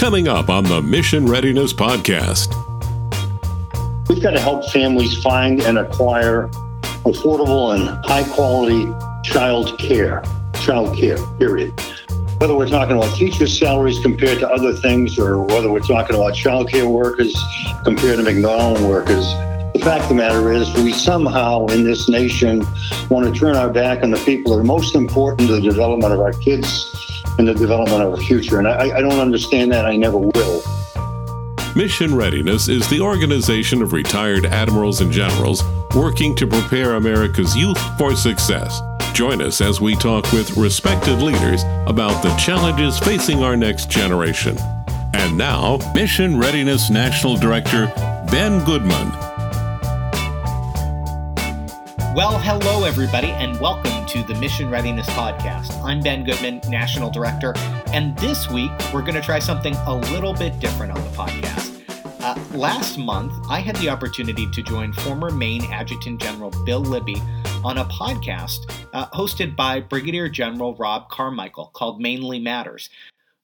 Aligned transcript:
Coming 0.00 0.28
up 0.28 0.48
on 0.48 0.64
the 0.64 0.80
Mission 0.80 1.26
Readiness 1.26 1.74
Podcast. 1.74 2.54
We've 4.08 4.22
got 4.22 4.30
to 4.30 4.40
help 4.40 4.64
families 4.70 5.22
find 5.22 5.60
and 5.60 5.76
acquire 5.76 6.48
affordable 7.04 7.74
and 7.74 8.02
high 8.06 8.24
quality 8.32 8.90
child 9.22 9.78
care, 9.78 10.22
child 10.62 10.96
care, 10.96 11.18
period. 11.36 11.78
Whether 12.38 12.56
we're 12.56 12.70
talking 12.70 12.96
about 12.96 13.14
teacher 13.14 13.46
salaries 13.46 14.00
compared 14.00 14.38
to 14.38 14.48
other 14.48 14.72
things, 14.72 15.18
or 15.18 15.42
whether 15.42 15.70
we're 15.70 15.80
talking 15.80 16.16
about 16.16 16.34
child 16.34 16.70
care 16.70 16.88
workers 16.88 17.38
compared 17.84 18.16
to 18.16 18.22
McDonald 18.22 18.80
workers, 18.80 19.26
the 19.74 19.82
fact 19.84 20.04
of 20.04 20.08
the 20.08 20.14
matter 20.14 20.50
is, 20.50 20.72
we 20.76 20.94
somehow 20.94 21.66
in 21.66 21.84
this 21.84 22.08
nation 22.08 22.66
want 23.10 23.26
to 23.26 23.38
turn 23.38 23.54
our 23.54 23.68
back 23.68 24.02
on 24.02 24.12
the 24.12 24.18
people 24.20 24.52
that 24.52 24.60
are 24.60 24.64
most 24.64 24.94
important 24.94 25.48
to 25.48 25.56
the 25.56 25.60
development 25.60 26.14
of 26.14 26.20
our 26.20 26.32
kids 26.32 26.90
and 27.38 27.48
the 27.48 27.54
development 27.54 28.02
of 28.02 28.12
our 28.12 28.16
future. 28.16 28.58
And 28.58 28.68
I, 28.68 28.98
I 28.98 29.00
don't 29.00 29.20
understand 29.20 29.72
that. 29.72 29.86
I 29.86 29.96
never 29.96 30.18
will. 30.18 30.62
Mission 31.76 32.14
Readiness 32.14 32.68
is 32.68 32.88
the 32.88 33.00
organization 33.00 33.80
of 33.80 33.92
retired 33.92 34.44
admirals 34.44 35.00
and 35.00 35.12
generals 35.12 35.62
working 35.94 36.34
to 36.36 36.46
prepare 36.46 36.96
America's 36.96 37.56
youth 37.56 37.78
for 37.96 38.16
success. 38.16 38.80
Join 39.12 39.40
us 39.40 39.60
as 39.60 39.80
we 39.80 39.94
talk 39.94 40.30
with 40.32 40.56
respected 40.56 41.22
leaders 41.22 41.62
about 41.86 42.22
the 42.22 42.34
challenges 42.36 42.98
facing 42.98 43.42
our 43.42 43.56
next 43.56 43.88
generation. 43.88 44.56
And 45.14 45.36
now, 45.36 45.78
Mission 45.94 46.38
Readiness 46.38 46.90
National 46.90 47.36
Director 47.36 47.86
Ben 48.30 48.64
Goodman. 48.64 49.10
Well, 52.14 52.38
hello, 52.38 52.84
everybody, 52.84 53.28
and 53.28 53.60
welcome 53.60 53.99
to 54.10 54.24
the 54.24 54.34
Mission 54.40 54.68
Readiness 54.68 55.08
Podcast. 55.10 55.80
I'm 55.84 56.00
Ben 56.00 56.24
Goodman, 56.24 56.60
National 56.68 57.10
Director, 57.10 57.54
and 57.92 58.18
this 58.18 58.50
week 58.50 58.72
we're 58.92 59.02
going 59.02 59.14
to 59.14 59.20
try 59.20 59.38
something 59.38 59.72
a 59.86 59.94
little 59.94 60.34
bit 60.34 60.58
different 60.58 60.90
on 60.90 61.00
the 61.00 61.10
podcast. 61.10 61.80
Uh, 62.20 62.36
last 62.58 62.98
month, 62.98 63.32
I 63.48 63.60
had 63.60 63.76
the 63.76 63.88
opportunity 63.88 64.50
to 64.50 64.62
join 64.62 64.92
former 64.92 65.30
Maine 65.30 65.62
Adjutant 65.70 66.20
General 66.20 66.50
Bill 66.64 66.80
Libby 66.80 67.22
on 67.62 67.78
a 67.78 67.84
podcast 67.84 68.58
uh, 68.92 69.06
hosted 69.10 69.54
by 69.54 69.78
Brigadier 69.78 70.28
General 70.28 70.74
Rob 70.74 71.08
Carmichael 71.08 71.70
called 71.72 72.00
Mainly 72.00 72.40
Matters 72.40 72.90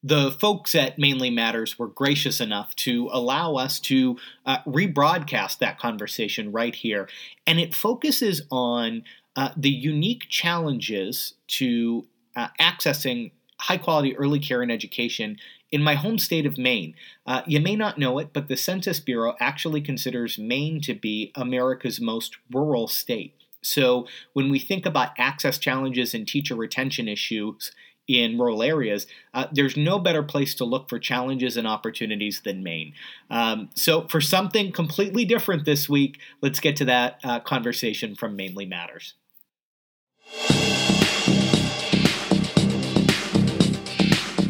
the 0.03 0.30
folks 0.30 0.77
at 0.77 1.01
Mainly 1.01 1.30
Matters 1.30 1.80
were 1.80 1.89
gracious 1.89 2.41
enough 2.41 2.77
to 2.77 3.08
allow 3.12 3.55
us 3.55 3.80
to 3.80 4.17
uh, 4.45 4.58
rebroadcast 4.64 5.58
that 5.58 5.80
conversation 5.80 6.53
right 6.53 6.77
here. 6.77 7.08
And 7.45 7.58
it 7.58 7.75
focuses 7.75 8.42
on 8.53 9.03
uh, 9.37 9.51
the 9.56 9.70
unique 9.70 10.27
challenges 10.29 11.34
to 11.47 12.06
uh, 12.34 12.48
accessing 12.61 13.31
high 13.61 13.79
quality 13.79 14.17
early 14.17 14.39
care 14.39 14.62
and 14.62 14.73
education 14.73 15.37
in 15.73 15.83
my 15.83 15.95
home 15.95 16.19
state 16.19 16.47
of 16.47 16.59
Maine. 16.59 16.95
Uh, 17.27 17.42
you 17.47 17.61
may 17.61 17.77
not 17.77 17.98
know 17.98 18.19
it, 18.19 18.33
but 18.33 18.48
the 18.48 18.57
Census 18.57 19.01
Bureau 19.01 19.34
actually 19.41 19.81
considers 19.81 20.39
Maine 20.39 20.81
to 20.83 20.95
be 20.95 21.33
America's 21.34 22.01
most 22.01 22.37
rural 22.53 22.89
state. 22.89 23.34
So, 23.62 24.07
when 24.33 24.48
we 24.48 24.61
think 24.61 24.87
about 24.87 25.11
access 25.19 25.59
challenges 25.59 26.14
and 26.14 26.27
teacher 26.27 26.55
retention 26.55 27.09
issues 27.09 27.73
in 28.07 28.39
rural 28.39 28.62
areas, 28.62 29.09
uh, 29.34 29.47
there's 29.51 29.77
no 29.77 29.98
better 29.98 30.23
place 30.23 30.55
to 30.55 30.64
look 30.64 30.89
for 30.89 31.01
challenges 31.01 31.57
and 31.57 31.67
opportunities 31.67 32.42
than 32.45 32.62
Maine. 32.62 32.92
Um, 33.29 33.70
so, 33.75 34.07
for 34.07 34.20
something 34.20 34.70
completely 34.70 35.25
different 35.25 35.64
this 35.64 35.89
week, 35.89 36.20
let's 36.41 36.61
get 36.61 36.77
to 36.77 36.84
that 36.84 37.19
uh, 37.25 37.41
conversation 37.41 38.14
from 38.14 38.37
Mainly 38.37 38.67
Matters. 38.67 39.14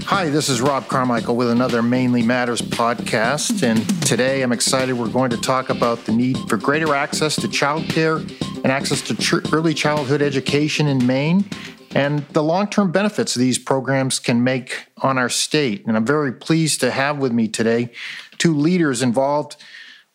Hi, 0.08 0.30
this 0.30 0.48
is 0.48 0.62
Rob 0.62 0.88
Carmichael 0.88 1.36
with 1.36 1.50
another 1.50 1.82
Mainly 1.82 2.22
Matters 2.22 2.62
podcast. 2.62 3.62
And 3.62 3.86
today 4.02 4.42
I'm 4.42 4.52
excited 4.52 4.94
we're 4.94 5.08
going 5.08 5.30
to 5.30 5.36
talk 5.36 5.68
about 5.68 6.06
the 6.06 6.12
need 6.12 6.38
for 6.48 6.56
greater 6.56 6.94
access 6.94 7.36
to 7.36 7.48
childcare 7.48 8.20
and 8.56 8.66
access 8.66 9.02
to 9.02 9.14
ch- 9.16 9.52
early 9.52 9.74
childhood 9.74 10.22
education 10.22 10.86
in 10.86 11.06
Maine 11.06 11.44
and 11.94 12.26
the 12.28 12.42
long 12.42 12.68
term 12.68 12.92
benefits 12.92 13.34
these 13.34 13.58
programs 13.58 14.18
can 14.18 14.42
make 14.42 14.86
on 15.02 15.18
our 15.18 15.28
state. 15.28 15.86
And 15.86 15.96
I'm 15.96 16.06
very 16.06 16.32
pleased 16.32 16.80
to 16.80 16.90
have 16.90 17.18
with 17.18 17.32
me 17.32 17.48
today 17.48 17.90
two 18.38 18.54
leaders 18.54 19.02
involved 19.02 19.56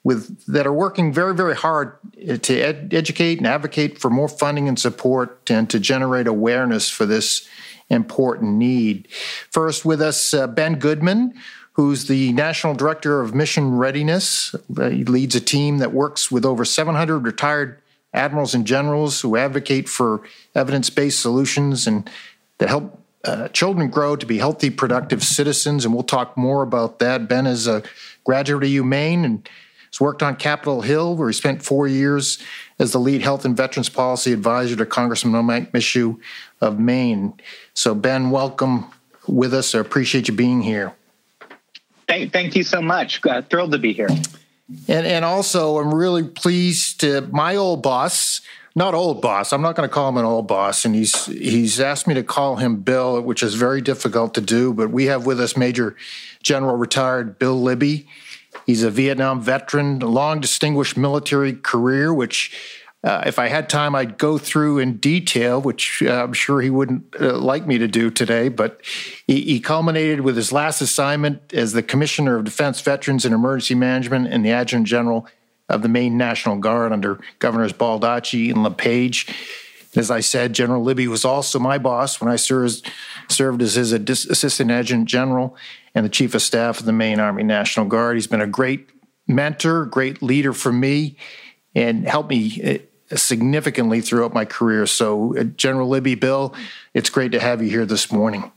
with 0.03 0.45
that 0.47 0.65
are 0.65 0.73
working 0.73 1.13
very, 1.13 1.35
very 1.35 1.55
hard 1.55 1.95
to 2.41 2.59
ed- 2.59 2.93
educate 2.93 3.37
and 3.37 3.47
advocate 3.47 3.99
for 3.99 4.09
more 4.09 4.27
funding 4.27 4.67
and 4.67 4.79
support 4.79 5.49
and 5.49 5.69
to 5.69 5.79
generate 5.79 6.27
awareness 6.27 6.89
for 6.89 7.05
this 7.05 7.47
important 7.89 8.53
need. 8.53 9.07
First, 9.51 9.85
with 9.85 10.01
us, 10.01 10.33
uh, 10.33 10.47
Ben 10.47 10.75
Goodman, 10.75 11.33
who's 11.73 12.07
the 12.07 12.33
National 12.33 12.73
Director 12.73 13.21
of 13.21 13.35
Mission 13.35 13.77
Readiness. 13.77 14.55
Uh, 14.75 14.89
he 14.89 15.03
leads 15.03 15.35
a 15.35 15.41
team 15.41 15.77
that 15.77 15.93
works 15.93 16.31
with 16.31 16.45
over 16.45 16.65
700 16.65 17.19
retired 17.19 17.79
admirals 18.13 18.53
and 18.53 18.67
generals 18.67 19.21
who 19.21 19.37
advocate 19.37 19.87
for 19.87 20.21
evidence 20.53 20.89
based 20.89 21.19
solutions 21.19 21.87
and 21.87 22.09
that 22.57 22.69
help 22.69 22.97
uh, 23.23 23.47
children 23.49 23.89
grow 23.89 24.15
to 24.15 24.25
be 24.25 24.37
healthy, 24.37 24.69
productive 24.69 25.23
citizens. 25.23 25.85
And 25.85 25.93
we'll 25.93 26.03
talk 26.03 26.35
more 26.35 26.63
about 26.63 26.99
that. 26.99 27.27
Ben 27.27 27.45
is 27.45 27.67
a 27.67 27.83
graduate 28.23 28.63
of 28.63 28.69
UMaine 28.69 29.23
and 29.23 29.49
has 29.91 29.99
worked 29.99 30.23
on 30.23 30.35
Capitol 30.35 30.81
Hill, 30.81 31.15
where 31.15 31.29
he 31.29 31.33
spent 31.33 31.63
four 31.63 31.87
years 31.87 32.39
as 32.79 32.93
the 32.93 32.99
lead 32.99 33.21
health 33.21 33.45
and 33.45 33.55
veterans 33.55 33.89
policy 33.89 34.31
advisor 34.31 34.75
to 34.75 34.85
Congressman 34.85 35.45
Mike 35.45 35.73
Michaud 35.73 36.19
of 36.61 36.79
Maine. 36.79 37.33
So, 37.73 37.93
Ben, 37.93 38.31
welcome 38.31 38.85
with 39.27 39.53
us. 39.53 39.75
I 39.75 39.79
appreciate 39.79 40.27
you 40.27 40.33
being 40.33 40.61
here. 40.61 40.93
Thank, 42.07 42.33
thank 42.33 42.55
you 42.55 42.63
so 42.63 42.81
much. 42.81 43.25
Uh, 43.25 43.41
thrilled 43.41 43.71
to 43.71 43.77
be 43.77 43.93
here. 43.93 44.09
And 44.87 45.05
and 45.05 45.25
also, 45.25 45.79
I'm 45.79 45.93
really 45.93 46.23
pleased 46.23 47.01
to 47.01 47.21
my 47.31 47.55
old 47.57 47.83
boss, 47.83 48.41
not 48.73 48.93
old 48.93 49.21
boss. 49.21 49.51
I'm 49.51 49.61
not 49.61 49.75
going 49.75 49.87
to 49.87 49.93
call 49.93 50.07
him 50.09 50.17
an 50.17 50.25
old 50.25 50.47
boss, 50.47 50.85
and 50.85 50.95
he's 50.95 51.25
he's 51.25 51.79
asked 51.81 52.07
me 52.07 52.13
to 52.13 52.23
call 52.23 52.55
him 52.55 52.77
Bill, 52.77 53.21
which 53.21 53.43
is 53.43 53.55
very 53.55 53.81
difficult 53.81 54.33
to 54.35 54.41
do. 54.41 54.73
But 54.73 54.89
we 54.89 55.05
have 55.07 55.25
with 55.25 55.41
us 55.41 55.57
Major 55.57 55.95
General 56.41 56.77
retired 56.77 57.37
Bill 57.37 57.61
Libby. 57.61 58.07
He's 58.65 58.83
a 58.83 58.91
Vietnam 58.91 59.41
veteran, 59.41 59.99
long 59.99 60.39
distinguished 60.39 60.97
military 60.97 61.53
career, 61.53 62.13
which 62.13 62.55
uh, 63.03 63.23
if 63.25 63.39
I 63.39 63.47
had 63.47 63.67
time, 63.67 63.95
I'd 63.95 64.19
go 64.19 64.37
through 64.37 64.77
in 64.77 64.97
detail, 64.97 65.59
which 65.59 66.03
uh, 66.05 66.23
I'm 66.23 66.33
sure 66.33 66.61
he 66.61 66.69
wouldn't 66.69 67.15
uh, 67.19 67.35
like 67.37 67.65
me 67.65 67.79
to 67.79 67.87
do 67.87 68.11
today. 68.11 68.47
But 68.47 68.81
he, 69.25 69.41
he, 69.41 69.59
culminated 69.59 70.21
with 70.21 70.35
his 70.35 70.51
last 70.51 70.81
assignment 70.81 71.51
as 71.51 71.73
the 71.73 71.81
Commissioner 71.81 72.35
of 72.35 72.43
Defense 72.43 72.79
Veterans 72.81 73.25
and 73.25 73.33
Emergency 73.33 73.73
Management 73.73 74.27
and 74.27 74.45
the 74.45 74.51
Adjutant 74.51 74.87
General 74.87 75.25
of 75.67 75.81
the 75.81 75.89
Maine 75.89 76.15
National 76.15 76.57
Guard 76.57 76.91
under 76.91 77.19
Governors 77.39 77.73
Baldacci 77.73 78.51
and 78.51 78.61
LePage. 78.61 79.27
As 79.95 80.11
I 80.11 80.19
said, 80.19 80.53
General 80.53 80.83
Libby 80.83 81.07
was 81.07 81.25
also 81.25 81.57
my 81.57 81.79
boss 81.79 82.21
when 82.21 82.31
I 82.31 82.35
served, 82.35 82.89
served 83.29 83.63
as 83.63 83.73
his 83.73 83.91
Assistant 83.93 84.69
Adjutant 84.69 85.07
General 85.07 85.57
and 85.93 86.05
the 86.05 86.09
Chief 86.09 86.33
of 86.35 86.41
Staff 86.41 86.79
of 86.79 86.85
the 86.85 86.93
Maine 86.93 87.19
Army 87.19 87.43
National 87.43 87.85
Guard. 87.85 88.15
He's 88.15 88.27
been 88.27 88.41
a 88.41 88.47
great 88.47 88.89
mentor, 89.27 89.85
great 89.85 90.21
leader 90.21 90.53
for 90.53 90.71
me, 90.71 91.17
and 91.75 92.07
helped 92.07 92.29
me 92.29 92.81
uh, 93.11 93.15
significantly 93.15 94.01
throughout 94.01 94.33
my 94.33 94.45
career. 94.45 94.85
So, 94.85 95.37
uh, 95.37 95.43
General 95.43 95.87
Libby, 95.87 96.15
Bill, 96.15 96.53
it's 96.93 97.09
great 97.09 97.31
to 97.33 97.39
have 97.39 97.61
you 97.61 97.69
here 97.69 97.85
this 97.85 98.11
morning. 98.11 98.51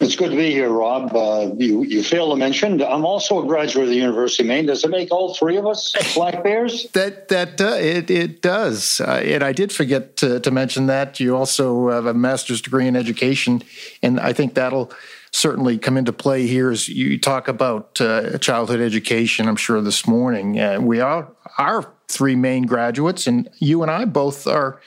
It's 0.00 0.14
good 0.14 0.30
to 0.30 0.36
be 0.36 0.52
here, 0.52 0.68
Rob. 0.70 1.14
Uh, 1.14 1.50
you 1.56 1.82
you 1.82 2.04
failed 2.04 2.30
to 2.30 2.36
mention 2.36 2.80
I'm 2.80 3.04
also 3.04 3.42
a 3.42 3.46
graduate 3.46 3.84
of 3.84 3.90
the 3.90 3.96
University 3.96 4.44
of 4.44 4.48
Maine. 4.48 4.66
Does 4.66 4.84
it 4.84 4.90
make 4.90 5.10
all 5.10 5.34
three 5.34 5.56
of 5.56 5.66
us 5.66 5.92
black 6.14 6.44
bears? 6.44 6.88
that 6.92 7.26
that 7.28 7.60
uh, 7.60 7.74
it 7.74 8.08
it 8.08 8.40
does. 8.40 9.00
Uh, 9.00 9.20
and 9.24 9.42
I 9.42 9.52
did 9.52 9.72
forget 9.72 10.16
to, 10.18 10.38
to 10.38 10.50
mention 10.52 10.86
that 10.86 11.18
you 11.18 11.36
also 11.36 11.90
have 11.90 12.06
a 12.06 12.14
master's 12.14 12.60
degree 12.60 12.86
in 12.86 12.94
education, 12.94 13.60
and 14.00 14.20
I 14.20 14.32
think 14.32 14.54
that'll 14.54 14.92
certainly 15.38 15.78
come 15.78 15.96
into 15.96 16.12
play 16.12 16.46
here 16.46 16.70
as 16.70 16.88
you 16.88 17.18
talk 17.18 17.46
about 17.46 18.00
uh, 18.00 18.36
childhood 18.38 18.80
education. 18.80 19.48
I'm 19.48 19.56
sure 19.56 19.80
this 19.80 20.06
morning 20.06 20.58
uh, 20.58 20.80
we 20.80 21.00
are 21.00 21.30
our 21.58 21.92
three 22.08 22.34
Maine 22.34 22.66
graduates, 22.66 23.26
and 23.26 23.48
you 23.58 23.82
and 23.82 23.90
I 23.90 24.04
both 24.04 24.46
are 24.46 24.80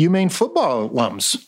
UMaine 0.00 0.32
football 0.32 0.90
alums. 0.90 1.46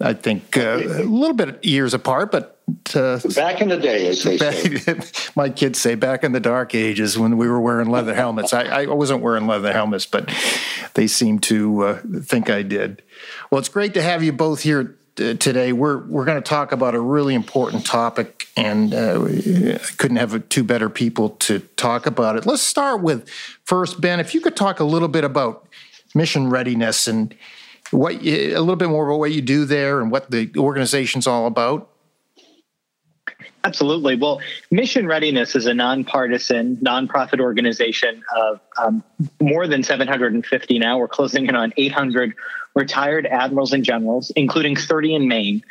I 0.00 0.14
think 0.14 0.56
uh, 0.56 0.78
a 0.78 1.04
little 1.04 1.34
bit 1.34 1.64
years 1.64 1.94
apart, 1.94 2.30
but 2.30 2.60
uh, 2.94 3.20
back 3.34 3.60
in 3.60 3.68
the 3.68 3.76
day, 3.76 4.08
as 4.08 4.22
they 4.22 4.36
back, 4.36 4.54
say. 4.54 5.30
my 5.36 5.48
kids 5.48 5.80
say 5.80 5.94
back 5.94 6.22
in 6.22 6.32
the 6.32 6.40
dark 6.40 6.74
ages 6.74 7.18
when 7.18 7.36
we 7.36 7.48
were 7.48 7.60
wearing 7.60 7.88
leather 7.88 8.14
helmets. 8.14 8.52
I, 8.52 8.82
I 8.82 8.86
wasn't 8.86 9.22
wearing 9.22 9.46
leather 9.46 9.72
helmets, 9.72 10.06
but 10.06 10.32
they 10.94 11.06
seem 11.06 11.38
to 11.40 11.82
uh, 11.82 12.02
think 12.22 12.50
I 12.50 12.62
did. 12.62 13.02
Well, 13.50 13.58
it's 13.58 13.68
great 13.68 13.94
to 13.94 14.02
have 14.02 14.22
you 14.22 14.32
both 14.32 14.62
here 14.62 14.97
today. 15.18 15.72
We're 15.72 15.98
we're 16.06 16.24
going 16.24 16.38
to 16.38 16.48
talk 16.48 16.72
about 16.72 16.94
a 16.94 17.00
really 17.00 17.34
important 17.34 17.84
topic, 17.84 18.48
and 18.56 18.94
uh, 18.94 19.24
I 19.24 19.78
couldn't 19.96 20.16
have 20.16 20.48
two 20.48 20.64
better 20.64 20.88
people 20.88 21.30
to 21.30 21.58
talk 21.76 22.06
about 22.06 22.36
it. 22.36 22.46
Let's 22.46 22.62
start 22.62 23.02
with 23.02 23.28
first, 23.64 24.00
Ben. 24.00 24.20
If 24.20 24.34
you 24.34 24.40
could 24.40 24.56
talk 24.56 24.80
a 24.80 24.84
little 24.84 25.08
bit 25.08 25.24
about 25.24 25.66
mission 26.14 26.48
readiness 26.48 27.06
and 27.06 27.34
what 27.90 28.14
a 28.14 28.58
little 28.58 28.76
bit 28.76 28.88
more 28.88 29.08
about 29.08 29.18
what 29.18 29.32
you 29.32 29.42
do 29.42 29.64
there 29.64 30.00
and 30.00 30.10
what 30.10 30.30
the 30.30 30.50
organization's 30.56 31.26
all 31.26 31.46
about. 31.46 31.90
Absolutely. 33.64 34.16
Well, 34.16 34.40
Mission 34.70 35.06
Readiness 35.06 35.56
is 35.56 35.66
a 35.66 35.74
nonpartisan, 35.74 36.76
nonprofit 36.76 37.40
organization 37.40 38.22
of 38.36 38.60
um, 38.78 39.02
more 39.40 39.66
than 39.66 39.82
750 39.82 40.78
now. 40.78 40.98
We're 40.98 41.08
closing 41.08 41.46
in 41.46 41.56
on 41.56 41.72
800 41.76 42.34
retired 42.74 43.26
admirals 43.26 43.72
and 43.72 43.84
generals, 43.84 44.30
including 44.30 44.76
30 44.76 45.14
in 45.14 45.28
Maine, 45.28 45.62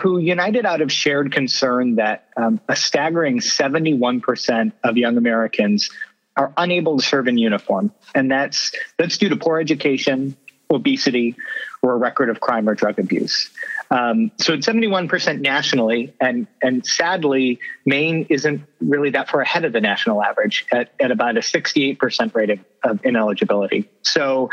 who 0.00 0.18
united 0.18 0.64
out 0.64 0.80
of 0.80 0.90
shared 0.90 1.32
concern 1.32 1.96
that 1.96 2.28
um, 2.36 2.60
a 2.68 2.76
staggering 2.76 3.38
71% 3.38 4.72
of 4.84 4.96
young 4.96 5.16
Americans 5.16 5.90
are 6.36 6.52
unable 6.56 6.98
to 6.98 7.04
serve 7.04 7.28
in 7.28 7.36
uniform. 7.36 7.92
And 8.14 8.30
that's, 8.30 8.72
that's 8.96 9.18
due 9.18 9.28
to 9.28 9.36
poor 9.36 9.60
education, 9.60 10.36
obesity, 10.70 11.36
or 11.82 11.92
a 11.92 11.96
record 11.96 12.30
of 12.30 12.40
crime 12.40 12.68
or 12.68 12.74
drug 12.74 12.98
abuse. 12.98 13.50
Um, 13.90 14.30
so 14.38 14.52
it's 14.52 14.66
71% 14.66 15.40
nationally, 15.40 16.14
and 16.20 16.46
and 16.62 16.86
sadly, 16.86 17.58
Maine 17.84 18.26
isn't 18.28 18.62
really 18.80 19.10
that 19.10 19.28
far 19.28 19.40
ahead 19.40 19.64
of 19.64 19.72
the 19.72 19.80
national 19.80 20.22
average 20.22 20.66
at, 20.70 20.92
at 21.00 21.10
about 21.10 21.36
a 21.36 21.40
68% 21.40 22.34
rate 22.34 22.50
of, 22.50 22.60
of 22.84 23.04
ineligibility. 23.04 23.90
So, 24.02 24.50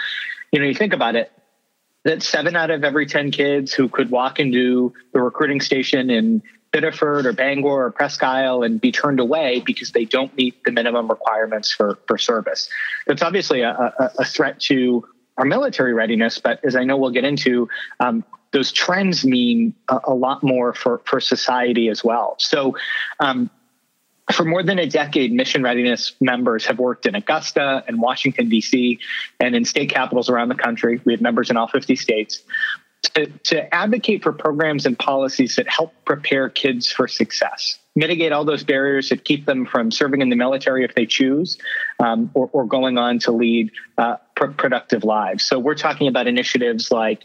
you 0.52 0.60
know, 0.60 0.66
you 0.66 0.74
think 0.74 0.94
about 0.94 1.16
it, 1.16 1.32
that 2.08 2.24
seven 2.24 2.56
out 2.56 2.72
of 2.72 2.86
every 2.86 3.06
10 3.06 3.32
kids 3.32 3.74
who 3.74 3.90
could 3.90 4.10
walk 4.10 4.40
into 4.40 4.94
the 5.12 5.22
recruiting 5.22 5.60
station 5.60 6.10
in 6.10 6.42
Biddeford 6.72 7.26
or 7.26 7.34
Bangor 7.34 7.86
or 7.86 7.92
Presque 7.92 8.24
Isle 8.24 8.64
and 8.64 8.80
be 8.80 8.94
turned 8.94 9.20
away 9.20 9.62
because 9.66 9.92
they 9.92 10.06
don't 10.06 10.34
meet 10.38 10.64
the 10.64 10.72
minimum 10.72 11.10
requirements 11.10 11.70
for, 11.70 12.00
for 12.08 12.18
service. 12.18 12.70
That's 13.08 13.22
obviously 13.22 13.62
a, 13.62 13.72
a, 13.72 14.12
a 14.20 14.26
threat 14.26 14.62
to 14.62 15.06
our 15.38 15.44
military 15.44 15.94
readiness, 15.94 16.40
but 16.40 16.64
as 16.64 16.78
I 16.78 16.86
know 16.86 16.96
we'll 16.96 17.12
get 17.12 17.26
into, 17.26 17.68
um, 18.00 18.24
those 18.52 18.72
trends 18.72 19.26
mean 19.26 19.74
a, 19.90 20.00
a, 20.06 20.14
lot 20.14 20.44
more 20.44 20.74
for, 20.74 21.02
for 21.04 21.20
society 21.20 21.90
as 21.90 22.06
well. 22.06 22.36
So, 22.40 22.78
um, 23.20 23.50
for 24.32 24.44
more 24.44 24.64
than 24.64 24.78
a 24.80 24.86
decade, 24.86 25.32
mission 25.32 25.64
readiness 25.64 26.14
members 26.20 26.66
have 26.66 26.80
worked 26.80 27.06
in 27.06 27.16
Augusta 27.16 27.84
and 27.88 28.02
Washington, 28.02 28.50
D.C., 28.50 29.00
and 29.40 29.56
in 29.56 29.64
state 29.64 29.90
capitals 29.90 30.30
around 30.30 30.50
the 30.50 30.56
country. 30.56 31.00
We 31.06 31.14
have 31.14 31.22
members 31.22 31.50
in 31.50 31.58
all 31.58 31.68
50 31.68 31.96
states 31.96 32.44
to, 33.16 33.28
to 33.28 33.74
advocate 33.74 34.24
for 34.24 34.34
programs 34.34 34.86
and 34.86 34.98
policies 34.98 35.56
that 35.56 35.70
help 35.70 35.94
prepare 36.06 36.50
kids 36.50 36.92
for 36.92 37.08
success, 37.08 37.78
mitigate 37.96 38.32
all 38.32 38.46
those 38.46 38.64
barriers 38.64 39.10
that 39.10 39.24
keep 39.24 39.46
them 39.46 39.66
from 39.66 39.92
serving 39.92 40.22
in 40.22 40.30
the 40.30 40.36
military 40.36 40.84
if 40.84 40.96
they 40.96 41.06
choose, 41.06 41.58
um, 42.00 42.30
or, 42.34 42.50
or, 42.54 42.66
going 42.66 42.98
on 42.98 43.20
to 43.20 43.32
lead 43.32 43.72
uh, 43.98 44.18
pr- 44.36 44.48
productive 44.48 45.04
lives. 45.04 45.46
So 45.46 45.60
we're 45.60 45.76
talking 45.76 46.08
about 46.08 46.28
initiatives 46.28 46.92
like 46.92 47.24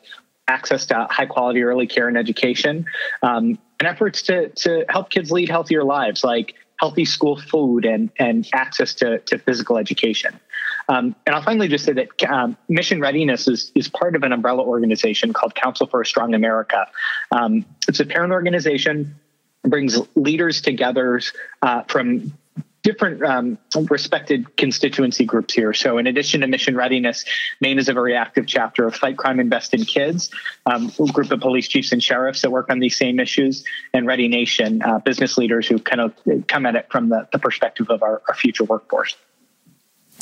access 0.48 0.86
to 0.86 1.06
high 1.10 1.26
quality 1.26 1.62
early 1.62 1.86
care 1.86 2.08
and 2.08 2.16
education, 2.16 2.84
um, 3.22 3.58
and 3.80 3.88
efforts 3.88 4.22
to 4.22 4.48
to 4.50 4.84
help 4.88 5.10
kids 5.10 5.32
lead 5.32 5.48
healthier 5.48 5.84
lives, 5.84 6.22
like 6.22 6.54
healthy 6.82 7.04
school 7.04 7.36
food 7.36 7.84
and 7.84 8.10
and 8.18 8.48
access 8.52 8.92
to 8.92 9.20
to 9.20 9.38
physical 9.38 9.78
education. 9.78 10.38
Um, 10.88 11.14
and 11.24 11.34
I'll 11.34 11.42
finally 11.42 11.68
just 11.68 11.84
say 11.84 11.92
that 11.92 12.08
um, 12.28 12.56
Mission 12.68 13.00
Readiness 13.00 13.46
is, 13.46 13.70
is 13.76 13.88
part 13.88 14.16
of 14.16 14.24
an 14.24 14.32
umbrella 14.32 14.64
organization 14.64 15.32
called 15.32 15.54
Council 15.54 15.86
for 15.86 16.00
a 16.00 16.06
Strong 16.06 16.34
America. 16.34 16.88
Um, 17.30 17.64
it's 17.88 18.00
a 18.00 18.04
parent 18.04 18.32
organization, 18.32 19.14
brings 19.62 19.96
leaders 20.16 20.60
together 20.60 21.20
uh, 21.62 21.84
from 21.84 22.32
different 22.82 23.22
um, 23.22 23.58
respected 23.90 24.56
constituency 24.56 25.24
groups 25.24 25.54
here. 25.54 25.72
So, 25.72 25.98
in 25.98 26.06
addition 26.06 26.40
to 26.40 26.46
mission 26.46 26.76
readiness, 26.76 27.24
Maine 27.60 27.78
is 27.78 27.88
a 27.88 27.92
very 27.92 28.16
active 28.16 28.46
chapter 28.46 28.86
of 28.86 28.94
Fight 28.94 29.16
Crime, 29.16 29.40
Invest 29.40 29.74
in 29.74 29.84
Kids, 29.84 30.30
um, 30.66 30.92
a 30.98 31.12
group 31.12 31.30
of 31.30 31.40
police 31.40 31.68
chiefs 31.68 31.92
and 31.92 32.02
sheriffs 32.02 32.42
that 32.42 32.50
work 32.50 32.70
on 32.70 32.80
these 32.80 32.96
same 32.96 33.20
issues, 33.20 33.64
and 33.94 34.06
Ready 34.06 34.28
Nation, 34.28 34.82
uh, 34.82 34.98
business 34.98 35.38
leaders 35.38 35.66
who 35.66 35.78
kind 35.78 36.00
of 36.00 36.14
come 36.48 36.66
at 36.66 36.74
it 36.74 36.88
from 36.90 37.08
the, 37.08 37.28
the 37.32 37.38
perspective 37.38 37.88
of 37.90 38.02
our, 38.02 38.22
our 38.28 38.34
future 38.34 38.64
workforce. 38.64 39.16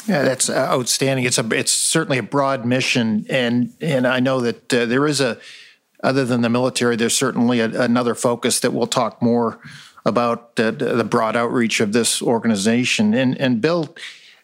Yeah, 0.07 0.23
that's 0.23 0.49
outstanding. 0.49 1.25
It's 1.27 1.39
a 1.39 1.47
it's 1.53 1.73
certainly 1.73 2.19
a 2.19 2.23
broad 2.23 2.65
mission, 2.65 3.27
and 3.29 3.75
and 3.81 4.07
I 4.07 4.21
know 4.21 4.41
that 4.41 4.73
uh, 4.73 4.87
there 4.87 5.07
is 5.07 5.21
a 5.21 5.39
other 6.03 6.25
than 6.25 6.41
the 6.41 6.49
military, 6.49 6.97
there's 6.97 7.17
certainly 7.17 7.61
a, 7.61 7.67
another 7.83 8.15
focus 8.15 8.61
that 8.61 8.73
we'll 8.73 8.87
talk 8.87 9.21
more 9.21 9.59
about 10.05 10.59
uh, 10.59 10.71
the 10.71 11.05
broad 11.05 11.37
outreach 11.37 11.81
of 11.81 11.93
this 11.93 12.23
organization. 12.23 13.15
And, 13.15 13.39
and 13.41 13.61
Bill, 13.61 13.95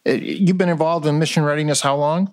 uh, 0.06 0.12
you've 0.12 0.58
been 0.58 0.68
involved 0.68 1.06
in 1.06 1.18
mission 1.18 1.44
readiness 1.44 1.80
how 1.80 1.96
long? 1.96 2.32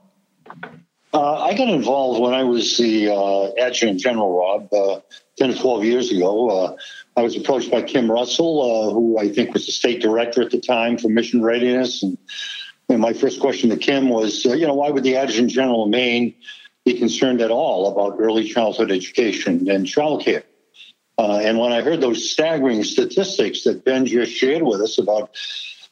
Uh, 1.14 1.44
I 1.44 1.56
got 1.56 1.70
involved 1.70 2.20
when 2.20 2.34
I 2.34 2.44
was 2.44 2.78
the 2.78 3.10
uh, 3.10 3.52
adjutant 3.64 4.00
general, 4.00 4.36
Rob, 4.36 4.74
uh, 4.74 5.00
10 5.38 5.54
to 5.54 5.60
12 5.60 5.84
years 5.84 6.12
ago. 6.12 6.50
Uh, 6.50 6.76
I 7.16 7.22
was 7.22 7.38
approached 7.38 7.70
by 7.70 7.84
Kim 7.84 8.12
Russell, 8.12 8.92
who 8.92 9.20
I 9.20 9.30
think 9.30 9.54
was 9.54 9.68
the 9.68 9.72
state 9.72 10.02
director 10.02 10.42
at 10.42 10.50
the 10.50 10.60
time 10.60 10.98
for 10.98 11.10
mission 11.10 11.44
readiness. 11.44 12.02
And, 12.02 12.18
and 12.90 13.00
my 13.00 13.14
first 13.14 13.40
question 13.40 13.70
to 13.70 13.78
Kim 13.78 14.10
was, 14.10 14.44
you 14.44 14.66
know, 14.66 14.74
why 14.74 14.90
would 14.90 15.04
the 15.04 15.16
adjutant 15.16 15.52
general 15.52 15.84
of 15.84 15.90
Maine 15.90 16.34
be 16.84 16.98
concerned 16.98 17.42
at 17.42 17.52
all 17.52 17.92
about 17.92 18.20
early 18.20 18.50
childhood 18.50 18.92
education 18.92 19.70
and 19.70 19.86
childcare? 19.86 20.44
Uh, 21.18 21.40
and 21.44 21.60
when 21.60 21.72
I 21.72 21.82
heard 21.82 22.02
those 22.02 22.32
staggering 22.32 22.84
statistics 22.84 23.64
that 23.64 23.86
Ben 23.86 24.06
just 24.06 24.32
shared 24.32 24.64
with 24.64 24.82
us 24.82 24.98
about 24.98 25.32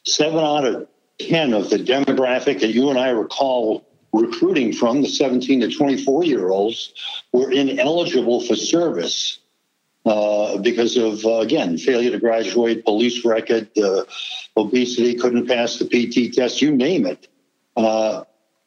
seven 0.04 0.40
out 0.40 0.64
of 0.64 0.88
10 1.20 1.52
of 1.52 1.70
the 1.70 1.78
demographic 1.78 2.60
that 2.60 2.72
you 2.72 2.90
and 2.90 2.98
I 2.98 3.10
recall 3.10 3.86
recruiting 4.12 4.72
from, 4.72 5.02
the 5.02 5.08
17 5.08 5.60
to 5.60 5.70
24 5.70 6.24
year 6.24 6.50
olds, 6.50 6.92
were 7.32 7.50
ineligible 7.50 8.40
for 8.40 8.56
service 8.56 9.38
uh, 10.04 10.58
because 10.58 10.96
of, 10.96 11.24
uh, 11.24 11.38
again, 11.38 11.78
failure 11.78 12.10
to 12.10 12.18
graduate, 12.18 12.84
police 12.84 13.24
record, 13.24 13.68
uh, 13.78 14.02
obesity, 14.56 15.14
couldn't 15.14 15.46
pass 15.46 15.78
the 15.78 15.86
PT 15.86 16.34
test, 16.34 16.60
you 16.60 16.74
name 16.74 17.06
it. 17.06 17.28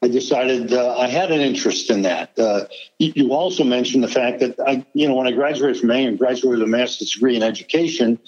I 0.05 0.07
decided 0.07 0.71
uh, 0.71 0.95
I 0.99 1.07
had 1.07 1.31
an 1.31 1.41
interest 1.41 1.89
in 1.89 2.03
that. 2.03 2.37
Uh, 2.37 2.65
you 2.99 3.33
also 3.33 3.63
mentioned 3.63 4.03
the 4.03 4.07
fact 4.07 4.39
that 4.41 4.59
I, 4.59 4.85
you 4.93 5.07
know, 5.07 5.15
when 5.15 5.25
I 5.25 5.31
graduated 5.31 5.79
from 5.79 5.89
Maine, 5.89 6.09
and 6.09 6.19
graduated 6.19 6.59
with 6.59 6.61
a 6.61 6.67
master's 6.67 7.09
degree 7.09 7.35
in 7.35 7.41
education. 7.41 8.19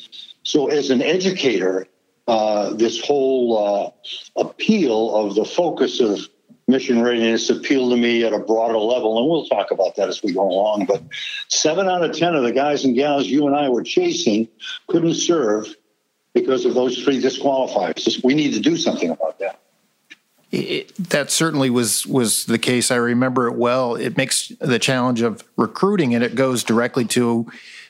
So, 0.42 0.70
as 0.70 0.90
an 0.90 1.04
educator, 1.04 1.86
uh, 2.28 2.74
this 2.74 3.00
whole 3.00 3.94
uh, 4.36 4.42
appeal 4.42 5.16
of 5.16 5.36
the 5.36 5.46
focus 5.46 6.00
of 6.00 6.20
mission 6.68 7.04
readiness 7.04 7.52
appealed 7.52 7.92
to 7.92 7.98
me 7.98 8.24
at 8.24 8.34
a 8.34 8.40
broader 8.40 8.80
level, 8.80 9.20
and 9.20 9.30
we'll 9.30 9.46
talk 9.46 9.70
about 9.70 9.98
that 9.98 10.10
as 10.10 10.24
we 10.24 10.34
go 10.34 10.50
along. 10.50 10.88
But 10.88 11.04
seven 11.48 11.88
out 11.88 12.04
of 12.04 12.18
ten 12.18 12.34
of 12.34 12.42
the 12.42 12.54
guys 12.54 12.86
and 12.86 12.96
gals 12.96 13.28
you 13.28 13.46
and 13.46 13.56
I 13.56 13.70
were 13.70 13.84
chasing 13.84 14.48
couldn't 14.88 15.14
serve 15.14 15.76
because 16.34 16.66
of 16.66 16.74
those 16.74 17.04
three 17.04 17.22
disqualifiers. 17.22 18.24
We 18.24 18.34
need 18.34 18.56
to 18.56 18.60
do 18.62 18.78
something 18.78 19.12
about 19.12 19.38
that. 19.38 19.60
It, 20.52 20.96
that 21.10 21.30
certainly 21.30 21.70
was 21.70 22.08
was 22.08 22.46
the 22.46 22.58
case. 22.58 22.90
I 22.90 22.96
remember 22.96 23.48
it 23.48 23.56
well. 23.56 23.96
It 23.96 24.16
makes 24.16 24.48
the 24.60 24.80
challenge 24.80 25.22
of 25.22 25.44
recruiting, 25.58 26.16
and 26.16 26.24
it 26.24 26.36
goes 26.36 26.64
directly 26.64 27.06
to 27.06 27.48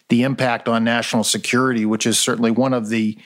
the 0.09 0.23
impact 0.23 0.67
on 0.67 0.83
national 0.83 1.23
security, 1.23 1.85
which 1.85 2.05
is 2.05 2.19
certainly 2.19 2.51
one 2.51 2.73
of 2.73 2.89
the 2.89 3.17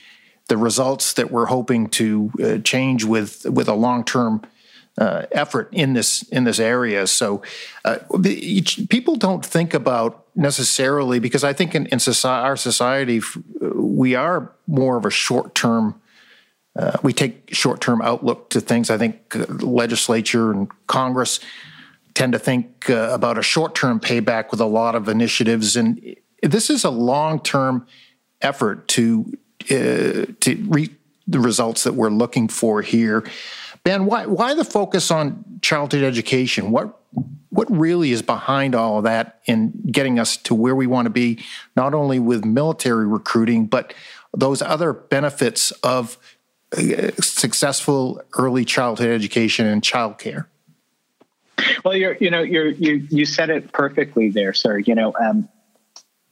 the 0.47 0.57
results 0.57 1.13
that 1.13 1.31
we're 1.31 1.45
hoping 1.45 1.87
to 1.87 2.31
uh, 2.43 2.57
change 2.57 3.05
with 3.05 3.45
with 3.45 3.69
a 3.69 3.73
long 3.73 4.03
term 4.03 4.41
uh, 4.97 5.25
effort 5.31 5.69
in 5.71 5.93
this 5.93 6.23
in 6.23 6.43
this 6.43 6.59
area. 6.59 7.07
So 7.07 7.41
uh, 7.85 7.99
people 8.89 9.15
don't 9.15 9.45
think 9.45 9.73
about 9.73 10.25
necessarily 10.35 11.19
because 11.19 11.43
I 11.43 11.53
think 11.53 11.73
in, 11.73 11.85
in 11.87 11.99
society, 11.99 12.45
our 12.45 12.57
society 12.57 13.21
we 13.61 14.15
are 14.15 14.51
more 14.67 14.97
of 14.97 15.05
a 15.05 15.09
short 15.09 15.55
term 15.55 16.01
uh, 16.75 16.97
we 17.03 17.13
take 17.13 17.53
short-term 17.53 18.01
outlook 18.01 18.49
to 18.51 18.61
things. 18.61 18.89
I 18.89 18.97
think 18.97 19.35
uh, 19.35 19.45
legislature 19.59 20.51
and 20.51 20.69
Congress 20.87 21.39
tend 22.13 22.33
to 22.33 22.39
think 22.39 22.89
uh, 22.89 23.09
about 23.11 23.37
a 23.37 23.43
short-term 23.43 23.99
payback 23.99 24.51
with 24.51 24.59
a 24.59 24.65
lot 24.65 24.95
of 24.95 25.07
initiatives, 25.07 25.75
and 25.75 26.15
this 26.41 26.69
is 26.69 26.83
a 26.83 26.89
long-term 26.89 27.85
effort 28.41 28.87
to 28.89 29.37
uh, 29.69 30.25
to 30.39 30.65
reach 30.67 30.91
the 31.27 31.39
results 31.39 31.83
that 31.83 31.93
we're 31.93 32.09
looking 32.09 32.47
for 32.47 32.81
here. 32.81 33.23
Ben, 33.83 34.05
why 34.05 34.25
why 34.25 34.53
the 34.53 34.65
focus 34.65 35.11
on 35.11 35.43
childhood 35.61 36.03
education? 36.03 36.71
What 36.71 36.99
what 37.49 37.69
really 37.69 38.11
is 38.11 38.21
behind 38.21 38.75
all 38.75 38.97
of 38.97 39.03
that 39.03 39.41
in 39.45 39.73
getting 39.91 40.19
us 40.19 40.37
to 40.37 40.55
where 40.55 40.75
we 40.75 40.87
want 40.87 41.05
to 41.05 41.09
be, 41.09 41.43
not 41.75 41.93
only 41.93 42.17
with 42.17 42.45
military 42.45 43.05
recruiting, 43.05 43.65
but 43.65 43.93
those 44.33 44.61
other 44.61 44.93
benefits 44.93 45.71
of 45.83 46.17
successful 47.19 48.21
early 48.37 48.65
childhood 48.65 49.09
education 49.09 49.65
and 49.65 49.81
childcare? 49.81 50.45
Well, 51.83 51.95
you're, 51.95 52.15
you 52.19 52.31
know, 52.31 52.41
you're, 52.41 52.69
you, 52.69 53.07
you 53.09 53.25
said 53.25 53.49
it 53.49 53.71
perfectly 53.71 54.29
there, 54.29 54.53
sir. 54.53 54.79
You 54.79 54.95
know, 54.95 55.13
um, 55.19 55.49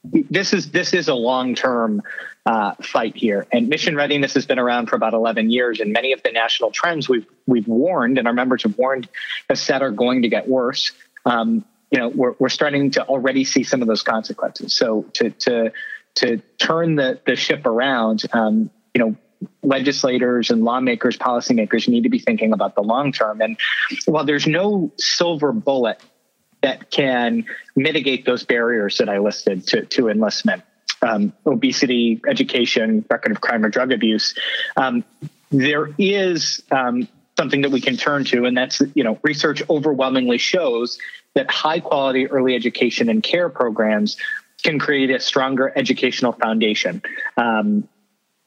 this 0.02 0.52
is 0.52 0.70
this 0.70 0.94
is 0.94 1.08
a 1.08 1.14
long 1.14 1.54
term 1.54 2.02
uh, 2.46 2.74
fight 2.82 3.14
here, 3.16 3.46
and 3.52 3.68
mission 3.68 3.94
readiness 3.94 4.34
has 4.34 4.46
been 4.46 4.58
around 4.58 4.88
for 4.88 4.96
about 4.96 5.12
11 5.12 5.50
years, 5.50 5.78
and 5.78 5.92
many 5.92 6.12
of 6.12 6.22
the 6.22 6.32
national 6.32 6.70
trends 6.70 7.08
we've 7.08 7.26
we've 7.46 7.68
warned, 7.68 8.18
and 8.18 8.26
our 8.26 8.32
members 8.32 8.62
have 8.62 8.76
warned, 8.78 9.08
have 9.48 9.58
said 9.58 9.82
are 9.82 9.90
going 9.90 10.22
to 10.22 10.28
get 10.28 10.48
worse. 10.48 10.92
Um, 11.26 11.64
you 11.90 11.98
know, 11.98 12.08
we're, 12.08 12.34
we're 12.38 12.48
starting 12.48 12.90
to 12.92 13.04
already 13.04 13.44
see 13.44 13.64
some 13.64 13.82
of 13.82 13.88
those 13.88 14.02
consequences. 14.02 14.72
So 14.72 15.02
to, 15.14 15.30
to, 15.30 15.72
to 16.16 16.38
turn 16.58 16.96
the, 16.96 17.20
the 17.26 17.36
ship 17.36 17.66
around, 17.66 18.22
um, 18.32 18.70
you 18.94 19.00
know, 19.00 19.16
legislators 19.62 20.50
and 20.50 20.64
lawmakers, 20.64 21.16
policymakers 21.16 21.88
need 21.88 22.02
to 22.02 22.08
be 22.08 22.18
thinking 22.18 22.52
about 22.52 22.74
the 22.74 22.82
long 22.82 23.12
term. 23.12 23.40
And 23.40 23.58
while 24.06 24.24
there's 24.24 24.46
no 24.46 24.92
silver 24.98 25.52
bullet 25.52 26.00
that 26.62 26.90
can 26.90 27.46
mitigate 27.74 28.24
those 28.26 28.44
barriers 28.44 28.98
that 28.98 29.08
I 29.08 29.18
listed 29.18 29.66
to, 29.68 29.86
to 29.86 30.08
enlistment, 30.08 30.62
um, 31.02 31.32
obesity, 31.46 32.20
education, 32.28 33.04
record 33.10 33.32
of 33.32 33.40
crime 33.40 33.64
or 33.64 33.70
drug 33.70 33.92
abuse, 33.92 34.34
um, 34.76 35.04
there 35.50 35.90
is 35.98 36.62
um, 36.70 37.08
something 37.38 37.62
that 37.62 37.70
we 37.70 37.80
can 37.80 37.96
turn 37.96 38.24
to, 38.24 38.44
and 38.44 38.56
that's 38.56 38.82
you 38.94 39.02
know 39.02 39.18
research 39.22 39.62
overwhelmingly 39.70 40.38
shows 40.38 40.98
that 41.34 41.50
high 41.50 41.80
quality 41.80 42.26
early 42.26 42.54
education 42.54 43.08
and 43.08 43.22
care 43.22 43.48
programs 43.48 44.16
can 44.62 44.78
create 44.78 45.10
a 45.10 45.18
stronger 45.18 45.72
educational 45.74 46.32
foundation. 46.32 47.02
Um, 47.36 47.88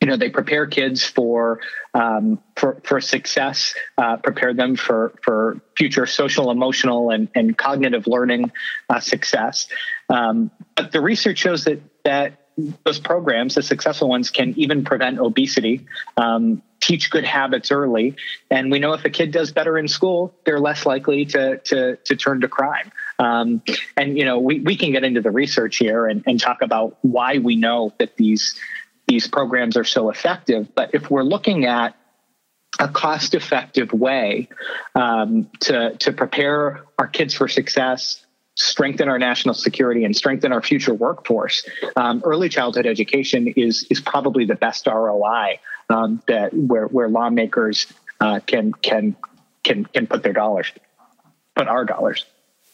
you 0.03 0.07
know, 0.09 0.17
they 0.17 0.29
prepare 0.29 0.67
kids 0.67 1.01
for 1.05 1.61
um, 1.93 2.37
for 2.57 2.81
for 2.83 2.99
success, 2.99 3.73
uh, 3.97 4.17
prepare 4.17 4.53
them 4.53 4.75
for 4.75 5.13
for 5.23 5.61
future 5.77 6.05
social, 6.05 6.51
emotional, 6.51 7.09
and 7.09 7.29
and 7.35 7.57
cognitive 7.57 8.05
learning 8.05 8.51
uh, 8.89 8.99
success. 8.99 9.69
Um, 10.09 10.51
but 10.75 10.91
the 10.91 10.99
research 10.99 11.37
shows 11.37 11.63
that 11.63 11.79
that 12.03 12.33
those 12.83 12.99
programs, 12.99 13.55
the 13.55 13.63
successful 13.63 14.09
ones, 14.09 14.29
can 14.29 14.53
even 14.59 14.83
prevent 14.83 15.19
obesity, 15.19 15.87
um, 16.17 16.61
teach 16.81 17.09
good 17.09 17.23
habits 17.23 17.71
early, 17.71 18.17
and 18.51 18.69
we 18.71 18.79
know 18.79 18.91
if 18.91 19.05
a 19.05 19.09
kid 19.09 19.31
does 19.31 19.53
better 19.53 19.77
in 19.77 19.87
school, 19.87 20.35
they're 20.45 20.59
less 20.59 20.85
likely 20.85 21.23
to 21.27 21.59
to 21.59 21.95
to 21.95 22.15
turn 22.17 22.41
to 22.41 22.49
crime. 22.49 22.91
Um, 23.19 23.61
and 23.95 24.17
you 24.17 24.25
know, 24.25 24.37
we 24.37 24.59
we 24.59 24.75
can 24.75 24.91
get 24.91 25.05
into 25.05 25.21
the 25.21 25.31
research 25.31 25.77
here 25.77 26.07
and, 26.07 26.23
and 26.27 26.41
talk 26.41 26.61
about 26.61 26.97
why 27.03 27.37
we 27.37 27.55
know 27.55 27.93
that 27.99 28.17
these 28.17 28.59
these 29.07 29.27
programs 29.27 29.77
are 29.77 29.83
so 29.83 30.09
effective. 30.09 30.73
But 30.75 30.93
if 30.93 31.09
we're 31.09 31.23
looking 31.23 31.65
at 31.65 31.95
a 32.79 32.87
cost 32.87 33.35
effective 33.35 33.93
way 33.93 34.49
um, 34.95 35.49
to, 35.61 35.95
to 35.97 36.11
prepare 36.11 36.81
our 36.97 37.07
kids 37.07 37.33
for 37.33 37.47
success, 37.47 38.23
strengthen 38.55 39.09
our 39.09 39.19
national 39.19 39.53
security, 39.53 40.03
and 40.03 40.15
strengthen 40.15 40.51
our 40.51 40.61
future 40.61 40.93
workforce, 40.93 41.67
um, 41.95 42.21
early 42.25 42.49
childhood 42.49 42.85
education 42.85 43.47
is, 43.47 43.85
is 43.89 43.99
probably 43.99 44.45
the 44.45 44.55
best 44.55 44.87
ROI 44.87 45.59
um, 45.89 46.21
that 46.27 46.53
where, 46.53 46.87
where 46.87 47.09
lawmakers 47.09 47.87
uh, 48.19 48.39
can, 48.45 48.71
can, 48.73 49.15
can, 49.63 49.85
can 49.85 50.07
put 50.07 50.23
their 50.23 50.33
dollars, 50.33 50.71
put 51.55 51.67
our 51.67 51.85
dollars. 51.85 52.25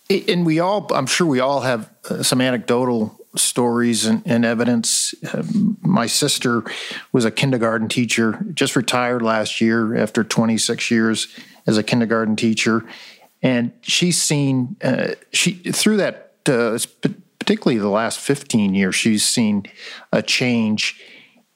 And 0.09 0.45
we 0.45 0.59
all, 0.59 0.91
I'm 0.93 1.05
sure 1.05 1.27
we 1.27 1.39
all 1.39 1.61
have 1.61 1.89
uh, 2.09 2.23
some 2.23 2.41
anecdotal 2.41 3.18
stories 3.35 4.05
and, 4.05 4.21
and 4.25 4.45
evidence. 4.45 5.13
Uh, 5.23 5.43
my 5.81 6.05
sister 6.05 6.63
was 7.11 7.25
a 7.25 7.31
kindergarten 7.31 7.87
teacher, 7.87 8.45
just 8.53 8.75
retired 8.75 9.21
last 9.21 9.61
year 9.61 9.95
after 9.95 10.23
26 10.23 10.91
years 10.91 11.27
as 11.67 11.77
a 11.77 11.83
kindergarten 11.83 12.35
teacher, 12.35 12.83
and 13.41 13.71
she's 13.81 14.21
seen 14.21 14.75
uh, 14.83 15.09
she 15.31 15.53
through 15.53 15.97
that 15.97 16.33
uh, 16.47 16.77
particularly 17.39 17.79
the 17.79 17.89
last 17.89 18.19
15 18.19 18.73
years 18.73 18.95
she's 18.95 19.25
seen 19.25 19.63
a 20.11 20.21
change 20.21 20.99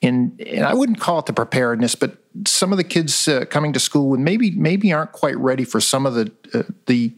in 0.03 0.37
and 0.45 0.65
I 0.65 0.73
wouldn't 0.73 0.99
call 0.99 1.19
it 1.19 1.25
the 1.25 1.33
preparedness, 1.33 1.95
but 1.95 2.17
some 2.45 2.71
of 2.71 2.77
the 2.77 2.83
kids 2.83 3.27
uh, 3.27 3.45
coming 3.45 3.73
to 3.73 3.79
school 3.79 4.13
and 4.13 4.23
maybe 4.23 4.51
maybe 4.51 4.91
aren't 4.91 5.13
quite 5.13 5.37
ready 5.37 5.63
for 5.63 5.79
some 5.79 6.05
of 6.05 6.13
the 6.13 6.31
uh, 6.53 6.63
the 6.87 7.15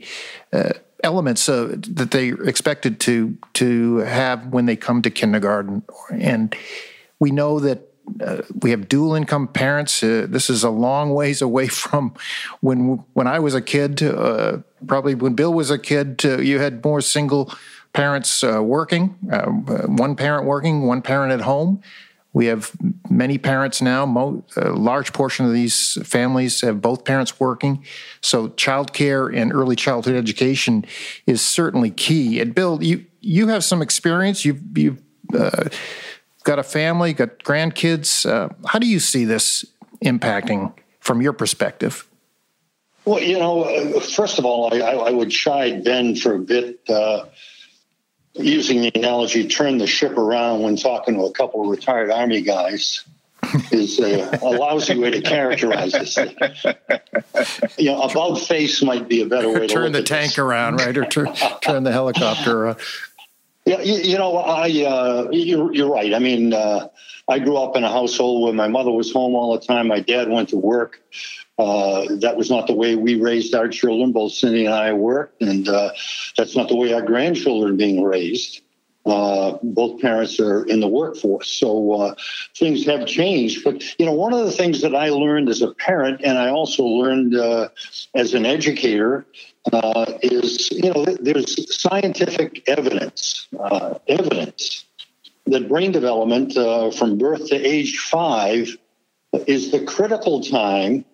uh, 0.53 0.73
elements 1.05 1.47
uh, 1.47 1.75
that 1.93 2.11
they 2.11 2.29
expected 2.29 2.99
to 3.01 3.37
to 3.53 3.97
have 3.97 4.47
when 4.47 4.65
they 4.65 4.75
come 4.75 5.01
to 5.03 5.09
kindergarten, 5.09 5.83
and 6.11 6.53
we 7.19 7.31
know 7.31 7.59
that 7.59 7.79
uh, 8.21 8.41
we 8.61 8.71
have 8.71 8.89
dual 8.89 9.15
income 9.15 9.47
parents. 9.47 10.03
Uh, 10.03 10.25
this 10.29 10.49
is 10.49 10.63
a 10.63 10.69
long 10.69 11.13
ways 11.13 11.41
away 11.41 11.67
from 11.83 12.13
when 12.61 13.03
when 13.13 13.27
I 13.27 13.39
was 13.39 13.55
a 13.55 13.61
kid. 13.61 14.03
Uh, 14.03 14.57
probably 14.87 15.15
when 15.15 15.35
Bill 15.35 15.53
was 15.53 15.71
a 15.71 15.77
kid, 15.77 16.25
uh, 16.25 16.39
you 16.39 16.59
had 16.59 16.83
more 16.83 17.01
single 17.01 17.53
parents 17.93 18.43
uh, 18.43 18.61
working, 18.61 19.15
one 19.87 20.15
parent 20.15 20.45
working, 20.45 20.85
one 20.85 21.01
parent 21.01 21.31
at 21.31 21.41
home. 21.41 21.81
We 22.35 22.47
have 22.47 22.73
many 23.09 23.37
parents 23.37 23.81
now. 23.81 24.05
Mo- 24.05 24.43
a 24.57 24.71
large 24.71 25.13
portion 25.13 25.45
of 25.45 25.53
these 25.53 25.97
families 26.03 26.59
have 26.61 26.81
both 26.81 27.05
parents 27.05 27.39
working. 27.39 27.85
So, 28.19 28.49
childcare 28.49 29.33
and 29.33 29.53
early 29.53 29.77
childhood 29.77 30.15
education 30.15 30.83
is 31.25 31.41
certainly 31.41 31.91
key. 31.91 32.41
And 32.41 32.53
Bill, 32.53 32.83
you 32.83 33.05
you 33.21 33.47
have 33.47 33.63
some 33.63 33.81
experience. 33.81 34.43
You've 34.43 34.61
you've 34.77 35.01
uh, 35.33 35.69
got 36.43 36.59
a 36.59 36.63
family, 36.63 37.13
got 37.13 37.39
grandkids. 37.39 38.29
Uh, 38.29 38.49
how 38.65 38.79
do 38.79 38.87
you 38.87 38.99
see 38.99 39.23
this 39.23 39.63
impacting 40.03 40.73
from 40.99 41.21
your 41.21 41.31
perspective? 41.31 42.05
Well, 43.05 43.21
you 43.21 43.39
know, 43.39 43.63
uh, 43.63 44.01
first 44.01 44.39
of 44.39 44.45
all, 44.45 44.73
I, 44.73 44.79
I, 44.79 45.11
would 45.11 45.29
chide 45.29 45.85
Ben 45.85 46.15
for 46.15 46.33
a 46.35 46.39
bit. 46.39 46.81
Uh, 46.89 47.25
using 48.35 48.81
the 48.81 48.91
analogy, 48.95 49.47
turn 49.47 49.77
the 49.77 49.87
ship 49.87 50.17
around 50.17 50.61
when 50.61 50.75
talking 50.75 51.15
to 51.15 51.23
a 51.23 51.31
couple 51.31 51.63
of 51.63 51.69
retired 51.69 52.11
Army 52.11 52.41
guys 52.41 53.03
is 53.71 53.99
a, 53.99 54.39
a 54.41 54.49
lousy 54.49 54.97
way 54.97 55.11
to 55.11 55.21
characterize 55.21 55.91
this. 55.91 56.15
thing. 56.15 56.35
You 57.77 57.91
know, 57.91 58.01
about 58.01 58.39
face 58.39 58.81
might 58.81 59.07
be 59.07 59.21
a 59.21 59.25
better 59.25 59.49
way 59.49 59.67
to 59.67 59.67
turn 59.67 59.91
the 59.91 60.03
tank 60.03 60.31
this. 60.31 60.39
around, 60.39 60.77
right, 60.77 60.95
or 60.97 61.05
turn, 61.05 61.33
turn 61.61 61.83
the 61.83 61.91
helicopter. 61.91 62.67
Uh. 62.67 62.75
Yeah, 63.65 63.81
you, 63.81 63.95
you, 63.95 64.17
know, 64.17 64.37
I 64.37 64.67
uh, 64.85 65.27
you're, 65.31 65.73
you're 65.73 65.91
right. 65.91 66.13
I 66.13 66.19
mean, 66.19 66.53
uh, 66.53 66.87
I 67.27 67.39
grew 67.39 67.57
up 67.57 67.75
in 67.75 67.83
a 67.83 67.91
household 67.91 68.43
where 68.43 68.53
my 68.53 68.67
mother 68.67 68.91
was 68.91 69.11
home 69.11 69.35
all 69.35 69.57
the 69.57 69.65
time. 69.65 69.87
My 69.87 69.99
dad 69.99 70.29
went 70.29 70.49
to 70.49 70.57
work. 70.57 71.01
Uh, 71.57 72.05
that 72.15 72.35
was 72.35 72.49
not 72.49 72.67
the 72.67 72.73
way 72.73 72.95
we 72.95 73.19
raised 73.19 73.55
our 73.55 73.69
children. 73.69 74.11
Both 74.11 74.33
Cindy 74.33 74.65
and 74.65 74.75
I 74.75 74.91
worked, 74.91 75.41
and 75.41 75.67
uh, 75.67 75.91
that's 76.37 76.55
not 76.55 76.67
the 76.67 76.75
way 76.75 76.93
our 76.93 77.01
grandchildren 77.01 77.73
are 77.73 77.77
being 77.77 78.03
raised. 78.03 78.61
Uh, 79.05 79.57
both 79.61 80.01
parents 80.01 80.39
are 80.39 80.65
in 80.65 80.79
the 80.79 80.87
workforce, 80.87 81.47
so 81.47 81.93
uh, 81.93 82.15
things 82.57 82.85
have 82.85 83.07
changed. 83.07 83.63
But 83.63 83.83
you 83.99 84.05
know, 84.05 84.11
one 84.11 84.33
of 84.33 84.43
the 84.45 84.51
things 84.51 84.81
that 84.81 84.95
I 84.95 85.09
learned 85.09 85.47
as 85.47 85.61
a 85.61 85.73
parent, 85.75 86.21
and 86.23 86.37
I 86.37 86.49
also 86.49 86.83
learned 86.83 87.35
uh, 87.35 87.69
as 88.15 88.33
an 88.33 88.45
educator, 88.45 89.25
uh, 89.71 90.05
is 90.23 90.71
you 90.71 90.91
know 90.91 91.05
there's 91.05 91.81
scientific 91.81 92.67
evidence 92.67 93.47
evidence 94.07 94.85
that 95.45 95.69
brain 95.69 95.91
development 95.91 96.53
from 96.95 97.17
birth 97.17 97.47
to 97.47 97.55
age 97.55 97.97
five 97.99 98.75
is 99.47 99.71
the 99.71 99.83
critical 99.85 100.41
time 100.41 101.05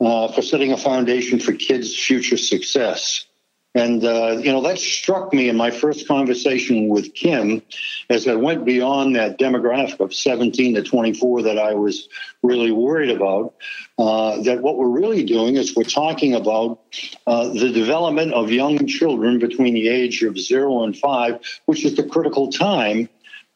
uh, 0.00 0.28
for 0.32 0.42
setting 0.42 0.72
a 0.72 0.76
foundation 0.76 1.40
for 1.40 1.52
kids' 1.52 1.96
future 1.98 2.36
success. 2.36 3.26
And, 3.74 4.04
uh, 4.04 4.38
you 4.42 4.50
know, 4.50 4.62
that 4.62 4.80
struck 4.80 5.32
me 5.32 5.48
in 5.48 5.56
my 5.56 5.70
first 5.70 6.08
conversation 6.08 6.88
with 6.88 7.14
Kim 7.14 7.62
as 8.08 8.26
I 8.26 8.34
went 8.34 8.64
beyond 8.64 9.14
that 9.14 9.38
demographic 9.38 10.00
of 10.00 10.12
17 10.12 10.74
to 10.74 10.82
24 10.82 11.42
that 11.42 11.56
I 11.56 11.74
was 11.74 12.08
really 12.42 12.72
worried 12.72 13.10
about. 13.10 13.54
Uh, 13.96 14.42
that 14.42 14.60
what 14.60 14.76
we're 14.76 14.88
really 14.88 15.22
doing 15.22 15.56
is 15.56 15.76
we're 15.76 15.84
talking 15.84 16.34
about 16.34 16.80
uh, 17.28 17.48
the 17.48 17.70
development 17.70 18.32
of 18.32 18.50
young 18.50 18.86
children 18.88 19.38
between 19.38 19.74
the 19.74 19.88
age 19.88 20.22
of 20.22 20.36
zero 20.36 20.82
and 20.82 20.96
five, 20.96 21.38
which 21.66 21.84
is 21.84 21.94
the 21.94 22.02
critical 22.02 22.50
time 22.50 23.08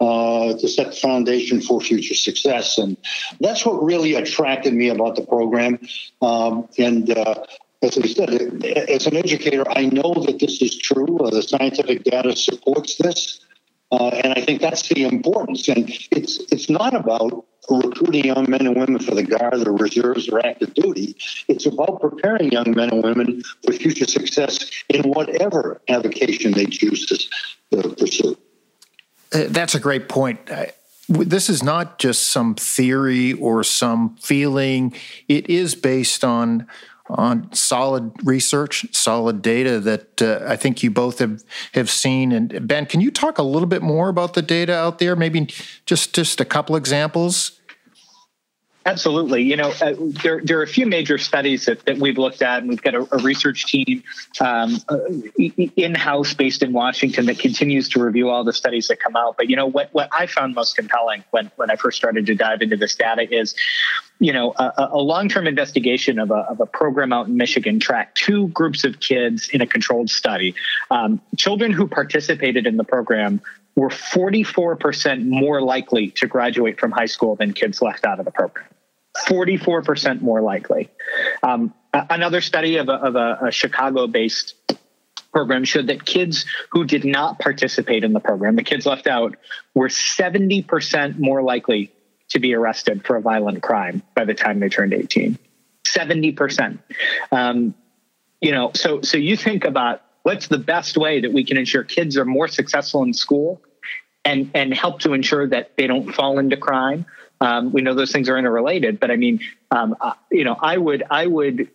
uh, 0.04 0.54
to 0.58 0.68
set 0.68 0.88
the 0.90 0.96
foundation 0.96 1.60
for 1.60 1.80
future 1.80 2.14
success. 2.14 2.78
And 2.78 2.96
that's 3.40 3.64
what 3.64 3.82
really 3.82 4.14
attracted 4.14 4.74
me 4.74 4.88
about 4.88 5.16
the 5.16 5.26
program. 5.26 5.78
Um, 6.20 6.68
and 6.78 7.10
uh, 7.10 7.46
as 7.82 7.98
I 7.98 8.06
said, 8.06 8.30
as 8.96 9.06
an 9.06 9.16
educator, 9.16 9.64
I 9.70 9.86
know 9.86 10.14
that 10.26 10.38
this 10.40 10.60
is 10.60 10.76
true. 10.76 11.18
Uh, 11.18 11.30
the 11.30 11.42
scientific 11.42 12.04
data 12.04 12.36
supports 12.36 12.96
this. 12.96 13.40
Uh, 13.92 14.08
and 14.08 14.32
I 14.36 14.40
think 14.40 14.60
that's 14.60 14.88
the 14.88 15.04
importance. 15.04 15.68
And 15.68 15.88
it's 16.10 16.38
it's 16.50 16.68
not 16.68 16.94
about 16.94 17.44
recruiting 17.70 18.24
young 18.24 18.46
men 18.48 18.66
and 18.66 18.76
women 18.76 18.98
for 18.98 19.14
the 19.14 19.22
Guard, 19.22 19.60
the 19.60 19.70
reserves, 19.70 20.28
or 20.28 20.44
active 20.44 20.74
duty. 20.74 21.16
It's 21.48 21.66
about 21.66 22.00
preparing 22.00 22.50
young 22.50 22.72
men 22.72 22.90
and 22.90 23.04
women 23.04 23.42
for 23.64 23.72
future 23.72 24.06
success 24.06 24.70
in 24.88 25.02
whatever 25.10 25.80
avocation 25.88 26.52
they 26.52 26.66
choose 26.66 27.06
to 27.06 27.94
pursue. 27.94 28.36
Uh, 29.34 29.46
that's 29.48 29.74
a 29.74 29.80
great 29.80 30.08
point. 30.08 30.38
This 31.08 31.50
is 31.50 31.62
not 31.62 31.98
just 31.98 32.28
some 32.28 32.54
theory 32.54 33.34
or 33.34 33.62
some 33.64 34.16
feeling. 34.16 34.94
It 35.28 35.50
is 35.50 35.74
based 35.74 36.24
on 36.24 36.66
on 37.10 37.52
solid 37.52 38.12
research, 38.24 38.86
solid 38.92 39.42
data 39.42 39.78
that 39.78 40.22
uh, 40.22 40.40
I 40.46 40.56
think 40.56 40.82
you 40.82 40.90
both 40.90 41.18
have 41.18 41.44
have 41.74 41.90
seen. 41.90 42.32
And 42.32 42.66
Ben, 42.66 42.86
can 42.86 43.02
you 43.02 43.10
talk 43.10 43.36
a 43.36 43.42
little 43.42 43.68
bit 43.68 43.82
more 43.82 44.08
about 44.08 44.32
the 44.32 44.40
data 44.40 44.74
out 44.74 44.98
there? 44.98 45.14
Maybe 45.14 45.48
just 45.84 46.14
just 46.14 46.40
a 46.40 46.46
couple 46.46 46.76
examples. 46.76 47.60
Absolutely. 48.86 49.42
You 49.42 49.56
know, 49.56 49.72
uh, 49.80 49.94
there, 49.98 50.42
there 50.44 50.58
are 50.58 50.62
a 50.62 50.68
few 50.68 50.84
major 50.84 51.16
studies 51.16 51.64
that, 51.64 51.86
that 51.86 51.96
we've 51.96 52.18
looked 52.18 52.42
at, 52.42 52.58
and 52.58 52.68
we've 52.68 52.82
got 52.82 52.94
a, 52.94 53.08
a 53.12 53.22
research 53.22 53.64
team 53.64 54.02
um, 54.42 54.76
uh, 54.90 54.98
in 55.38 55.94
house 55.94 56.34
based 56.34 56.62
in 56.62 56.74
Washington 56.74 57.24
that 57.26 57.38
continues 57.38 57.88
to 57.90 58.02
review 58.02 58.28
all 58.28 58.44
the 58.44 58.52
studies 58.52 58.88
that 58.88 59.00
come 59.00 59.16
out. 59.16 59.38
But, 59.38 59.48
you 59.48 59.56
know, 59.56 59.66
what, 59.66 59.88
what 59.92 60.10
I 60.12 60.26
found 60.26 60.54
most 60.54 60.76
compelling 60.76 61.24
when, 61.30 61.50
when 61.56 61.70
I 61.70 61.76
first 61.76 61.96
started 61.96 62.26
to 62.26 62.34
dive 62.34 62.60
into 62.60 62.76
this 62.76 62.94
data 62.94 63.26
is, 63.34 63.54
you 64.18 64.34
know, 64.34 64.52
a, 64.56 64.90
a 64.92 64.98
long 64.98 65.30
term 65.30 65.46
investigation 65.46 66.18
of 66.18 66.30
a, 66.30 66.46
of 66.50 66.60
a 66.60 66.66
program 66.66 67.10
out 67.10 67.26
in 67.26 67.38
Michigan 67.38 67.80
tracked 67.80 68.18
two 68.18 68.48
groups 68.48 68.84
of 68.84 69.00
kids 69.00 69.48
in 69.48 69.62
a 69.62 69.66
controlled 69.66 70.10
study. 70.10 70.54
Um, 70.90 71.22
children 71.38 71.72
who 71.72 71.88
participated 71.88 72.66
in 72.66 72.76
the 72.76 72.84
program 72.84 73.40
were 73.76 73.88
44% 73.88 75.24
more 75.24 75.62
likely 75.62 76.10
to 76.12 76.26
graduate 76.26 76.78
from 76.78 76.92
high 76.92 77.06
school 77.06 77.34
than 77.34 77.54
kids 77.54 77.80
left 77.80 78.04
out 78.04 78.18
of 78.18 78.26
the 78.26 78.30
program. 78.30 78.66
44% 79.26 80.20
more 80.20 80.40
likely. 80.40 80.90
Um, 81.42 81.72
another 81.92 82.40
study 82.40 82.76
of 82.76 82.88
a, 82.88 82.92
of 82.92 83.16
a, 83.16 83.38
a 83.46 83.50
Chicago 83.50 84.06
based 84.06 84.54
program 85.32 85.64
showed 85.64 85.88
that 85.88 86.04
kids 86.04 86.46
who 86.70 86.84
did 86.84 87.04
not 87.04 87.38
participate 87.38 88.04
in 88.04 88.12
the 88.12 88.20
program, 88.20 88.56
the 88.56 88.62
kids 88.62 88.86
left 88.86 89.06
out, 89.06 89.36
were 89.74 89.88
70% 89.88 91.18
more 91.18 91.42
likely 91.42 91.92
to 92.30 92.38
be 92.38 92.54
arrested 92.54 93.04
for 93.04 93.16
a 93.16 93.20
violent 93.20 93.62
crime 93.62 94.02
by 94.14 94.24
the 94.24 94.34
time 94.34 94.60
they 94.60 94.68
turned 94.68 94.94
18. 94.94 95.38
70%. 95.86 96.78
Um, 97.30 97.74
you 98.40 98.52
know, 98.52 98.72
so 98.74 99.00
so 99.02 99.16
you 99.16 99.36
think 99.36 99.64
about 99.64 100.02
what's 100.22 100.48
the 100.48 100.58
best 100.58 100.96
way 100.96 101.20
that 101.20 101.32
we 101.32 101.44
can 101.44 101.56
ensure 101.56 101.82
kids 101.82 102.16
are 102.16 102.24
more 102.24 102.48
successful 102.48 103.02
in 103.02 103.14
school 103.14 103.62
and 104.24 104.50
and 104.54 104.74
help 104.74 105.00
to 105.00 105.12
ensure 105.12 105.48
that 105.48 105.76
they 105.76 105.86
don't 105.86 106.12
fall 106.12 106.38
into 106.38 106.56
crime 106.56 107.06
um, 107.40 107.72
we 107.72 107.82
know 107.82 107.94
those 107.94 108.12
things 108.12 108.28
are 108.28 108.38
interrelated 108.38 108.98
but 109.00 109.10
i 109.10 109.16
mean 109.16 109.40
um, 109.70 109.96
uh, 110.00 110.12
you 110.30 110.44
know 110.44 110.56
i 110.60 110.76
would 110.76 111.02
i 111.10 111.26
would 111.26 111.68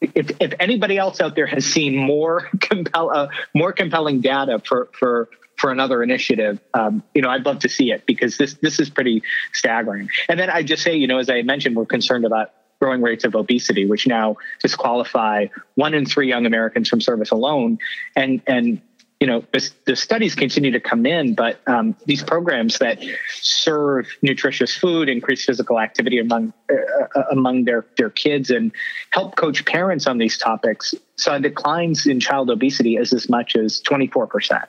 if, 0.00 0.30
if 0.40 0.52
anybody 0.60 0.98
else 0.98 1.20
out 1.20 1.34
there 1.34 1.46
has 1.46 1.64
seen 1.64 1.96
more 1.96 2.48
compel 2.60 3.10
uh, 3.10 3.28
more 3.54 3.72
compelling 3.72 4.20
data 4.20 4.60
for 4.64 4.88
for 4.92 5.28
for 5.56 5.70
another 5.70 6.02
initiative, 6.02 6.58
um, 6.74 7.02
you 7.14 7.22
know, 7.22 7.28
I'd 7.28 7.46
love 7.46 7.60
to 7.60 7.68
see 7.68 7.92
it 7.92 8.06
because 8.06 8.36
this 8.36 8.54
this 8.54 8.80
is 8.80 8.90
pretty 8.90 9.22
staggering. 9.52 10.10
And 10.28 10.38
then 10.38 10.50
I 10.50 10.62
just 10.62 10.82
say, 10.82 10.96
you 10.96 11.06
know, 11.06 11.18
as 11.18 11.30
I 11.30 11.42
mentioned, 11.42 11.76
we're 11.76 11.86
concerned 11.86 12.24
about 12.24 12.52
growing 12.80 13.02
rates 13.02 13.24
of 13.24 13.34
obesity, 13.34 13.86
which 13.86 14.06
now 14.06 14.36
disqualify 14.60 15.46
one 15.74 15.94
in 15.94 16.06
three 16.06 16.28
young 16.28 16.44
Americans 16.44 16.88
from 16.88 17.00
service 17.00 17.30
alone. 17.30 17.78
And 18.16 18.42
and 18.46 18.80
you 19.20 19.26
know 19.26 19.44
the, 19.52 19.70
the 19.86 19.96
studies 19.96 20.34
continue 20.34 20.70
to 20.72 20.80
come 20.80 21.06
in, 21.06 21.34
but 21.34 21.60
um, 21.66 21.96
these 22.06 22.22
programs 22.22 22.78
that 22.78 23.02
serve 23.32 24.06
nutritious 24.22 24.76
food, 24.76 25.08
increase 25.08 25.44
physical 25.44 25.80
activity 25.80 26.18
among 26.18 26.52
uh, 26.70 26.74
uh, 27.18 27.22
among 27.30 27.64
their 27.64 27.86
their 27.96 28.10
kids, 28.10 28.50
and 28.50 28.72
help 29.10 29.36
coach 29.36 29.64
parents 29.64 30.06
on 30.06 30.18
these 30.18 30.36
topics 30.36 30.94
saw 31.16 31.38
declines 31.38 32.06
in 32.06 32.20
child 32.20 32.50
obesity 32.50 32.96
as 32.96 33.12
as 33.12 33.28
much 33.28 33.56
as 33.56 33.80
twenty 33.80 34.06
four 34.06 34.26
percent. 34.26 34.64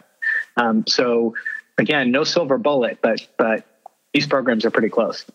Um, 0.58 0.86
so 0.88 1.36
again, 1.78 2.12
no 2.12 2.24
silver 2.24 2.58
bullet, 2.58 3.00
but 3.02 3.28
but 3.38 3.66
these 4.14 4.28
programs 4.28 4.64
are 4.64 4.72
pretty 4.72 4.90
close. 4.90 5.26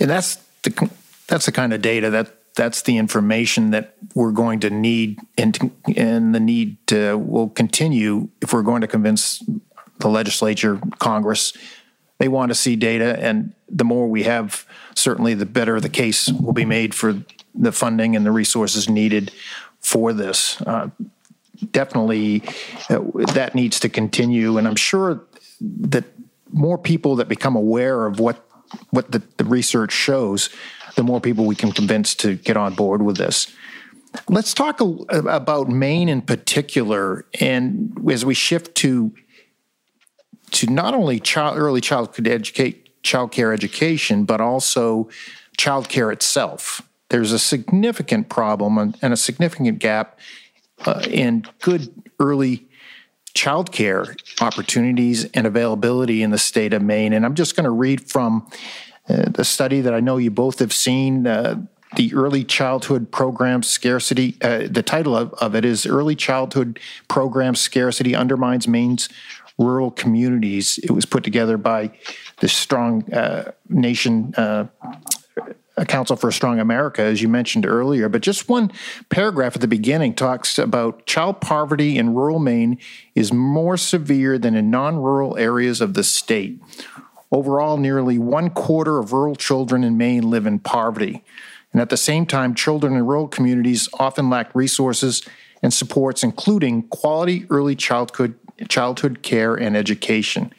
And 0.00 0.10
that's 0.10 0.36
the 0.62 0.90
that's 1.28 1.46
the 1.46 1.52
kind 1.52 1.72
of 1.72 1.82
data 1.82 2.10
that 2.10 2.34
that's 2.54 2.82
the 2.82 2.98
information 2.98 3.70
that 3.70 3.96
we're 4.14 4.30
going 4.30 4.60
to 4.60 4.70
need 4.70 5.18
and 5.36 5.72
and 5.96 6.34
the 6.34 6.40
need 6.40 6.84
to 6.86 7.18
will 7.18 7.48
continue 7.48 8.28
if 8.40 8.52
we're 8.52 8.62
going 8.62 8.80
to 8.80 8.86
convince 8.86 9.42
the 9.98 10.08
legislature 10.08 10.80
congress. 10.98 11.52
They 12.18 12.28
want 12.28 12.50
to 12.50 12.54
see 12.54 12.76
data 12.76 13.18
and 13.20 13.54
the 13.68 13.84
more 13.84 14.08
we 14.08 14.22
have 14.22 14.66
certainly 14.94 15.34
the 15.34 15.46
better 15.46 15.80
the 15.80 15.88
case 15.88 16.30
will 16.30 16.52
be 16.52 16.64
made 16.64 16.94
for 16.94 17.20
the 17.54 17.72
funding 17.72 18.14
and 18.14 18.24
the 18.24 18.32
resources 18.32 18.88
needed 18.88 19.32
for 19.80 20.12
this. 20.12 20.60
Uh, 20.62 20.90
definitely 21.70 22.42
uh, 22.88 23.00
that 23.34 23.54
needs 23.54 23.80
to 23.80 23.88
continue 23.88 24.58
and 24.58 24.66
i'm 24.66 24.76
sure 24.76 25.22
that 25.60 26.04
more 26.52 26.76
people 26.76 27.16
that 27.16 27.28
become 27.28 27.56
aware 27.56 28.06
of 28.06 28.18
what 28.18 28.44
what 28.90 29.10
the, 29.12 29.22
the 29.36 29.44
research 29.44 29.92
shows 29.92 30.50
the 30.96 31.02
more 31.02 31.20
people 31.20 31.44
we 31.44 31.54
can 31.54 31.72
convince 31.72 32.14
to 32.16 32.36
get 32.36 32.56
on 32.56 32.74
board 32.74 33.02
with 33.02 33.16
this. 33.16 33.52
Let's 34.28 34.54
talk 34.54 34.80
a, 34.80 34.84
about 35.10 35.68
Maine 35.68 36.08
in 36.08 36.22
particular, 36.22 37.26
and 37.40 37.98
as 38.10 38.24
we 38.24 38.34
shift 38.34 38.74
to 38.76 39.12
to 40.52 40.70
not 40.70 40.94
only 40.94 41.18
child, 41.18 41.58
early 41.58 41.80
childhood 41.80 42.28
educate, 42.28 43.02
child 43.02 43.32
care 43.32 43.52
education, 43.52 44.24
but 44.24 44.40
also 44.40 45.08
child 45.56 45.88
care 45.88 46.12
itself. 46.12 46.80
There's 47.08 47.32
a 47.32 47.38
significant 47.38 48.28
problem 48.28 48.78
and, 48.78 49.12
a 49.12 49.16
significant 49.16 49.78
gap 49.78 50.18
uh, 50.86 51.02
in 51.08 51.44
good 51.60 51.92
early 52.20 52.66
child 53.34 53.72
care 53.72 54.14
opportunities 54.40 55.24
and 55.32 55.46
availability 55.46 56.22
in 56.22 56.30
the 56.30 56.38
state 56.38 56.72
of 56.72 56.82
Maine. 56.82 57.12
And 57.12 57.24
I'm 57.24 57.34
just 57.34 57.56
going 57.56 57.64
to 57.64 57.70
read 57.70 58.08
from 58.08 58.48
uh, 59.08 59.28
the 59.30 59.44
study 59.44 59.80
that 59.80 59.94
I 59.94 60.00
know 60.00 60.16
you 60.16 60.30
both 60.30 60.58
have 60.58 60.72
seen, 60.72 61.26
uh, 61.26 61.62
the 61.96 62.12
Early 62.14 62.44
Childhood 62.44 63.10
Program 63.12 63.62
Scarcity. 63.62 64.36
Uh, 64.42 64.66
the 64.68 64.82
title 64.82 65.16
of, 65.16 65.32
of 65.34 65.54
it 65.54 65.64
is 65.64 65.86
Early 65.86 66.16
Childhood 66.16 66.80
Program 67.08 67.54
Scarcity 67.54 68.14
Undermines 68.14 68.66
Maine's 68.66 69.08
Rural 69.58 69.90
Communities. 69.90 70.78
It 70.82 70.90
was 70.90 71.04
put 71.04 71.22
together 71.22 71.56
by 71.56 71.92
the 72.40 72.48
Strong 72.48 73.04
Nation. 73.68 74.34
A 75.76 75.84
Council 75.84 76.14
for 76.14 76.28
a 76.28 76.32
Strong 76.32 76.60
America, 76.60 77.02
as 77.02 77.20
you 77.20 77.28
mentioned 77.28 77.66
earlier. 77.66 78.08
But 78.08 78.22
just 78.22 78.48
one 78.48 78.70
paragraph 79.08 79.56
at 79.56 79.60
the 79.60 79.66
beginning 79.66 80.14
talks 80.14 80.56
about 80.56 81.04
child 81.04 81.40
poverty 81.40 81.98
in 81.98 82.14
rural 82.14 82.38
Maine 82.38 82.78
is 83.16 83.32
more 83.32 83.76
severe 83.76 84.38
than 84.38 84.54
in 84.54 84.70
non 84.70 84.96
rural 84.96 85.36
areas 85.36 85.80
of 85.80 85.94
the 85.94 86.04
state. 86.04 86.60
Overall, 87.34 87.78
nearly 87.78 88.16
one 88.16 88.48
quarter 88.48 89.00
of 89.00 89.12
rural 89.12 89.34
children 89.34 89.82
in 89.82 89.98
Maine 89.98 90.30
live 90.30 90.46
in 90.46 90.60
poverty. 90.60 91.24
And 91.72 91.82
at 91.82 91.90
the 91.90 91.96
same 91.96 92.26
time, 92.26 92.54
children 92.54 92.94
in 92.94 93.04
rural 93.04 93.26
communities 93.26 93.88
often 93.98 94.30
lack 94.30 94.54
resources 94.54 95.20
and 95.60 95.74
supports, 95.74 96.22
including 96.22 96.84
quality 96.84 97.44
early 97.50 97.74
childhood, 97.74 98.36
childhood 98.68 99.22
care 99.22 99.56
and 99.56 99.76
education, 99.76 100.52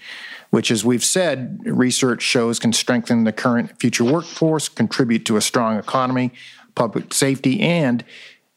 which, 0.50 0.70
as 0.70 0.84
we've 0.84 1.06
said, 1.06 1.62
research 1.64 2.22
shows 2.22 2.60
can 2.60 2.74
strengthen 2.74 3.24
the 3.24 3.32
current 3.32 3.80
future 3.80 4.04
workforce, 4.04 4.68
contribute 4.68 5.24
to 5.28 5.38
a 5.38 5.42
strong 5.42 5.80
economy, 5.80 6.34
public 6.76 7.14
safety, 7.14 7.62
and 7.62 8.04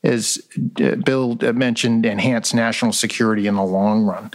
as 0.02 0.42
uh, 0.80 0.96
Bill 0.96 1.36
mentioned, 1.36 2.04
enhance 2.04 2.52
national 2.52 2.92
security 2.92 3.46
in 3.46 3.54
the 3.54 3.64
long 3.64 4.04
run. 4.04 4.32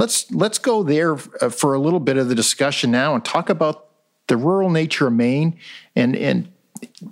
Let's 0.00 0.30
let's 0.30 0.56
go 0.56 0.82
there 0.82 1.12
uh, 1.12 1.50
for 1.50 1.74
a 1.74 1.78
little 1.78 2.00
bit 2.00 2.16
of 2.16 2.30
the 2.30 2.34
discussion 2.34 2.90
now 2.90 3.14
and 3.14 3.22
talk 3.22 3.50
about 3.50 3.86
the 4.28 4.36
rural 4.38 4.70
nature 4.70 5.08
of 5.08 5.12
Maine 5.12 5.58
and 5.94 6.16
and 6.16 6.50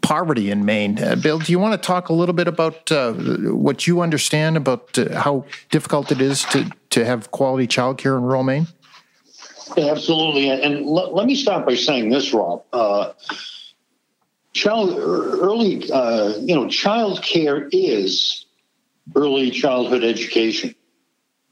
poverty 0.01 0.51
in 0.51 0.65
Maine. 0.65 0.99
Uh, 0.99 1.15
Bill, 1.15 1.39
do 1.39 1.53
you 1.53 1.59
want 1.59 1.81
to 1.81 1.87
talk 1.87 2.09
a 2.09 2.15
little 2.15 2.33
bit 2.33 2.49
about 2.49 2.91
uh, 2.91 3.13
what 3.13 3.87
you 3.87 4.01
understand 4.01 4.57
about 4.57 4.99
uh, 4.99 5.21
how 5.21 5.45
difficult 5.71 6.11
it 6.11 6.23
is 6.23 6.45
to 6.45 6.71
to 6.89 7.05
have 7.05 7.31
quality 7.31 7.67
childcare 7.67 8.17
in 8.17 8.23
rural 8.23 8.43
Maine? 8.43 8.67
Absolutely. 9.77 10.49
And 10.49 10.87
l- 10.87 11.15
let 11.15 11.27
me 11.27 11.35
start 11.35 11.67
by 11.67 11.75
saying 11.75 12.09
this, 12.09 12.33
Rob. 12.33 12.63
Uh, 12.73 13.13
child 14.55 14.97
early, 14.99 15.91
uh, 15.93 16.39
you 16.39 16.55
know, 16.55 16.67
child 16.71 17.23
care 17.23 17.69
is 17.71 18.47
early 19.15 19.51
childhood 19.51 20.05
education. 20.05 20.75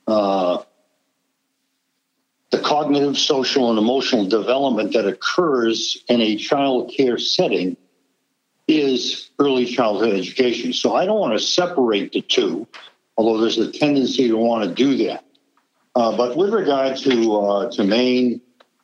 Uh, 0.06 0.62
the 2.56 2.62
cognitive, 2.62 3.18
social, 3.18 3.70
and 3.70 3.78
emotional 3.78 4.26
development 4.26 4.92
that 4.94 5.06
occurs 5.06 6.02
in 6.08 6.20
a 6.20 6.36
child 6.36 6.92
care 6.96 7.18
setting 7.18 7.76
is 8.66 9.30
early 9.38 9.66
childhood 9.66 10.14
education. 10.14 10.72
So 10.72 10.94
I 10.94 11.04
don't 11.04 11.20
want 11.20 11.38
to 11.38 11.44
separate 11.44 12.12
the 12.12 12.22
two, 12.22 12.66
although 13.16 13.40
there's 13.40 13.58
a 13.58 13.70
tendency 13.70 14.28
to 14.28 14.36
want 14.36 14.64
to 14.64 14.74
do 14.74 15.06
that. 15.06 15.24
Uh, 15.94 16.16
but 16.16 16.36
with 16.36 16.52
regard 16.52 16.96
to 16.98 17.36
uh, 17.36 17.70
to 17.72 17.84
Maine, 17.84 18.40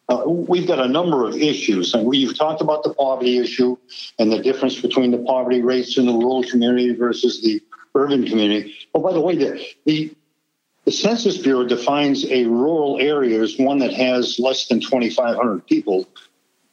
uh, 0.08 0.22
we've 0.26 0.66
got 0.66 0.78
a 0.78 0.88
number 0.88 1.26
of 1.26 1.36
issues, 1.36 1.94
and 1.94 2.04
we've 2.06 2.36
talked 2.36 2.60
about 2.60 2.82
the 2.82 2.94
poverty 2.94 3.38
issue 3.38 3.76
and 4.18 4.30
the 4.30 4.42
difference 4.42 4.80
between 4.80 5.10
the 5.10 5.18
poverty 5.18 5.62
rates 5.62 5.96
in 5.96 6.06
the 6.06 6.12
rural 6.12 6.42
community 6.44 6.94
versus 6.94 7.42
the 7.42 7.60
urban 7.94 8.26
community. 8.26 8.74
Oh, 8.94 9.00
by 9.00 9.12
the 9.12 9.20
way, 9.20 9.36
the, 9.36 9.66
the 9.84 10.14
the 10.84 10.92
Census 10.92 11.38
Bureau 11.38 11.64
defines 11.64 12.24
a 12.26 12.44
rural 12.46 12.98
area 13.00 13.40
as 13.40 13.56
one 13.58 13.78
that 13.78 13.92
has 13.92 14.38
less 14.38 14.66
than 14.66 14.80
2,500 14.80 15.66
people, 15.66 16.08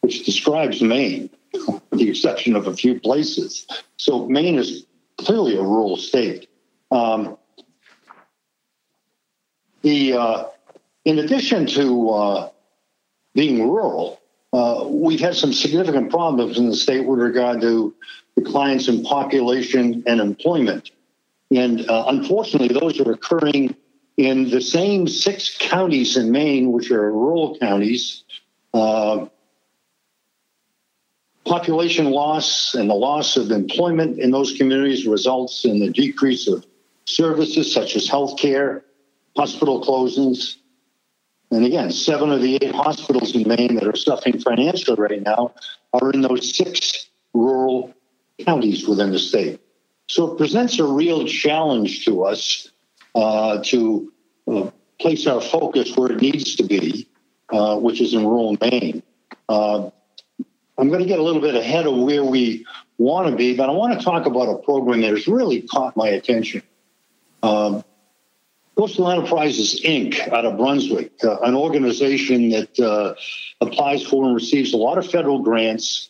which 0.01 0.25
describes 0.25 0.81
Maine, 0.81 1.29
with 1.53 1.99
the 1.99 2.09
exception 2.09 2.55
of 2.55 2.67
a 2.67 2.75
few 2.75 2.99
places. 2.99 3.67
So 3.97 4.27
Maine 4.27 4.55
is 4.55 4.85
clearly 5.17 5.55
a 5.55 5.61
rural 5.61 5.97
state. 5.97 6.47
Um, 6.91 7.37
the 9.81 10.13
uh, 10.13 10.45
in 11.05 11.19
addition 11.19 11.67
to 11.67 12.09
uh, 12.09 12.49
being 13.35 13.69
rural, 13.69 14.19
uh, 14.53 14.85
we've 14.87 15.19
had 15.19 15.35
some 15.35 15.53
significant 15.53 16.09
problems 16.09 16.57
in 16.57 16.67
the 16.67 16.75
state 16.75 17.05
with 17.05 17.19
regard 17.19 17.61
to 17.61 17.93
declines 18.35 18.89
in 18.89 19.03
population 19.03 20.03
and 20.07 20.19
employment. 20.19 20.91
And 21.51 21.87
uh, 21.89 22.05
unfortunately, 22.07 22.77
those 22.79 22.99
are 22.99 23.11
occurring 23.11 23.75
in 24.19 24.49
the 24.49 24.59
same 24.59 25.07
six 25.07 25.55
counties 25.57 26.17
in 26.17 26.29
Maine, 26.29 26.73
which 26.73 26.91
are 26.91 27.09
rural 27.09 27.57
counties. 27.57 28.25
Uh, 28.73 29.27
population 31.45 32.11
loss 32.11 32.75
and 32.75 32.89
the 32.89 32.95
loss 32.95 33.37
of 33.37 33.49
employment 33.49 34.19
in 34.19 34.31
those 34.31 34.57
communities 34.57 35.07
results 35.07 35.63
in 35.63 35.79
the 35.79 35.89
decrease 35.89 36.49
of 36.49 36.65
services 37.05 37.73
such 37.73 37.95
as 37.95 38.09
healthcare, 38.09 38.81
hospital 39.37 39.81
closings. 39.81 40.57
And 41.49 41.65
again, 41.65 41.89
seven 41.89 42.29
of 42.29 42.41
the 42.41 42.55
eight 42.55 42.75
hospitals 42.75 43.33
in 43.33 43.47
Maine 43.47 43.75
that 43.75 43.87
are 43.87 43.95
suffering 43.95 44.37
financially 44.37 44.97
right 44.99 45.23
now 45.23 45.53
are 45.93 46.11
in 46.11 46.19
those 46.19 46.53
six 46.57 47.07
rural 47.33 47.93
counties 48.45 48.85
within 48.85 49.11
the 49.13 49.19
state. 49.19 49.61
So 50.07 50.33
it 50.33 50.37
presents 50.37 50.77
a 50.77 50.83
real 50.83 51.25
challenge 51.25 52.03
to 52.03 52.25
us 52.25 52.69
uh, 53.15 53.61
to 53.63 54.11
uh, 54.47 54.69
place 54.99 55.25
our 55.27 55.41
focus 55.41 55.95
where 55.95 56.11
it 56.11 56.21
needs 56.21 56.55
to 56.55 56.63
be, 56.63 57.07
uh, 57.51 57.77
which 57.77 58.01
is 58.01 58.13
in 58.13 58.25
rural 58.25 58.57
Maine. 58.61 59.01
Uh, 59.47 59.89
I'm 60.77 60.89
going 60.89 61.01
to 61.01 61.07
get 61.07 61.19
a 61.19 61.23
little 61.23 61.41
bit 61.41 61.55
ahead 61.55 61.85
of 61.85 61.95
where 61.97 62.23
we 62.23 62.65
want 62.97 63.29
to 63.29 63.35
be, 63.35 63.55
but 63.55 63.69
I 63.69 63.71
want 63.71 63.97
to 63.97 64.03
talk 64.03 64.25
about 64.25 64.47
a 64.47 64.57
program 64.59 65.01
that 65.01 65.11
has 65.11 65.27
really 65.27 65.61
caught 65.61 65.97
my 65.97 66.09
attention. 66.09 66.61
Um, 67.43 67.83
Coastal 68.77 69.11
Enterprises 69.11 69.81
Inc. 69.83 70.25
out 70.29 70.45
of 70.45 70.57
Brunswick, 70.57 71.11
uh, 71.23 71.39
an 71.39 71.55
organization 71.55 72.49
that 72.49 72.79
uh, 72.79 73.13
applies 73.59 74.03
for 74.03 74.25
and 74.25 74.35
receives 74.35 74.73
a 74.73 74.77
lot 74.77 74.97
of 74.97 75.09
federal 75.09 75.39
grants, 75.39 76.09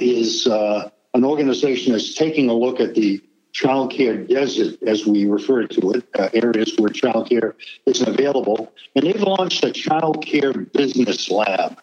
is 0.00 0.46
an 0.46 1.24
organization 1.24 1.92
that's 1.92 2.14
taking 2.14 2.48
a 2.48 2.54
look 2.54 2.80
at 2.80 2.94
the 2.94 3.22
child 3.52 3.92
care 3.92 4.16
desert, 4.16 4.82
as 4.86 5.06
we 5.06 5.26
refer 5.26 5.66
to 5.66 5.92
it, 5.92 6.04
uh, 6.18 6.28
areas 6.34 6.74
where 6.78 6.90
child 6.90 7.28
care 7.28 7.56
isn't 7.86 8.08
available. 8.08 8.72
And 8.94 9.06
they've 9.06 9.20
launched 9.20 9.64
a 9.64 9.72
child 9.72 10.24
care 10.24 10.52
business 10.52 11.30
lab. 11.30 11.80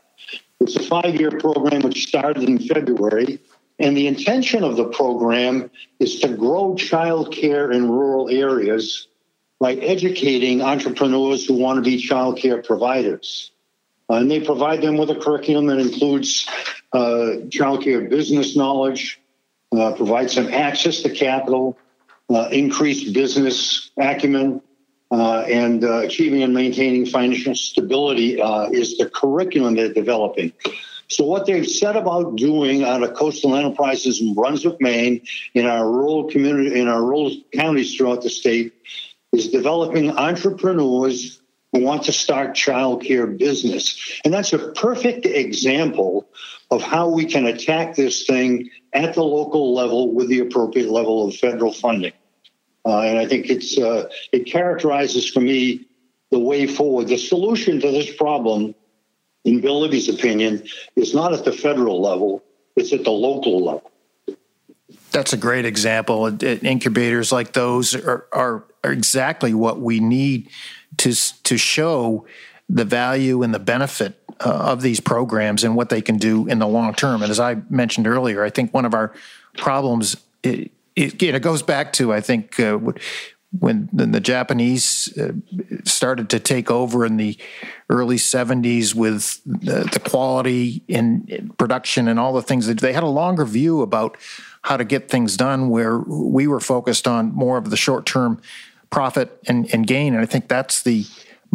It's 0.60 0.76
a 0.76 0.84
five 0.84 1.16
year 1.16 1.32
program 1.32 1.82
which 1.82 2.08
started 2.08 2.44
in 2.44 2.60
February. 2.60 3.40
And 3.78 3.98
the 3.98 4.08
intention 4.08 4.64
of 4.64 4.78
the 4.78 4.86
program 4.86 5.70
is 6.00 6.20
to 6.22 6.30
grow 6.30 6.76
child 6.76 7.34
care 7.34 7.72
in 7.72 7.90
rural 7.90 8.30
areas 8.30 9.08
by 9.60 9.74
educating 9.74 10.62
entrepreneurs 10.62 11.46
who 11.46 11.56
want 11.56 11.78
to 11.78 11.82
be 11.82 11.98
child 11.98 12.38
care 12.38 12.62
providers. 12.62 13.52
Uh, 14.10 14.16
and 14.16 14.30
they 14.30 14.40
provide 14.40 14.82
them 14.82 14.98
with 14.98 15.10
a 15.10 15.16
curriculum 15.16 15.66
that 15.66 15.80
includes 15.80 16.48
uh, 16.94 17.32
child 17.52 17.84
care 17.84 18.02
business 18.02 18.56
knowledge, 18.56 19.20
uh, 19.80 19.94
provide 19.96 20.32
some 20.32 20.48
access 20.54 21.02
to 21.02 21.10
capital, 21.10 21.78
uh, 22.30 22.50
increased 22.52 23.14
business 23.14 23.92
acumen, 23.98 24.62
uh, 25.12 25.42
and 25.42 25.84
uh, 25.84 26.00
achieving 26.00 26.44
and 26.44 26.54
maintaining 26.54 27.06
financial 27.06 27.56
stability 27.56 28.42
uh, 28.42 28.70
is 28.72 28.98
the 28.98 29.10
curriculum 29.10 29.76
they're 29.76 29.94
developing. 29.94 30.52
So, 31.08 31.24
what 31.24 31.46
they've 31.46 31.68
set 31.68 31.96
about 31.96 32.36
doing 32.36 32.84
out 32.84 33.04
of 33.04 33.14
coastal 33.14 33.56
enterprises 33.56 34.20
in 34.20 34.34
Brunswick, 34.34 34.82
Maine, 34.82 35.22
in 35.54 35.68
our 35.68 35.90
rural 35.90 36.26
community, 36.26 36.80
in 36.80 36.88
our 36.88 37.04
rural 37.04 37.32
counties 37.54 37.96
throughout 37.96 38.24
the 38.24 38.30
state, 38.30 38.74
is 39.32 39.50
developing 39.50 40.10
entrepreneurs 40.12 41.42
who 41.72 41.82
want 41.82 42.04
to 42.04 42.12
start 42.12 42.56
childcare 42.56 43.38
business. 43.38 44.20
And 44.24 44.34
that's 44.34 44.54
a 44.54 44.72
perfect 44.72 45.26
example 45.26 46.28
of 46.72 46.82
how 46.82 47.10
we 47.10 47.26
can 47.26 47.46
attack 47.46 47.96
this 47.96 48.26
thing 48.26 48.70
at 48.94 49.14
the 49.14 49.24
local 49.24 49.74
level 49.74 50.14
with 50.14 50.30
the 50.30 50.40
appropriate 50.40 50.90
level 50.90 51.28
of 51.28 51.36
federal 51.36 51.72
funding. 51.72 52.14
Uh, 52.86 53.02
and 53.02 53.18
I 53.18 53.26
think 53.26 53.50
it's 53.50 53.78
uh, 53.78 54.10
it 54.32 54.46
characterizes 54.46 55.30
for 55.30 55.42
me 55.42 55.88
the 56.32 56.40
way 56.40 56.68
forward. 56.68 57.08
The 57.08 57.18
solution 57.18 57.80
to 57.82 57.92
this 57.92 58.16
problem, 58.16 58.76
in 59.44 59.60
Bill 59.60 59.82
Libby's 59.82 60.08
opinion, 60.08 60.64
is 60.96 61.14
not 61.14 61.34
at 61.34 61.46
the 61.46 61.52
federal 61.52 62.02
level; 62.02 62.44
it's 62.76 62.94
at 62.94 63.04
the 63.04 63.12
local 63.12 63.64
level. 63.64 63.92
That's 65.12 65.34
a 65.34 65.38
great 65.38 65.66
example. 65.66 66.44
Incubators 66.44 67.32
like 67.32 67.54
those 67.54 67.96
are, 67.96 68.28
are, 68.32 68.66
are 68.84 68.92
exactly 68.92 69.54
what 69.54 69.80
we 69.80 70.00
need 70.00 70.50
to 70.98 71.14
to 71.44 71.58
show 71.58 72.28
the 72.70 72.86
value 72.86 73.44
and 73.44 73.54
the 73.54 73.60
benefit 73.60 74.22
uh, 74.40 74.50
of 74.50 74.82
these 74.82 75.00
programs 75.00 75.64
and 75.64 75.76
what 75.76 75.90
they 75.90 76.02
can 76.02 76.18
do 76.18 76.48
in 76.48 76.60
the 76.60 76.68
long 76.68 76.94
term. 76.94 77.22
And 77.22 77.32
as 77.32 77.40
I 77.40 77.58
mentioned 77.70 78.08
earlier, 78.08 78.44
I 78.44 78.50
think 78.50 78.74
one 78.74 78.86
of 78.86 78.94
our 78.94 79.14
problems 79.58 80.18
it, 80.44 80.72
it, 80.96 81.22
it 81.22 81.42
goes 81.42 81.62
back 81.62 81.94
to 81.94 82.14
I 82.14 82.22
think 82.22 82.60
uh, 82.60 82.80
when 83.60 83.90
the 83.94 84.20
Japanese 84.20 85.16
uh, 85.18 85.32
started 85.86 86.30
to 86.30 86.40
take 86.40 86.70
over 86.70 87.06
in 87.06 87.18
the 87.18 87.38
early 87.90 88.18
70s 88.18 88.94
with 88.94 89.42
the, 89.46 90.02
quality 90.04 90.84
in 90.88 91.54
production 91.58 92.08
and 92.08 92.20
all 92.20 92.34
the 92.34 92.42
things 92.42 92.68
that 92.68 92.80
they 92.80 92.94
had 92.94 93.04
a 93.04 93.08
longer 93.08 93.46
view 93.46 93.82
about 93.82 94.18
how 94.64 94.76
to 94.76 94.84
get 94.84 95.10
things 95.10 95.38
done 95.38 95.70
where 95.70 96.00
we 96.00 96.48
were 96.48 96.60
focused 96.60 97.08
on 97.08 97.34
more 97.34 97.58
of 97.58 97.70
the 97.70 97.78
short 97.78 98.06
term 98.06 98.42
profit 98.90 99.40
and, 99.48 99.74
and 99.74 99.88
gain 99.88 100.14
and 100.14 100.22
I 100.22 100.26
think 100.26 100.48
that's 100.48 100.84
the 100.84 101.06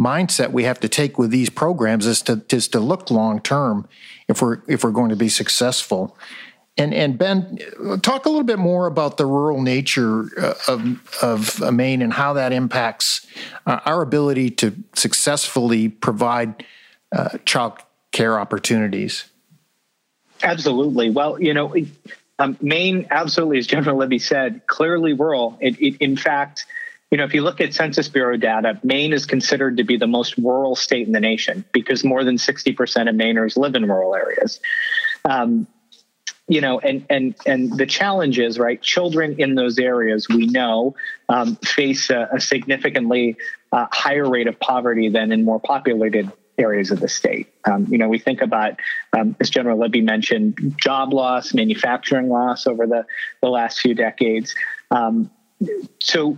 mindset 0.01 0.51
we 0.51 0.63
have 0.63 0.79
to 0.79 0.89
take 0.89 1.17
with 1.17 1.29
these 1.29 1.49
programs 1.49 2.05
is 2.05 2.21
to 2.23 2.41
is 2.49 2.67
to 2.69 2.79
look 2.79 3.11
long 3.11 3.39
term 3.39 3.87
if 4.27 4.41
we're 4.41 4.61
if 4.67 4.83
we're 4.83 4.91
going 4.91 5.09
to 5.09 5.15
be 5.15 5.29
successful. 5.29 6.17
And 6.77 6.93
and 6.93 7.17
Ben, 7.17 7.59
talk 8.01 8.25
a 8.25 8.29
little 8.29 8.45
bit 8.45 8.57
more 8.57 8.87
about 8.87 9.17
the 9.17 9.25
rural 9.25 9.61
nature 9.61 10.29
uh, 10.39 10.53
of 10.67 11.17
of 11.21 11.73
Maine 11.73 12.01
and 12.01 12.13
how 12.13 12.33
that 12.33 12.51
impacts 12.53 13.27
uh, 13.67 13.79
our 13.85 14.01
ability 14.01 14.49
to 14.51 14.73
successfully 14.95 15.89
provide 15.89 16.65
uh, 17.11 17.37
child 17.45 17.73
care 18.11 18.39
opportunities. 18.39 19.25
Absolutely. 20.43 21.09
Well, 21.09 21.41
you 21.41 21.53
know, 21.53 21.75
um, 22.39 22.57
Maine 22.61 23.05
absolutely, 23.11 23.59
as 23.59 23.67
General 23.67 23.97
Libby 23.97 24.17
said, 24.17 24.65
clearly 24.65 25.13
rural. 25.13 25.57
It, 25.61 25.79
it, 25.79 25.97
in 25.99 26.17
fact, 26.17 26.65
you 27.11 27.17
know, 27.17 27.25
if 27.25 27.33
you 27.33 27.41
look 27.41 27.59
at 27.59 27.73
Census 27.73 28.07
Bureau 28.07 28.37
data, 28.37 28.79
Maine 28.83 29.11
is 29.11 29.25
considered 29.25 29.77
to 29.77 29.83
be 29.83 29.97
the 29.97 30.07
most 30.07 30.37
rural 30.37 30.77
state 30.77 31.05
in 31.05 31.13
the 31.13 31.19
nation 31.19 31.65
because 31.73 32.05
more 32.05 32.23
than 32.23 32.37
60% 32.37 33.09
of 33.09 33.15
Mainers 33.15 33.57
live 33.57 33.75
in 33.75 33.85
rural 33.85 34.15
areas. 34.15 34.61
Um, 35.25 35.67
you 36.47 36.59
know, 36.59 36.79
and 36.79 37.05
and 37.09 37.35
and 37.45 37.77
the 37.77 37.85
challenge 37.85 38.37
is 38.37 38.59
right. 38.59 38.81
Children 38.81 39.35
in 39.37 39.55
those 39.55 39.79
areas 39.79 40.27
we 40.27 40.47
know 40.47 40.95
um, 41.29 41.55
face 41.57 42.09
a, 42.09 42.27
a 42.33 42.41
significantly 42.41 43.37
uh, 43.71 43.87
higher 43.91 44.29
rate 44.29 44.47
of 44.47 44.59
poverty 44.59 45.07
than 45.07 45.31
in 45.31 45.45
more 45.45 45.61
populated 45.61 46.29
areas 46.57 46.91
of 46.91 46.99
the 46.99 47.07
state. 47.07 47.47
Um, 47.65 47.87
you 47.89 47.97
know, 47.97 48.09
we 48.09 48.19
think 48.19 48.41
about, 48.41 48.73
um, 49.17 49.35
as 49.39 49.49
General 49.49 49.79
Libby 49.79 50.01
mentioned, 50.01 50.75
job 50.77 51.13
loss, 51.13 51.53
manufacturing 51.53 52.27
loss 52.27 52.67
over 52.67 52.85
the 52.85 53.05
the 53.41 53.49
last 53.49 53.79
few 53.79 53.93
decades. 53.93 54.53
Um, 54.89 55.31
so 56.01 56.37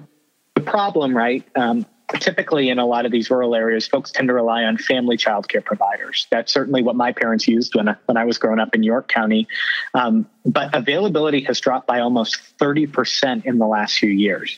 problem, 0.63 1.15
right? 1.15 1.45
Um, 1.55 1.85
typically 2.19 2.69
in 2.69 2.79
a 2.79 2.85
lot 2.85 3.05
of 3.05 3.11
these 3.11 3.29
rural 3.29 3.55
areas, 3.55 3.87
folks 3.87 4.11
tend 4.11 4.27
to 4.27 4.33
rely 4.33 4.63
on 4.63 4.77
family 4.77 5.17
child 5.17 5.47
care 5.47 5.61
providers. 5.61 6.27
That's 6.29 6.51
certainly 6.51 6.83
what 6.83 6.95
my 6.95 7.11
parents 7.11 7.47
used 7.47 7.75
when 7.75 7.89
I, 7.89 7.95
when 8.05 8.17
I 8.17 8.25
was 8.25 8.37
growing 8.37 8.59
up 8.59 8.75
in 8.75 8.83
York 8.83 9.07
County. 9.07 9.47
Um, 9.93 10.27
but 10.45 10.73
availability 10.75 11.41
has 11.43 11.59
dropped 11.59 11.87
by 11.87 11.99
almost 11.99 12.57
30% 12.59 13.45
in 13.45 13.57
the 13.57 13.67
last 13.67 13.97
few 13.97 14.09
years. 14.09 14.57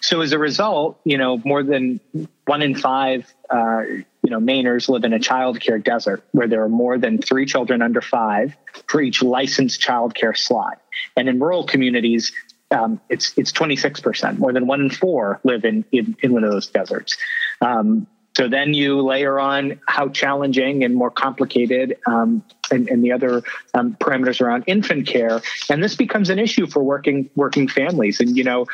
So 0.00 0.20
as 0.20 0.32
a 0.32 0.38
result, 0.38 1.00
you 1.04 1.18
know, 1.18 1.40
more 1.44 1.62
than 1.62 2.00
one 2.46 2.62
in 2.62 2.74
five, 2.74 3.32
uh, 3.50 3.82
you 3.82 4.30
know, 4.30 4.40
Mainers 4.40 4.88
live 4.88 5.04
in 5.04 5.12
a 5.12 5.20
child 5.20 5.60
care 5.60 5.78
desert 5.78 6.24
where 6.32 6.48
there 6.48 6.62
are 6.62 6.68
more 6.68 6.98
than 6.98 7.18
three 7.18 7.46
children 7.46 7.82
under 7.82 8.00
five 8.00 8.56
for 8.88 9.00
each 9.00 9.22
licensed 9.22 9.80
child 9.80 10.14
care 10.14 10.34
slot. 10.34 10.80
And 11.16 11.28
in 11.28 11.38
rural 11.38 11.66
communities, 11.66 12.32
um, 12.72 13.00
it's 13.08 13.32
it's 13.36 13.52
26%. 13.52 14.38
More 14.38 14.52
than 14.52 14.66
one 14.66 14.80
in 14.80 14.90
four 14.90 15.40
live 15.44 15.64
in 15.64 15.84
in, 15.92 16.16
in 16.22 16.32
one 16.32 16.44
of 16.44 16.50
those 16.50 16.66
deserts. 16.66 17.16
Um, 17.60 18.06
so 18.36 18.48
then 18.48 18.72
you 18.72 19.02
layer 19.02 19.38
on 19.38 19.78
how 19.86 20.08
challenging 20.08 20.84
and 20.84 20.94
more 20.94 21.10
complicated 21.10 21.98
um, 22.06 22.42
and, 22.70 22.88
and, 22.88 23.04
the 23.04 23.12
other 23.12 23.42
um, 23.74 23.94
parameters 24.00 24.40
around 24.40 24.64
infant 24.66 25.06
care, 25.06 25.42
and 25.68 25.84
this 25.84 25.96
becomes 25.96 26.30
an 26.30 26.38
issue 26.38 26.66
for 26.66 26.82
working 26.82 27.28
working 27.36 27.68
families. 27.68 28.20
And 28.20 28.34
you 28.36 28.44
know, 28.44 28.66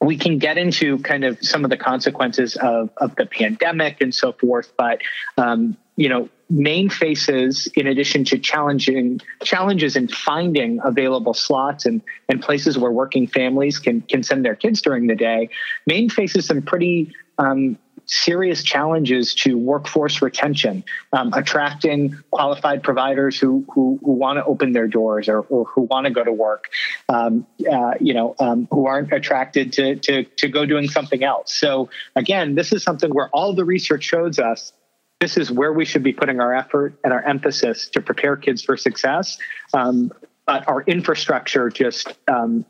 we 0.00 0.18
can 0.18 0.38
get 0.38 0.58
into 0.58 0.98
kind 0.98 1.24
of 1.24 1.38
some 1.42 1.64
of 1.64 1.70
the 1.70 1.76
consequences 1.76 2.56
of, 2.56 2.90
of 2.96 3.14
the 3.16 3.26
pandemic 3.26 4.00
and 4.00 4.14
so 4.14 4.32
forth, 4.32 4.72
but 4.76 5.00
um, 5.38 5.76
you 5.96 6.08
know, 6.08 6.28
Maine 6.48 6.88
faces, 6.88 7.66
in 7.74 7.86
addition 7.86 8.24
to 8.26 8.38
challenging 8.38 9.20
challenges 9.42 9.96
in 9.96 10.08
finding 10.08 10.80
available 10.84 11.34
slots 11.34 11.86
and, 11.86 12.00
and 12.28 12.40
places 12.40 12.78
where 12.78 12.92
working 12.92 13.26
families 13.26 13.78
can 13.78 14.00
can 14.02 14.22
send 14.22 14.44
their 14.44 14.54
kids 14.54 14.80
during 14.80 15.08
the 15.08 15.16
day, 15.16 15.48
Maine 15.86 16.08
faces 16.08 16.46
some 16.46 16.62
pretty 16.62 17.12
um, 17.38 17.76
serious 18.06 18.62
challenges 18.62 19.34
to 19.34 19.58
workforce 19.58 20.22
retention, 20.22 20.84
um, 21.12 21.32
attracting 21.32 22.16
qualified 22.30 22.82
providers 22.82 23.38
who 23.38 23.64
who, 23.72 23.98
who 24.04 24.12
want 24.12 24.38
to 24.38 24.44
open 24.44 24.72
their 24.72 24.86
doors 24.86 25.28
or, 25.28 25.40
or 25.40 25.64
who 25.64 25.82
want 25.82 26.06
to 26.06 26.12
go 26.12 26.22
to 26.22 26.32
work, 26.32 26.68
um, 27.08 27.44
uh, 27.70 27.94
you 28.00 28.14
know, 28.14 28.36
um, 28.38 28.68
who 28.70 28.86
aren't 28.86 29.12
attracted 29.12 29.72
to, 29.72 29.96
to 29.96 30.22
to 30.22 30.48
go 30.48 30.64
doing 30.64 30.88
something 30.88 31.24
else. 31.24 31.52
So 31.52 31.90
again, 32.14 32.54
this 32.54 32.72
is 32.72 32.84
something 32.84 33.12
where 33.12 33.28
all 33.30 33.52
the 33.52 33.64
research 33.64 34.04
shows 34.04 34.38
us 34.38 34.72
this 35.20 35.36
is 35.36 35.50
where 35.50 35.72
we 35.72 35.84
should 35.84 36.02
be 36.02 36.12
putting 36.12 36.40
our 36.40 36.54
effort 36.54 36.98
and 37.02 37.12
our 37.12 37.22
emphasis 37.22 37.88
to 37.88 38.00
prepare 38.00 38.36
kids 38.36 38.62
for 38.62 38.76
success. 38.76 39.38
Um, 39.72 40.12
but 40.46 40.68
our 40.68 40.82
infrastructure 40.82 41.70
just 41.70 42.14
um, 42.28 42.64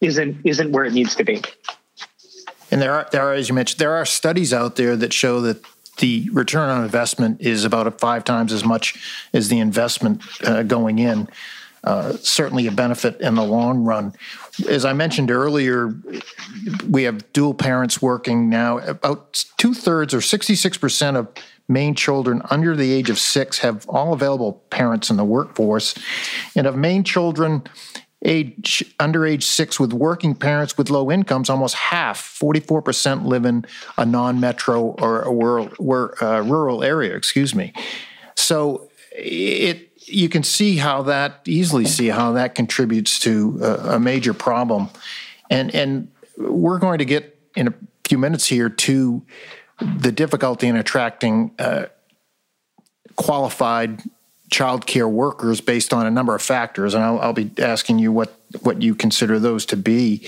isn't 0.00 0.38
isn't 0.44 0.72
where 0.72 0.84
it 0.84 0.92
needs 0.92 1.14
to 1.16 1.24
be. 1.24 1.42
And 2.70 2.80
there 2.80 2.94
are, 2.94 3.06
there 3.12 3.22
are, 3.22 3.34
as 3.34 3.48
you 3.48 3.54
mentioned, 3.54 3.78
there 3.78 3.92
are 3.92 4.06
studies 4.06 4.52
out 4.54 4.76
there 4.76 4.96
that 4.96 5.12
show 5.12 5.42
that 5.42 5.62
the 5.98 6.28
return 6.32 6.70
on 6.70 6.82
investment 6.82 7.40
is 7.42 7.64
about 7.64 8.00
five 8.00 8.24
times 8.24 8.52
as 8.52 8.64
much 8.64 9.26
as 9.34 9.48
the 9.48 9.58
investment 9.58 10.22
uh, 10.44 10.62
going 10.62 10.98
in. 10.98 11.28
Uh, 11.84 12.12
certainly 12.18 12.66
a 12.68 12.72
benefit 12.72 13.20
in 13.20 13.34
the 13.34 13.44
long 13.44 13.84
run. 13.84 14.14
As 14.68 14.84
I 14.84 14.92
mentioned 14.92 15.30
earlier, 15.30 15.94
we 16.88 17.02
have 17.02 17.30
dual 17.32 17.54
parents 17.54 18.00
working 18.00 18.48
now. 18.48 18.78
About 18.78 19.44
two 19.58 19.74
thirds 19.74 20.14
or 20.14 20.18
66% 20.18 21.16
of 21.16 21.28
Maine 21.72 21.94
children 21.94 22.42
under 22.50 22.76
the 22.76 22.92
age 22.92 23.10
of 23.10 23.18
six 23.18 23.58
have 23.58 23.86
all 23.88 24.12
available 24.12 24.64
parents 24.70 25.10
in 25.10 25.16
the 25.16 25.24
workforce. 25.24 25.94
And 26.54 26.66
of 26.66 26.76
Maine 26.76 27.04
children 27.04 27.64
age 28.24 28.84
under 29.00 29.26
age 29.26 29.44
six 29.44 29.80
with 29.80 29.92
working 29.92 30.34
parents 30.34 30.78
with 30.78 30.90
low 30.90 31.10
incomes, 31.10 31.50
almost 31.50 31.74
half, 31.74 32.20
44%, 32.20 33.24
live 33.24 33.44
in 33.44 33.64
a 33.98 34.06
non-metro 34.06 34.80
or 35.00 35.22
a 35.22 35.30
rural, 35.30 35.70
uh, 36.20 36.42
rural 36.42 36.84
area. 36.84 37.16
Excuse 37.16 37.54
me. 37.54 37.72
So 38.36 38.88
it 39.12 39.88
you 40.06 40.28
can 40.28 40.42
see 40.42 40.76
how 40.76 41.02
that 41.02 41.40
easily 41.46 41.84
see 41.84 42.08
how 42.08 42.32
that 42.32 42.54
contributes 42.54 43.18
to 43.20 43.58
a, 43.62 43.94
a 43.94 44.00
major 44.00 44.34
problem, 44.34 44.88
and 45.50 45.74
and 45.74 46.08
we're 46.36 46.78
going 46.78 46.98
to 46.98 47.04
get 47.04 47.38
in 47.54 47.68
a 47.68 47.74
few 48.04 48.18
minutes 48.18 48.46
here 48.46 48.68
to 48.68 49.22
the 49.82 50.12
difficulty 50.12 50.68
in 50.68 50.76
attracting 50.76 51.52
uh, 51.58 51.86
qualified 53.16 54.02
child 54.50 54.86
care 54.86 55.08
workers 55.08 55.60
based 55.60 55.92
on 55.94 56.06
a 56.06 56.10
number 56.10 56.34
of 56.34 56.42
factors, 56.42 56.94
and 56.94 57.02
I'll, 57.02 57.18
I'll, 57.20 57.32
be 57.32 57.50
asking 57.58 57.98
you 57.98 58.12
what 58.12 58.38
what 58.60 58.82
you 58.82 58.94
consider 58.94 59.38
those 59.38 59.64
to 59.66 59.76
be. 59.76 60.26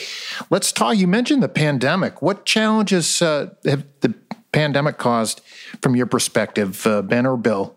Let's 0.51 0.73
talk. 0.73 0.97
You 0.97 1.07
mentioned 1.07 1.43
the 1.43 1.49
pandemic. 1.49 2.23
What 2.23 2.47
challenges 2.47 3.21
uh, 3.21 3.51
have 3.65 3.85
the 4.01 4.15
pandemic 4.53 4.99
caused, 4.99 5.43
from 5.83 5.95
your 5.95 6.07
perspective, 6.07 6.87
uh, 6.87 7.03
Ben 7.03 7.27
or 7.27 7.37
Bill, 7.37 7.77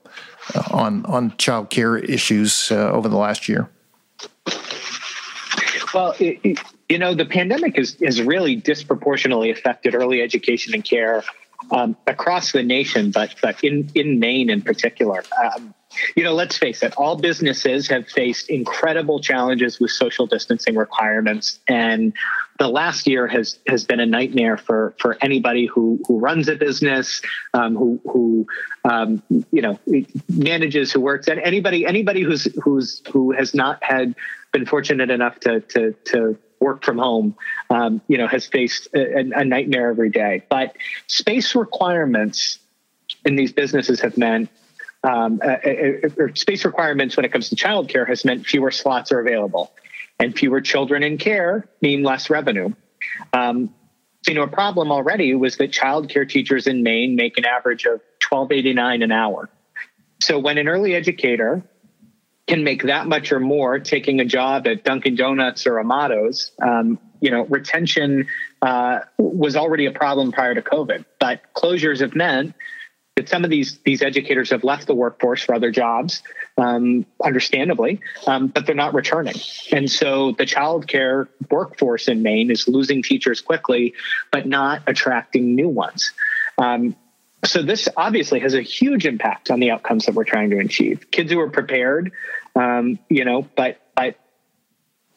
uh, 0.55 0.63
on 0.71 1.05
on 1.05 1.35
child 1.37 1.69
care 1.69 1.97
issues 1.97 2.71
uh, 2.71 2.91
over 2.91 3.09
the 3.09 3.17
last 3.17 3.49
year? 3.49 3.69
Well, 5.93 6.15
it, 6.19 6.39
it, 6.43 6.59
you 6.89 6.97
know, 6.97 7.13
the 7.13 7.25
pandemic 7.25 7.75
has, 7.75 7.97
has 8.03 8.21
really 8.21 8.55
disproportionately 8.55 9.49
affected 9.51 9.95
early 9.95 10.21
education 10.21 10.73
and 10.73 10.83
care 10.83 11.23
um, 11.71 11.97
across 12.05 12.51
the 12.51 12.63
nation, 12.63 13.11
but 13.11 13.35
but 13.41 13.63
in 13.63 13.89
in 13.95 14.19
Maine 14.19 14.49
in 14.49 14.61
particular. 14.61 15.23
Um, 15.43 15.73
you 16.15 16.23
know, 16.23 16.33
let's 16.33 16.57
face 16.57 16.83
it, 16.83 16.93
all 16.97 17.15
businesses 17.15 17.87
have 17.87 18.07
faced 18.07 18.49
incredible 18.49 19.19
challenges 19.19 19.79
with 19.79 19.91
social 19.91 20.27
distancing 20.27 20.75
requirements. 20.75 21.59
And 21.67 22.13
the 22.59 22.67
last 22.67 23.07
year 23.07 23.27
has 23.27 23.57
has 23.67 23.85
been 23.85 23.99
a 23.99 24.05
nightmare 24.05 24.57
for 24.57 24.93
for 24.99 25.17
anybody 25.21 25.65
who 25.65 25.99
who 26.07 26.19
runs 26.19 26.47
a 26.49 26.55
business, 26.55 27.21
um, 27.53 27.75
who 27.75 27.99
who 28.05 28.47
um, 28.89 29.23
you 29.51 29.61
know 29.61 29.79
manages, 30.29 30.91
who 30.91 31.01
works, 31.01 31.27
and 31.27 31.39
anybody 31.39 31.85
anybody 31.85 32.21
who's 32.21 32.47
who's 32.61 33.01
who 33.11 33.31
has 33.31 33.53
not 33.53 33.83
had 33.83 34.15
been 34.51 34.65
fortunate 34.65 35.09
enough 35.09 35.39
to 35.41 35.61
to 35.61 35.93
to 36.05 36.37
work 36.59 36.83
from 36.83 36.97
home, 36.97 37.35
um, 37.69 38.01
you 38.07 38.17
know, 38.17 38.27
has 38.27 38.47
faced 38.47 38.87
a, 38.93 39.19
a 39.19 39.45
nightmare 39.45 39.89
every 39.89 40.09
day. 40.09 40.43
But 40.49 40.75
space 41.07 41.55
requirements 41.55 42.59
in 43.25 43.35
these 43.35 43.51
businesses 43.51 44.01
have 44.01 44.17
meant 44.17 44.49
um, 45.03 45.39
uh, 45.43 45.47
uh, 45.47 46.33
space 46.33 46.65
requirements 46.65 47.15
when 47.15 47.25
it 47.25 47.31
comes 47.31 47.49
to 47.49 47.55
childcare 47.55 48.07
has 48.07 48.25
meant 48.25 48.45
fewer 48.45 48.71
slots 48.71 49.11
are 49.11 49.19
available, 49.19 49.71
and 50.19 50.35
fewer 50.35 50.61
children 50.61 51.03
in 51.03 51.17
care 51.17 51.69
mean 51.81 52.03
less 52.03 52.29
revenue. 52.29 52.73
Um, 53.33 53.73
you 54.27 54.33
know, 54.33 54.43
a 54.43 54.47
problem 54.47 54.91
already 54.91 55.35
was 55.35 55.57
that 55.57 55.71
childcare 55.71 56.27
teachers 56.27 56.67
in 56.67 56.83
Maine 56.83 57.15
make 57.15 57.37
an 57.37 57.45
average 57.45 57.85
of 57.85 58.01
twelve 58.19 58.51
eighty 58.51 58.73
nine 58.73 59.01
an 59.03 59.11
hour. 59.11 59.49
So 60.19 60.39
when 60.39 60.57
an 60.57 60.67
early 60.67 60.95
educator 60.95 61.61
can 62.47 62.63
make 62.63 62.83
that 62.83 63.07
much 63.07 63.31
or 63.31 63.39
more 63.39 63.77
taking 63.77 64.19
a 64.21 64.25
job 64.25 64.67
at 64.67 64.83
Dunkin' 64.83 65.15
Donuts 65.15 65.67
or 65.67 65.79
Amato's, 65.79 66.51
um, 66.61 66.97
you 67.19 67.29
know, 67.29 67.45
retention 67.45 68.27
uh, 68.61 68.99
was 69.17 69.55
already 69.55 69.85
a 69.85 69.91
problem 69.91 70.31
prior 70.31 70.55
to 70.55 70.61
COVID, 70.61 71.05
but 71.19 71.41
closures 71.55 71.99
have 71.99 72.15
meant 72.15 72.55
that 73.17 73.27
some 73.27 73.43
of 73.43 73.49
these 73.49 73.79
these 73.79 74.01
educators 74.01 74.51
have 74.51 74.63
left 74.63 74.87
the 74.87 74.93
workforce 74.93 75.43
for 75.43 75.55
other 75.55 75.71
jobs, 75.71 76.21
um, 76.57 77.05
understandably, 77.23 77.99
um, 78.27 78.47
but 78.47 78.65
they're 78.65 78.75
not 78.75 78.93
returning. 78.93 79.35
And 79.71 79.89
so 79.89 80.33
the 80.33 80.45
childcare 80.45 81.27
workforce 81.51 82.07
in 82.07 82.21
Maine 82.21 82.51
is 82.51 82.67
losing 82.67 83.01
teachers 83.01 83.41
quickly, 83.41 83.95
but 84.31 84.45
not 84.45 84.83
attracting 84.87 85.55
new 85.55 85.67
ones. 85.67 86.13
Um, 86.59 86.95
so 87.45 87.61
this 87.61 87.87
obviously 87.95 88.39
has 88.39 88.53
a 88.53 88.61
huge 88.61 89.05
impact 89.05 89.51
on 89.51 89.59
the 89.59 89.71
outcomes 89.71 90.05
that 90.05 90.15
we're 90.15 90.23
trying 90.23 90.49
to 90.49 90.59
achieve. 90.59 91.11
Kids 91.11 91.31
who 91.31 91.39
are 91.39 91.49
prepared, 91.49 92.11
um, 92.55 92.99
you 93.09 93.25
know, 93.25 93.47
but 93.55 93.79
but 93.95 94.17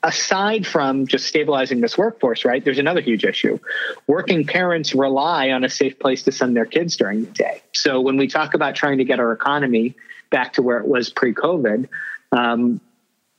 aside 0.02 0.66
from 0.66 1.06
just 1.06 1.26
stabilizing 1.26 1.80
this 1.80 1.96
workforce, 1.96 2.44
right, 2.44 2.64
there's 2.64 2.78
another 2.78 3.00
huge 3.00 3.24
issue. 3.24 3.59
Working 4.06 4.46
parents 4.46 4.94
rely 4.94 5.50
on 5.50 5.64
a 5.64 5.68
safe 5.68 5.98
place 5.98 6.22
to 6.24 6.33
send 6.33 6.56
their 6.56 6.64
kids 6.64 6.96
during 6.96 7.24
the 7.24 7.30
day. 7.30 7.62
So 7.72 8.00
when 8.00 8.16
we 8.16 8.26
talk 8.26 8.54
about 8.54 8.74
trying 8.74 8.98
to 8.98 9.04
get 9.04 9.20
our 9.20 9.33
economy 9.33 9.96
back 10.30 10.54
to 10.54 10.62
where 10.62 10.78
it 10.78 10.87
was 10.87 11.11
pre-COVID, 11.11 11.88
um, 12.33 12.80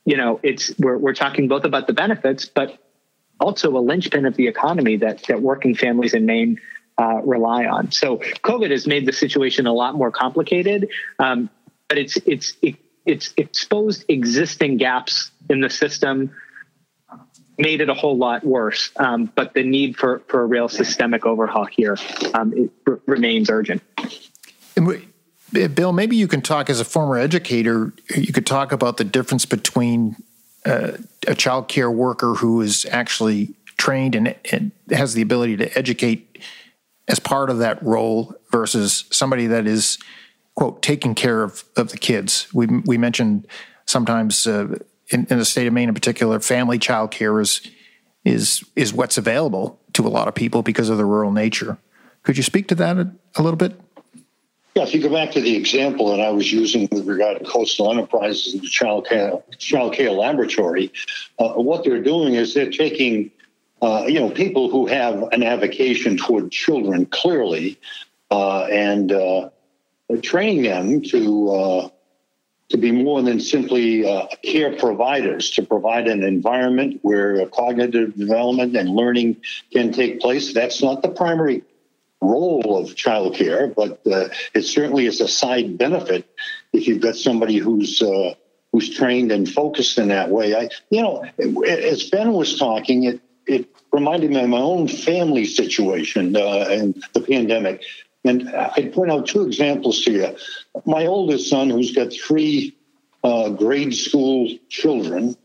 you 0.04 0.16
know, 0.16 0.40
it's 0.42 0.76
we're 0.78 0.98
we're 0.98 1.14
talking 1.14 1.48
both 1.48 1.64
about 1.64 1.86
the 1.86 1.92
benefits, 1.92 2.46
but 2.46 2.78
also 3.38 3.76
a 3.76 3.80
linchpin 3.80 4.26
of 4.26 4.36
the 4.36 4.48
economy 4.48 4.96
that 4.98 5.24
that 5.28 5.40
working 5.40 5.74
families 5.74 6.14
in 6.14 6.26
Maine 6.26 6.60
uh, 6.98 7.20
rely 7.24 7.66
on. 7.66 7.90
So 7.92 8.18
COVID 8.18 8.70
has 8.70 8.86
made 8.86 9.06
the 9.06 9.12
situation 9.12 9.66
a 9.66 9.72
lot 9.72 9.94
more 9.94 10.10
complicated, 10.10 10.90
um, 11.18 11.50
but 11.88 11.98
it's 11.98 12.16
it's 12.26 12.54
it, 12.62 12.76
it's 13.04 13.32
exposed 13.36 14.04
existing 14.08 14.76
gaps 14.76 15.30
in 15.48 15.60
the 15.60 15.70
system 15.70 16.30
made 17.58 17.80
it 17.80 17.88
a 17.88 17.94
whole 17.94 18.16
lot 18.16 18.44
worse. 18.44 18.90
Um, 18.96 19.30
but 19.34 19.54
the 19.54 19.62
need 19.62 19.96
for, 19.96 20.20
for 20.28 20.42
a 20.42 20.46
real 20.46 20.68
systemic 20.68 21.26
overhaul 21.26 21.66
here 21.66 21.96
um, 22.34 22.70
r- 22.86 23.00
remains 23.06 23.50
urgent. 23.50 23.82
Bill, 25.74 25.92
maybe 25.92 26.16
you 26.16 26.28
can 26.28 26.40
talk 26.40 26.70
as 26.70 26.80
a 26.80 26.84
former 26.84 27.18
educator. 27.18 27.92
You 28.16 28.32
could 28.32 28.46
talk 28.46 28.72
about 28.72 28.96
the 28.96 29.04
difference 29.04 29.44
between 29.44 30.16
uh, 30.64 30.92
a 31.26 31.34
child 31.34 31.68
care 31.68 31.90
worker 31.90 32.34
who 32.34 32.62
is 32.62 32.86
actually 32.90 33.54
trained 33.76 34.14
and, 34.14 34.34
and 34.50 34.72
has 34.90 35.14
the 35.14 35.22
ability 35.22 35.56
to 35.58 35.78
educate 35.78 36.31
as 37.12 37.20
part 37.20 37.50
of 37.50 37.58
that 37.58 37.80
role 37.82 38.34
versus 38.50 39.04
somebody 39.10 39.46
that 39.46 39.66
is 39.66 39.98
quote 40.56 40.82
taking 40.82 41.14
care 41.14 41.44
of, 41.44 41.64
of 41.76 41.90
the 41.90 41.98
kids. 41.98 42.48
We 42.52 42.66
we 42.66 42.98
mentioned 42.98 43.46
sometimes 43.86 44.46
uh, 44.46 44.78
in, 45.10 45.26
in 45.30 45.38
the 45.38 45.44
state 45.44 45.66
of 45.66 45.72
Maine 45.72 45.88
in 45.88 45.94
particular, 45.94 46.40
family 46.40 46.78
child 46.78 47.12
care 47.12 47.38
is 47.40 47.60
is 48.24 48.64
is 48.74 48.92
what's 48.92 49.18
available 49.18 49.78
to 49.92 50.06
a 50.06 50.08
lot 50.08 50.26
of 50.26 50.34
people 50.34 50.62
because 50.62 50.88
of 50.88 50.98
the 50.98 51.04
rural 51.04 51.30
nature. 51.30 51.78
Could 52.22 52.36
you 52.36 52.42
speak 52.42 52.68
to 52.68 52.74
that 52.76 52.96
a, 52.96 53.12
a 53.36 53.42
little 53.42 53.56
bit? 53.56 53.78
Yeah, 54.74 54.84
if 54.84 54.94
you 54.94 55.02
go 55.02 55.10
back 55.10 55.32
to 55.32 55.40
the 55.42 55.54
example 55.54 56.16
that 56.16 56.20
I 56.20 56.30
was 56.30 56.50
using 56.50 56.88
with 56.90 57.06
regard 57.06 57.38
to 57.38 57.44
coastal 57.44 57.90
enterprises 57.90 58.54
and 58.54 58.62
the 58.62 58.68
child 58.68 59.06
care, 59.06 59.32
child 59.58 59.92
care 59.92 60.10
laboratory, 60.10 60.90
uh, 61.38 61.52
what 61.54 61.84
they're 61.84 62.02
doing 62.02 62.36
is 62.36 62.54
they're 62.54 62.70
taking, 62.70 63.30
uh, 63.82 64.04
you 64.06 64.20
know, 64.20 64.30
people 64.30 64.70
who 64.70 64.86
have 64.86 65.24
an 65.32 65.42
avocation 65.42 66.16
toward 66.16 66.52
children 66.52 67.04
clearly, 67.04 67.80
uh, 68.30 68.64
and 68.66 69.10
uh, 69.10 69.50
training 70.22 70.62
them 70.62 71.02
to 71.02 71.50
uh, 71.50 71.88
to 72.68 72.76
be 72.78 72.92
more 72.92 73.20
than 73.22 73.40
simply 73.40 74.08
uh, 74.08 74.26
care 74.44 74.76
providers, 74.76 75.50
to 75.50 75.62
provide 75.62 76.06
an 76.06 76.22
environment 76.22 77.00
where 77.02 77.44
cognitive 77.48 78.14
development 78.14 78.76
and 78.76 78.88
learning 78.88 79.36
can 79.72 79.92
take 79.92 80.20
place. 80.20 80.54
That's 80.54 80.80
not 80.80 81.02
the 81.02 81.10
primary 81.10 81.64
role 82.20 82.78
of 82.78 82.94
childcare, 82.94 83.74
but 83.74 84.00
uh, 84.06 84.28
it 84.54 84.62
certainly 84.62 85.06
is 85.06 85.20
a 85.20 85.26
side 85.26 85.76
benefit 85.76 86.24
if 86.72 86.86
you've 86.86 87.02
got 87.02 87.16
somebody 87.16 87.56
who's 87.56 88.00
who's 88.70 88.88
trained 88.94 89.32
and 89.32 89.46
focused 89.50 89.98
in 89.98 90.08
that 90.08 90.30
way. 90.30 90.54
I, 90.54 90.70
you 90.88 91.02
know, 91.02 91.24
as 91.66 92.08
Ben 92.08 92.32
was 92.32 92.58
talking, 92.58 93.04
it 93.04 93.20
it 93.46 93.68
reminded 93.92 94.30
me 94.30 94.42
of 94.42 94.48
my 94.48 94.58
own 94.58 94.88
family 94.88 95.44
situation 95.44 96.36
uh, 96.36 96.66
and 96.70 97.02
the 97.12 97.20
pandemic. 97.20 97.82
And 98.24 98.48
I'd 98.50 98.92
point 98.92 99.10
out 99.10 99.26
two 99.26 99.44
examples 99.46 100.04
to 100.04 100.12
you. 100.12 100.36
My 100.86 101.06
oldest 101.06 101.50
son, 101.50 101.70
who's 101.70 101.92
got 101.92 102.12
three 102.12 102.76
uh, 103.24 103.50
grade 103.50 103.94
school 103.94 104.48
children, 104.68 105.36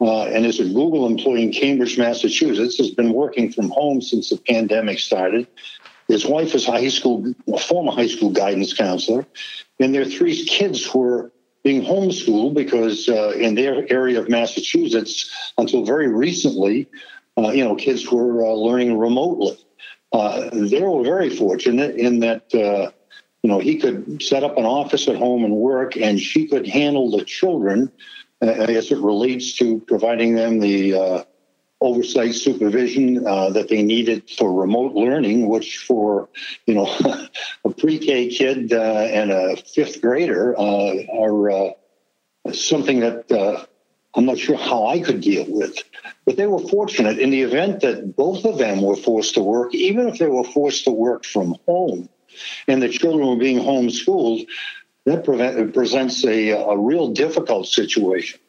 uh, 0.00 0.24
and 0.24 0.44
is 0.44 0.60
a 0.60 0.64
Google 0.64 1.06
employee 1.06 1.44
in 1.44 1.52
Cambridge, 1.52 1.96
Massachusetts, 1.96 2.76
has 2.78 2.90
been 2.90 3.12
working 3.12 3.52
from 3.52 3.70
home 3.70 4.02
since 4.02 4.30
the 4.30 4.36
pandemic 4.36 4.98
started. 4.98 5.46
His 6.08 6.26
wife 6.26 6.54
is 6.54 6.68
a 6.68 6.72
high 6.72 6.88
school, 6.88 7.32
a 7.52 7.58
former 7.58 7.92
high 7.92 8.08
school 8.08 8.30
guidance 8.30 8.74
counselor, 8.74 9.24
and 9.80 9.94
their 9.94 10.04
three 10.04 10.44
kids 10.44 10.92
were 10.92 11.32
being 11.62 11.82
homeschooled 11.82 12.54
because 12.54 13.08
uh, 13.08 13.30
in 13.30 13.54
their 13.54 13.90
area 13.90 14.20
of 14.20 14.28
Massachusetts, 14.28 15.30
until 15.56 15.84
very 15.84 16.08
recently, 16.08 16.86
uh, 17.38 17.50
you 17.50 17.64
know, 17.64 17.74
kids 17.74 18.10
were 18.10 18.44
uh, 18.44 18.50
learning 18.52 18.98
remotely. 18.98 19.58
Uh, 20.12 20.50
they 20.52 20.80
were 20.80 21.02
very 21.02 21.30
fortunate 21.30 21.96
in 21.96 22.20
that, 22.20 22.54
uh, 22.54 22.90
you 23.42 23.50
know, 23.50 23.58
he 23.58 23.76
could 23.76 24.22
set 24.22 24.44
up 24.44 24.56
an 24.56 24.64
office 24.64 25.08
at 25.08 25.16
home 25.16 25.44
and 25.44 25.54
work, 25.54 25.96
and 25.96 26.20
she 26.20 26.46
could 26.46 26.66
handle 26.66 27.10
the 27.10 27.24
children 27.24 27.90
uh, 28.40 28.46
as 28.46 28.92
it 28.92 28.98
relates 28.98 29.54
to 29.56 29.80
providing 29.80 30.34
them 30.34 30.60
the 30.60 31.24
oversight 31.84 32.34
supervision 32.34 33.26
uh, 33.26 33.50
that 33.50 33.68
they 33.68 33.82
needed 33.82 34.28
for 34.30 34.52
remote 34.52 34.94
learning, 34.94 35.48
which 35.48 35.78
for 35.78 36.28
you 36.66 36.74
know 36.74 36.86
a 37.64 37.70
pre-K 37.70 38.28
kid 38.28 38.72
uh, 38.72 39.08
and 39.10 39.30
a 39.30 39.56
fifth 39.56 40.00
grader 40.00 40.58
uh, 40.58 40.94
are 41.12 41.50
uh, 41.50 41.70
something 42.52 43.00
that 43.00 43.30
uh, 43.30 43.64
I'm 44.14 44.26
not 44.26 44.38
sure 44.38 44.56
how 44.56 44.86
I 44.86 45.00
could 45.00 45.20
deal 45.20 45.46
with. 45.48 45.76
But 46.24 46.36
they 46.36 46.46
were 46.46 46.60
fortunate 46.60 47.18
in 47.18 47.30
the 47.30 47.42
event 47.42 47.80
that 47.80 48.16
both 48.16 48.44
of 48.44 48.58
them 48.58 48.80
were 48.80 48.96
forced 48.96 49.34
to 49.34 49.42
work, 49.42 49.74
even 49.74 50.08
if 50.08 50.18
they 50.18 50.28
were 50.28 50.44
forced 50.44 50.84
to 50.84 50.90
work 50.90 51.24
from 51.24 51.56
home, 51.66 52.08
and 52.68 52.82
the 52.82 52.88
children 52.88 53.26
were 53.26 53.36
being 53.36 53.58
homeschooled. 53.58 54.46
That 55.06 55.24
prevent, 55.24 55.74
presents 55.74 56.24
a, 56.24 56.52
a 56.52 56.78
real 56.78 57.08
difficult 57.08 57.66
situation. 57.66 58.40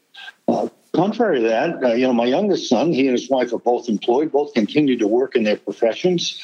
Uh, 0.47 0.69
Contrary 0.95 1.41
to 1.41 1.47
that, 1.49 1.84
uh, 1.84 1.93
you 1.93 2.08
know, 2.08 2.13
my 2.13 2.25
youngest 2.25 2.69
son, 2.69 2.93
he 2.93 3.01
and 3.08 3.19
his 3.19 3.30
wife 3.30 3.51
are 3.51 3.60
both 3.60 3.89
employed, 3.89 4.32
both 4.32 4.54
continue 4.54 4.97
to 4.97 5.08
work 5.08 5.36
in 5.36 5.43
their 5.43 5.58
professions, 5.58 6.41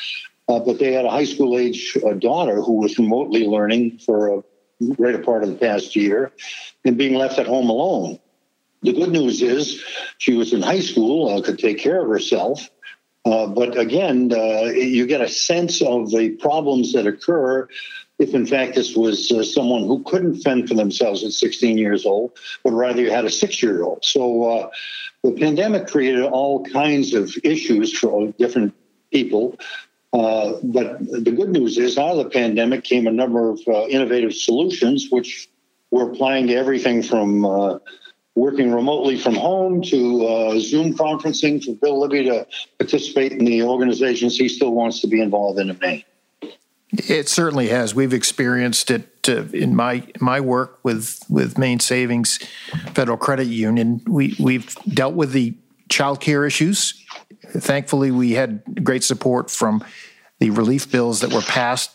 uh, 0.50 0.60
but 0.60 0.78
they 0.78 0.92
had 0.92 1.06
a 1.06 1.10
high 1.10 1.24
school 1.24 1.58
age 1.58 1.98
uh, 2.06 2.14
daughter 2.14 2.62
who 2.62 2.74
was 2.74 3.00
remotely 3.00 3.48
learning 3.48 3.98
for 4.00 4.40
a 4.40 4.44
greater 4.96 5.20
part 5.20 5.44
of 5.44 5.50
the 5.50 5.56
past 5.56 5.96
year 5.96 6.34
and 6.84 6.98
being 6.98 7.16
left 7.16 7.40
at 7.40 7.48
home 7.48 7.70
alone. 7.70 8.20
The 8.84 8.94
good 8.94 9.12
news 9.12 9.42
is 9.42 9.84
she 10.18 10.34
was 10.34 10.54
in 10.54 10.62
high 10.62 10.80
school, 10.80 11.30
uh, 11.30 11.42
could 11.42 11.60
take 11.60 11.80
care 11.80 12.02
of 12.02 12.10
herself. 12.10 12.70
Uh, 13.24 13.46
but 13.48 13.78
again, 13.78 14.32
uh, 14.34 14.64
you 14.74 15.06
get 15.06 15.22
a 15.22 15.30
sense 15.30 15.82
of 15.82 16.10
the 16.10 16.32
problems 16.32 16.94
that 16.94 17.06
occur 17.06 17.68
if 18.22 18.36
in 18.36 18.46
fact 18.46 18.76
this 18.76 18.96
was 18.96 19.32
uh, 19.32 19.44
someone 19.44 19.82
who 19.82 20.04
couldn't 20.04 20.42
fend 20.42 20.68
for 20.68 20.76
themselves 20.76 21.24
at 21.24 21.32
16 21.32 21.78
years 21.78 22.06
old, 22.06 22.32
but 22.64 22.72
rather 22.72 23.02
you 23.02 23.10
had 23.10 23.26
a 23.26 23.32
six 23.32 23.62
year 23.64 23.84
old. 23.84 24.06
So 24.06 24.44
uh, 24.44 24.70
the 25.24 25.32
pandemic 25.32 25.88
created 25.88 26.24
all 26.24 26.64
kinds 26.64 27.14
of 27.14 27.36
issues 27.44 27.98
for 27.98 28.32
different 28.38 28.76
people. 29.12 29.58
Uh, 30.14 30.54
but 30.64 31.00
the 31.00 31.32
good 31.32 31.50
news 31.50 31.78
is, 31.78 31.98
out 31.98 32.12
of 32.12 32.18
the 32.18 32.30
pandemic 32.30 32.84
came 32.84 33.08
a 33.08 33.12
number 33.12 33.50
of 33.50 33.62
uh, 33.68 33.88
innovative 33.88 34.34
solutions, 34.34 35.08
which 35.10 35.50
we're 35.90 36.12
applying 36.12 36.48
to 36.48 36.56
everything 36.56 37.02
from 37.02 37.80
working 38.36 38.72
remotely 38.72 39.18
from 39.18 39.36
home 39.36 39.82
to 39.82 40.26
uh, 40.26 40.60
Zoom 40.60 40.94
conferencing 40.96 41.64
for 41.64 41.74
Bill 41.74 42.00
Libby 42.00 42.24
to 42.26 42.48
participate 42.80 43.34
in 43.34 43.46
the 43.46 43.64
organizations 43.64 44.38
he 44.38 44.48
still 44.48 44.72
wants 44.72 45.02
to 45.02 45.08
be 45.08 45.22
involved 45.22 45.60
in 45.60 45.70
in 45.70 45.78
Maine. 45.80 46.04
It 46.94 47.30
certainly 47.30 47.70
has. 47.70 47.96
We've 47.96 48.14
experienced 48.14 48.92
it 48.92 49.30
uh, 49.30 49.44
in 49.54 49.76
my 49.76 50.04
my 50.20 50.42
work 50.42 50.80
with 50.84 51.24
with 51.30 51.58
Maine 51.58 51.80
Savings 51.80 52.38
Federal 52.94 53.18
Credit 53.18 53.48
Union. 53.48 54.02
We 54.08 54.36
we've 54.40 54.76
dealt 54.86 55.16
with 55.16 55.32
the 55.32 55.56
child 55.90 56.20
care 56.20 56.46
issues. 56.46 57.06
Thankfully, 57.50 58.12
we 58.12 58.32
had 58.32 58.84
great 58.84 59.04
support 59.04 59.50
from 59.50 59.84
the 60.40 60.50
relief 60.50 60.92
bills 60.92 61.22
that 61.22 61.32
were 61.32 61.42
passed, 61.42 61.92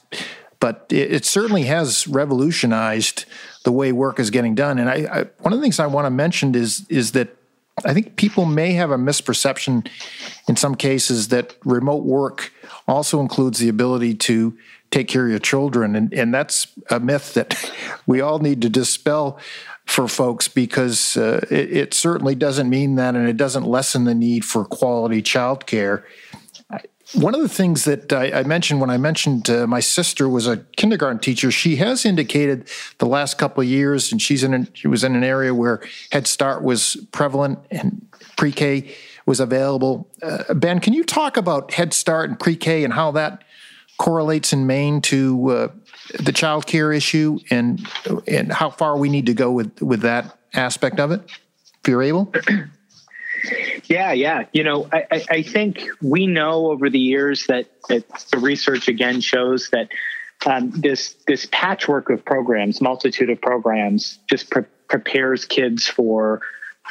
but 0.61 0.87
it, 0.91 1.13
it 1.13 1.25
certainly 1.25 1.65
has 1.65 2.07
revolutionized 2.09 3.27
the 3.67 3.73
way 3.73 3.91
work 3.91 4.21
is 4.21 4.31
getting 4.31 4.55
done. 4.55 4.79
And 4.79 4.89
I, 4.89 4.95
I 4.95 5.25
one 5.41 5.53
of 5.53 5.59
the 5.59 5.63
things 5.63 5.81
I 5.81 5.89
want 5.89 6.07
to 6.07 6.11
mention 6.11 6.55
is 6.55 6.87
is 6.89 7.13
that 7.13 7.37
I 7.85 7.93
think 7.93 8.15
people 8.15 8.47
may 8.47 8.75
have 8.75 8.93
a 8.93 8.97
misperception 8.97 9.89
in 10.49 10.55
some 10.55 10.77
cases 10.77 11.29
that 11.29 11.57
remote 11.65 12.05
work 12.05 12.53
also 12.87 13.21
includes 13.21 13.59
the 13.59 13.69
ability 13.69 14.15
to 14.15 14.57
take 14.93 15.09
care 15.09 15.25
of 15.25 15.31
your 15.31 15.41
children. 15.41 15.97
And, 15.97 16.15
and 16.15 16.33
that's 16.33 16.69
a 16.91 17.01
myth 17.01 17.35
that 17.35 17.59
we 18.07 18.21
all 18.21 18.39
need 18.39 18.63
to 18.63 18.69
dispel 18.69 19.41
for 19.85 20.07
folks 20.07 20.47
because 20.47 21.17
uh, 21.17 21.45
it, 21.51 21.77
it, 21.77 21.95
certainly 21.95 22.35
doesn't 22.37 22.71
mean 22.71 22.95
that 22.97 23.15
and 23.15 23.29
it 23.29 23.37
doesn't 23.37 23.65
lessen 23.65 24.05
the 24.05 24.15
need 24.15 24.45
for 24.45 24.65
quality 24.65 25.23
child 25.23 25.67
care. 25.67 26.05
One 27.15 27.35
of 27.35 27.41
the 27.41 27.49
things 27.49 27.85
that 27.85 28.13
I, 28.13 28.41
I 28.41 28.43
mentioned 28.43 28.81
when 28.81 28.91
I 28.91 28.97
mentioned 28.97 29.49
uh, 29.49 29.67
my 29.67 29.81
sister 29.81 30.29
was 30.29 30.49
a 30.49 30.59
kindergarten 30.77 31.21
teacher, 31.21 31.53
she 31.53 31.77
has 31.77 32.05
indicated 32.05 32.69
the 32.99 33.07
last 33.07 33.39
couple 33.39 33.63
of 33.63 33.69
years, 33.69 34.11
and 34.11 34.21
she's 34.21 34.43
in 34.43 34.53
an, 34.53 34.69
she 34.75 34.89
was 34.89 35.05
in 35.05 35.15
an 35.15 35.23
area 35.23 35.55
where 35.55 35.81
Head 36.11 36.27
Start 36.27 36.63
was 36.63 36.97
prevalent 37.13 37.61
and 37.71 38.05
pre-K 38.37 38.93
was 39.25 39.39
available. 39.39 40.11
Uh, 40.21 40.53
ben, 40.55 40.81
can 40.81 40.93
you 40.95 41.05
talk 41.05 41.37
about 41.37 41.73
Head 41.73 41.95
Start 41.95 42.29
and 42.29 42.41
pre-K 42.41 42.83
and 42.83 42.93
how 42.93 43.13
that 43.13 43.45
correlates 43.99 44.53
in 44.53 44.67
Maine 44.67 45.01
to 45.03 45.51
uh, 45.51 45.69
the 46.19 46.33
child 46.33 46.67
care 46.67 46.93
issue 46.93 47.39
and 47.51 47.87
and 48.27 48.53
how 48.53 48.71
far 48.71 48.97
we 48.97 49.09
need 49.09 49.27
to 49.27 49.35
go 49.35 49.51
with 49.51 49.81
with 49.81 50.01
that 50.01 50.39
aspect 50.55 50.99
of 50.99 51.13
it, 51.13 51.23
if 51.81 51.89
you're 51.89 52.03
able. 52.03 52.33
Yeah, 53.85 54.13
yeah. 54.13 54.45
You 54.53 54.65
know, 54.65 54.89
I, 54.93 55.25
I 55.31 55.43
think 55.43 55.89
we 56.03 56.27
know 56.27 56.71
over 56.71 56.91
the 56.91 56.99
years 56.99 57.47
that, 57.47 57.67
that 57.89 58.09
the 58.31 58.39
research 58.39 58.89
again 58.89 59.21
shows 59.21 59.71
that 59.71 59.89
um, 60.45 60.71
this 60.71 61.15
this 61.27 61.49
patchwork 61.51 62.11
of 62.11 62.25
programs, 62.25 62.81
multitude 62.81 63.31
of 63.31 63.41
programs, 63.41 64.19
just 64.29 64.51
pre- 64.51 64.65
prepares 64.89 65.45
kids 65.45 65.87
for 65.87 66.43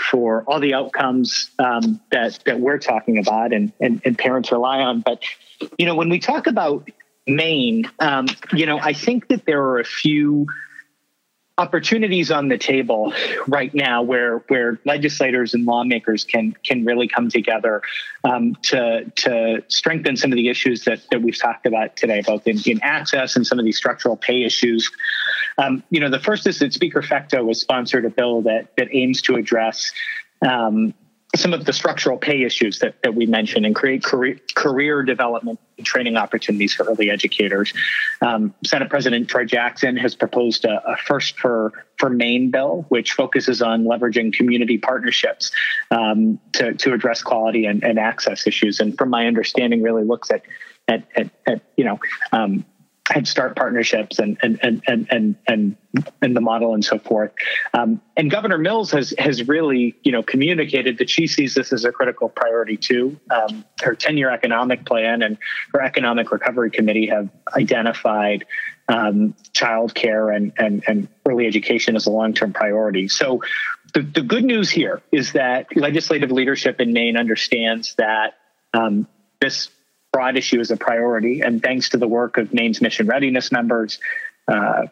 for 0.09 0.43
all 0.43 0.59
the 0.59 0.73
outcomes 0.73 1.51
um, 1.59 1.99
that 2.11 2.39
that 2.45 2.59
we're 2.59 2.79
talking 2.79 3.17
about 3.17 3.53
and, 3.53 3.71
and, 3.79 4.01
and 4.03 4.17
parents 4.17 4.51
rely 4.51 4.79
on. 4.79 5.01
But 5.01 5.23
you 5.77 5.85
know, 5.85 5.95
when 5.95 6.09
we 6.09 6.19
talk 6.19 6.47
about 6.47 6.89
Maine, 7.27 7.89
um, 7.99 8.27
you 8.53 8.65
know, 8.65 8.79
I 8.79 8.93
think 8.93 9.27
that 9.29 9.45
there 9.45 9.61
are 9.61 9.79
a 9.79 9.85
few 9.85 10.47
opportunities 11.57 12.31
on 12.31 12.49
the 12.49 12.57
table 12.57 13.13
right 13.47 13.73
now 13.73 14.01
where 14.01 14.39
where 14.49 14.77
legislators 14.83 15.53
and 15.53 15.65
lawmakers 15.65 16.25
can 16.25 16.53
can 16.65 16.83
really 16.83 17.07
come 17.07 17.29
together 17.29 17.81
um, 18.25 18.55
to 18.61 19.09
to 19.15 19.63
strengthen 19.69 20.17
some 20.17 20.31
of 20.31 20.35
the 20.35 20.49
issues 20.49 20.83
that 20.83 20.99
that 21.11 21.21
we've 21.21 21.39
talked 21.39 21.65
about 21.65 21.95
today, 21.95 22.21
both 22.25 22.45
in, 22.45 22.59
in 22.65 22.79
access 22.83 23.35
and 23.35 23.47
some 23.47 23.57
of 23.57 23.63
these 23.63 23.77
structural 23.77 24.17
pay 24.17 24.43
issues. 24.43 24.91
Um, 25.57 25.81
you 25.89 26.01
know, 26.01 26.09
the 26.09 26.19
first 26.19 26.45
is 26.45 26.59
that 26.59 26.73
Speaker 26.73 27.01
Fecteau 27.01 27.47
has 27.47 27.61
sponsored 27.61 28.03
a 28.03 28.09
bill 28.09 28.41
that 28.41 28.75
that 28.77 28.89
aims 28.91 29.21
to 29.23 29.35
address 29.35 29.93
um, 30.45 30.93
some 31.35 31.53
of 31.53 31.65
the 31.65 31.73
structural 31.73 32.17
pay 32.17 32.43
issues 32.43 32.79
that, 32.79 32.95
that 33.03 33.15
we 33.15 33.25
mentioned 33.25 33.65
and 33.65 33.75
create 33.75 34.03
career, 34.03 34.39
career 34.55 35.03
development 35.03 35.59
and 35.77 35.85
training 35.85 36.17
opportunities 36.17 36.73
for 36.73 36.85
early 36.85 37.09
educators. 37.09 37.73
Um, 38.21 38.53
Senate 38.63 38.89
President 38.89 39.27
Troy 39.27 39.45
Jackson 39.45 39.97
has 39.97 40.15
proposed 40.15 40.65
a, 40.65 40.81
a, 40.91 40.97
first 40.97 41.39
for, 41.39 41.85
for 41.97 42.09
Maine 42.09 42.51
bill, 42.51 42.85
which 42.89 43.13
focuses 43.13 43.61
on 43.61 43.85
leveraging 43.85 44.33
community 44.33 44.77
partnerships 44.77 45.51
um, 45.91 46.39
to, 46.53 46.73
to 46.73 46.93
address 46.93 47.21
quality 47.21 47.65
and, 47.65 47.83
and 47.83 47.99
access 47.99 48.47
issues. 48.47 48.79
And 48.79 48.97
from 48.97 49.09
my 49.09 49.27
understanding, 49.27 49.81
really 49.81 50.03
looks 50.03 50.31
at, 50.31 50.43
at, 50.87 51.03
at, 51.15 51.29
at 51.47 51.61
you 51.75 51.83
know, 51.83 51.99
um, 52.31 52.65
Head 53.09 53.27
Start 53.27 53.55
partnerships 53.55 54.17
and 54.17 54.37
and 54.41 54.59
and 54.63 54.81
and 54.87 55.07
and 55.11 55.35
and, 55.47 55.77
and 56.23 56.35
the 56.35 56.41
model 56.41 56.73
and 56.73 56.83
so 56.83 56.97
forth. 56.97 57.31
Um, 57.73 58.01
and 58.17 58.31
Governor 58.31 58.57
Mills 58.57 58.91
has 58.91 59.13
has 59.19 59.47
really 59.47 59.95
you 60.03 60.11
know 60.11 60.23
communicated 60.23 60.97
that 60.97 61.09
she 61.09 61.27
sees 61.27 61.53
this 61.53 61.71
as 61.71 61.85
a 61.85 61.91
critical 61.91 62.29
priority 62.29 62.77
too. 62.77 63.19
Um, 63.29 63.63
her 63.81 63.93
ten 63.93 64.17
year 64.17 64.31
economic 64.31 64.85
plan 64.85 65.21
and 65.21 65.37
her 65.73 65.83
economic 65.83 66.31
recovery 66.31 66.71
committee 66.71 67.05
have 67.07 67.29
identified 67.55 68.45
um, 68.87 69.35
child 69.53 69.93
care 69.93 70.31
and, 70.31 70.51
and 70.57 70.83
and 70.87 71.07
early 71.27 71.45
education 71.45 71.95
as 71.95 72.07
a 72.07 72.11
long 72.11 72.33
term 72.33 72.53
priority. 72.53 73.07
So. 73.07 73.41
The, 73.93 74.01
the 74.01 74.23
good 74.23 74.43
news 74.43 74.69
here 74.69 75.01
is 75.13 75.31
that 75.33 75.67
legislative 75.73 76.29
leadership 76.29 76.81
in 76.81 76.91
Maine 76.91 77.15
understands 77.15 77.95
that 77.95 78.33
um, 78.73 79.07
this 79.39 79.69
broad 80.15 80.37
issue 80.37 80.61
is 80.61 80.71
a 80.71 80.77
priority. 80.77 81.41
And 81.41 81.61
thanks 81.61 81.89
to 81.89 81.97
the 81.97 82.07
work 82.07 82.37
of 82.37 82.53
Maine's 82.53 82.81
mission 82.81 83.05
readiness 83.05 83.51
members, 83.51 83.99
uh, 84.47 84.83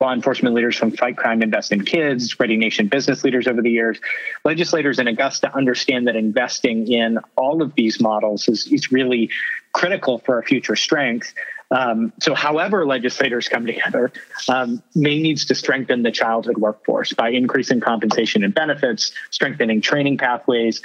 law 0.00 0.12
enforcement 0.12 0.54
leaders 0.54 0.76
from 0.76 0.92
Fight 0.92 1.16
Crime, 1.16 1.42
Invest 1.42 1.72
in 1.72 1.84
Kids, 1.84 2.38
Ready 2.38 2.56
Nation 2.56 2.86
business 2.86 3.24
leaders 3.24 3.48
over 3.48 3.60
the 3.60 3.72
years, 3.72 3.98
legislators 4.44 5.00
in 5.00 5.08
Augusta 5.08 5.52
understand 5.52 6.06
that 6.06 6.14
investing 6.14 6.86
in 6.92 7.18
all 7.34 7.60
of 7.60 7.74
these 7.74 8.00
models 8.00 8.46
is, 8.46 8.68
is 8.68 8.92
really 8.92 9.30
critical 9.72 10.18
for 10.20 10.36
our 10.36 10.44
future 10.44 10.76
strength. 10.76 11.34
Um, 11.72 12.12
so, 12.20 12.32
however, 12.32 12.86
legislators 12.86 13.48
come 13.48 13.66
together, 13.66 14.12
um, 14.48 14.80
Maine 14.94 15.22
needs 15.22 15.44
to 15.46 15.56
strengthen 15.56 16.04
the 16.04 16.12
childhood 16.12 16.58
workforce 16.58 17.12
by 17.14 17.30
increasing 17.30 17.80
compensation 17.80 18.44
and 18.44 18.54
benefits, 18.54 19.10
strengthening 19.30 19.80
training 19.80 20.18
pathways, 20.18 20.82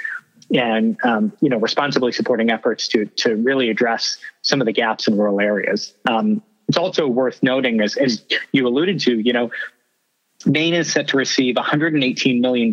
and 0.54 0.96
um, 1.04 1.32
you 1.40 1.48
know, 1.48 1.58
responsibly 1.58 2.12
supporting 2.12 2.50
efforts 2.50 2.88
to 2.88 3.06
to 3.06 3.36
really 3.36 3.70
address 3.70 4.18
some 4.42 4.60
of 4.60 4.66
the 4.66 4.72
gaps 4.72 5.08
in 5.08 5.16
rural 5.16 5.40
areas. 5.40 5.94
Um, 6.08 6.42
it's 6.68 6.78
also 6.78 7.06
worth 7.06 7.42
noting, 7.42 7.80
as, 7.80 7.96
as 7.96 8.22
you 8.52 8.66
alluded 8.66 9.00
to, 9.00 9.18
you 9.18 9.32
know, 9.32 9.50
Maine 10.46 10.74
is 10.74 10.92
set 10.92 11.08
to 11.08 11.16
receive 11.16 11.56
$118 11.56 12.40
million 12.40 12.72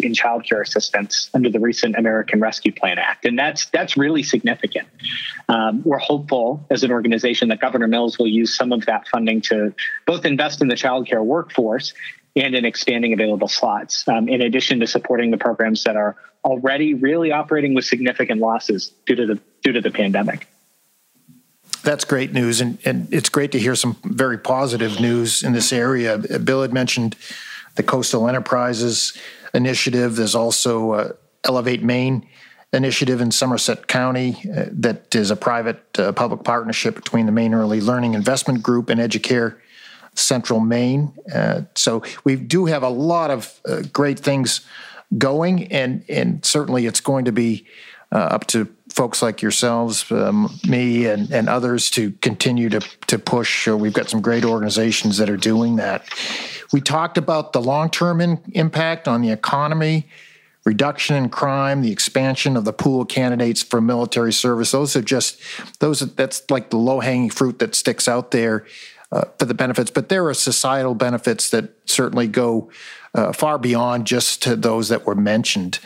in 0.00 0.14
child 0.14 0.44
care 0.44 0.60
assistance 0.60 1.30
under 1.32 1.48
the 1.48 1.58
recent 1.58 1.96
American 1.96 2.40
Rescue 2.40 2.72
Plan 2.72 2.98
Act, 2.98 3.24
and 3.24 3.38
that's 3.38 3.66
that's 3.66 3.96
really 3.96 4.22
significant. 4.22 4.86
Um, 5.48 5.82
we're 5.82 5.98
hopeful 5.98 6.66
as 6.70 6.84
an 6.84 6.90
organization 6.90 7.48
that 7.48 7.60
Governor 7.60 7.88
Mills 7.88 8.18
will 8.18 8.26
use 8.26 8.54
some 8.54 8.70
of 8.70 8.84
that 8.86 9.08
funding 9.08 9.40
to 9.42 9.74
both 10.06 10.26
invest 10.26 10.60
in 10.60 10.68
the 10.68 10.76
child 10.76 11.06
care 11.06 11.22
workforce 11.22 11.94
and 12.36 12.54
in 12.54 12.64
expanding 12.64 13.12
available 13.12 13.48
slots, 13.48 14.06
um, 14.08 14.28
in 14.28 14.42
addition 14.42 14.80
to 14.80 14.86
supporting 14.86 15.30
the 15.30 15.38
programs 15.38 15.84
that 15.84 15.96
are 15.96 16.16
already 16.44 16.94
really 16.94 17.32
operating 17.32 17.74
with 17.74 17.84
significant 17.84 18.40
losses 18.40 18.92
due 19.06 19.16
to 19.16 19.26
the 19.26 19.40
due 19.62 19.72
to 19.72 19.80
the 19.80 19.90
pandemic 19.90 20.46
that's 21.86 22.04
great 22.04 22.32
news, 22.32 22.60
and, 22.60 22.78
and 22.84 23.06
it's 23.14 23.28
great 23.28 23.52
to 23.52 23.60
hear 23.60 23.76
some 23.76 23.96
very 24.02 24.36
positive 24.36 25.00
news 25.00 25.44
in 25.44 25.52
this 25.52 25.72
area. 25.72 26.18
Bill 26.18 26.62
had 26.62 26.72
mentioned 26.72 27.14
the 27.76 27.84
Coastal 27.84 28.28
Enterprises 28.28 29.16
Initiative. 29.54 30.16
There's 30.16 30.34
also 30.34 30.92
uh, 30.92 31.12
Elevate 31.44 31.84
Maine 31.84 32.26
initiative 32.72 33.20
in 33.20 33.30
Somerset 33.30 33.86
County 33.86 34.36
uh, 34.50 34.64
that 34.72 35.14
is 35.14 35.30
a 35.30 35.36
private 35.36 35.80
uh, 35.98 36.10
public 36.10 36.42
partnership 36.42 36.96
between 36.96 37.24
the 37.24 37.32
Maine 37.32 37.54
Early 37.54 37.80
Learning 37.80 38.14
Investment 38.14 38.62
Group 38.64 38.90
and 38.90 39.00
Educare 39.00 39.56
Central 40.16 40.60
Maine. 40.60 41.12
Uh, 41.32 41.62
so 41.74 42.02
we 42.24 42.36
do 42.36 42.66
have 42.66 42.82
a 42.82 42.88
lot 42.88 43.30
of 43.30 43.60
uh, 43.68 43.82
great 43.92 44.18
things 44.18 44.66
going, 45.16 45.70
and 45.72 46.04
and 46.08 46.44
certainly 46.44 46.86
it's 46.86 47.00
going 47.00 47.24
to 47.26 47.32
be 47.32 47.66
uh, 48.12 48.18
up 48.18 48.46
to 48.48 48.68
folks 48.96 49.20
like 49.20 49.42
yourselves, 49.42 50.10
um, 50.10 50.50
me, 50.66 51.06
and, 51.06 51.30
and 51.30 51.48
others 51.48 51.90
to 51.90 52.12
continue 52.12 52.70
to, 52.70 52.80
to 53.06 53.18
push. 53.18 53.68
We've 53.68 53.92
got 53.92 54.08
some 54.08 54.22
great 54.22 54.44
organizations 54.44 55.18
that 55.18 55.28
are 55.28 55.36
doing 55.36 55.76
that. 55.76 56.08
We 56.72 56.80
talked 56.80 57.18
about 57.18 57.52
the 57.52 57.60
long 57.60 57.90
term 57.90 58.20
impact 58.20 59.06
on 59.06 59.20
the 59.20 59.30
economy, 59.30 60.08
reduction 60.64 61.14
in 61.14 61.28
crime, 61.28 61.82
the 61.82 61.92
expansion 61.92 62.56
of 62.56 62.64
the 62.64 62.72
pool 62.72 63.02
of 63.02 63.08
candidates 63.08 63.62
for 63.62 63.80
military 63.80 64.32
service. 64.32 64.70
Those 64.72 64.96
are 64.96 65.02
just 65.02 65.40
those. 65.78 66.00
That's 66.00 66.50
like 66.50 66.70
the 66.70 66.78
low 66.78 67.00
hanging 67.00 67.30
fruit 67.30 67.58
that 67.58 67.74
sticks 67.74 68.08
out 68.08 68.30
there 68.30 68.64
uh, 69.16 69.24
for 69.38 69.46
the 69.46 69.54
benefits. 69.54 69.90
But 69.90 70.08
there 70.08 70.26
are 70.26 70.34
societal 70.34 70.94
benefits 70.94 71.48
that 71.50 71.70
certainly 71.86 72.26
go 72.26 72.70
uh, 73.14 73.32
far 73.32 73.56
beyond 73.56 74.06
just 74.06 74.42
to 74.42 74.54
those 74.54 74.90
that 74.90 75.06
were 75.06 75.14
mentioned. 75.14 75.78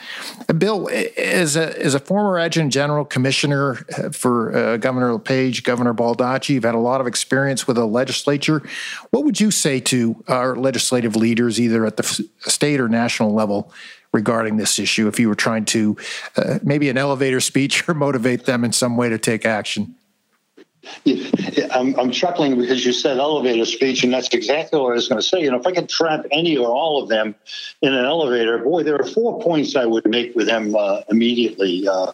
Bill, 0.59 0.91
as 1.17 1.55
a, 1.55 1.81
as 1.81 1.95
a 1.95 2.01
former 2.01 2.39
adjutant 2.39 2.73
general 2.73 3.05
commissioner 3.05 3.87
uh, 3.97 4.11
for 4.11 4.53
uh, 4.53 4.77
Governor 4.79 5.13
LePage, 5.13 5.63
Governor 5.63 5.95
Baldacci, 5.95 6.51
you've 6.55 6.65
had 6.65 6.75
a 6.75 6.79
lot 6.79 7.01
of 7.01 7.07
experience 7.07 7.69
with 7.69 7.77
the 7.77 7.87
legislature. 7.87 8.63
What 9.11 9.25
would 9.25 9.41
you 9.41 9.53
say 9.53 9.79
to 9.81 10.25
our 10.27 10.57
legislative 10.57 11.15
leaders, 11.15 11.61
either 11.61 11.87
at 11.87 11.97
the 11.99 12.29
state 12.41 12.81
or 12.81 12.89
national 12.89 13.33
level, 13.33 13.73
regarding 14.13 14.57
this 14.57 14.81
issue 14.81 15.07
if 15.07 15.21
you 15.21 15.29
were 15.29 15.37
trying 15.37 15.65
to 15.65 15.97
uh, 16.37 16.59
maybe 16.65 16.89
an 16.89 16.99
elevator 16.99 17.39
speech 17.39 17.89
or 17.89 17.95
motivate 17.95 18.45
them 18.47 18.65
in 18.65 18.73
some 18.73 18.97
way 18.97 19.09
to 19.09 19.19
take 19.19 19.47
action? 19.47 19.95
I'm, 21.73 21.99
I'm, 21.99 22.11
chuckling 22.11 22.59
because 22.59 22.85
you 22.85 22.93
said 22.93 23.19
elevator 23.19 23.65
speech, 23.65 24.03
and 24.03 24.13
that's 24.13 24.29
exactly 24.33 24.81
what 24.81 24.93
I 24.93 24.95
was 24.95 25.09
going 25.09 25.21
to 25.21 25.27
say. 25.27 25.43
You 25.43 25.51
know, 25.51 25.59
if 25.59 25.67
I 25.67 25.73
could 25.73 25.89
trap 25.89 26.25
any 26.33 26.57
or 26.57 26.69
all 26.69 27.03
of 27.03 27.09
them 27.09 27.35
in 27.83 27.93
an 27.93 28.05
elevator, 28.05 28.59
boy, 28.59 28.83
there 28.83 28.97
are 28.97 29.07
four 29.07 29.41
points 29.41 29.77
I 29.77 29.85
would 29.85 30.09
make 30.09 30.35
with 30.35 30.47
them 30.47 30.75
uh, 30.75 31.03
immediately 31.11 31.87
uh, 31.87 32.13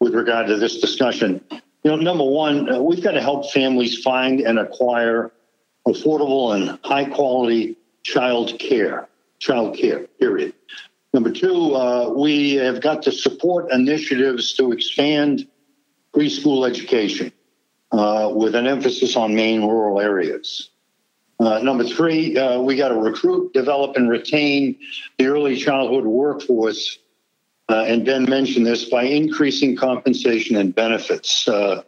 with 0.00 0.14
regard 0.14 0.46
to 0.46 0.56
this 0.56 0.80
discussion. 0.80 1.44
You 1.50 1.90
know, 1.90 1.96
number 1.96 2.24
one, 2.24 2.72
uh, 2.72 2.80
we've 2.80 3.02
got 3.02 3.12
to 3.12 3.20
help 3.20 3.50
families 3.50 4.00
find 4.02 4.40
and 4.40 4.58
acquire 4.58 5.32
affordable 5.86 6.54
and 6.54 6.78
high 6.84 7.04
quality 7.04 7.76
child 8.04 8.58
care, 8.58 9.08
child 9.38 9.76
care, 9.76 10.06
period. 10.20 10.54
Number 11.12 11.30
two, 11.30 11.74
uh, 11.74 12.10
we 12.10 12.54
have 12.54 12.80
got 12.80 13.02
to 13.02 13.12
support 13.12 13.70
initiatives 13.72 14.54
to 14.54 14.72
expand 14.72 15.46
preschool 16.14 16.68
education 16.68 17.32
uh, 17.94 18.28
with 18.28 18.54
an 18.54 18.66
emphasis 18.66 19.16
on 19.16 19.34
Maine 19.34 19.62
rural 19.62 20.00
areas. 20.00 20.70
Uh, 21.38 21.60
number 21.60 21.84
three, 21.84 22.36
uh, 22.36 22.60
we 22.60 22.76
got 22.76 22.88
to 22.88 22.96
recruit, 22.96 23.52
develop, 23.52 23.96
and 23.96 24.08
retain 24.08 24.76
the 25.18 25.26
early 25.26 25.56
childhood 25.56 26.04
workforce. 26.04 26.98
Uh, 27.68 27.84
and 27.86 28.04
Ben 28.04 28.24
mentioned 28.24 28.66
this 28.66 28.84
by 28.84 29.04
increasing 29.04 29.76
compensation 29.76 30.56
and 30.56 30.74
benefits. 30.74 31.46
Uh, 31.46 31.82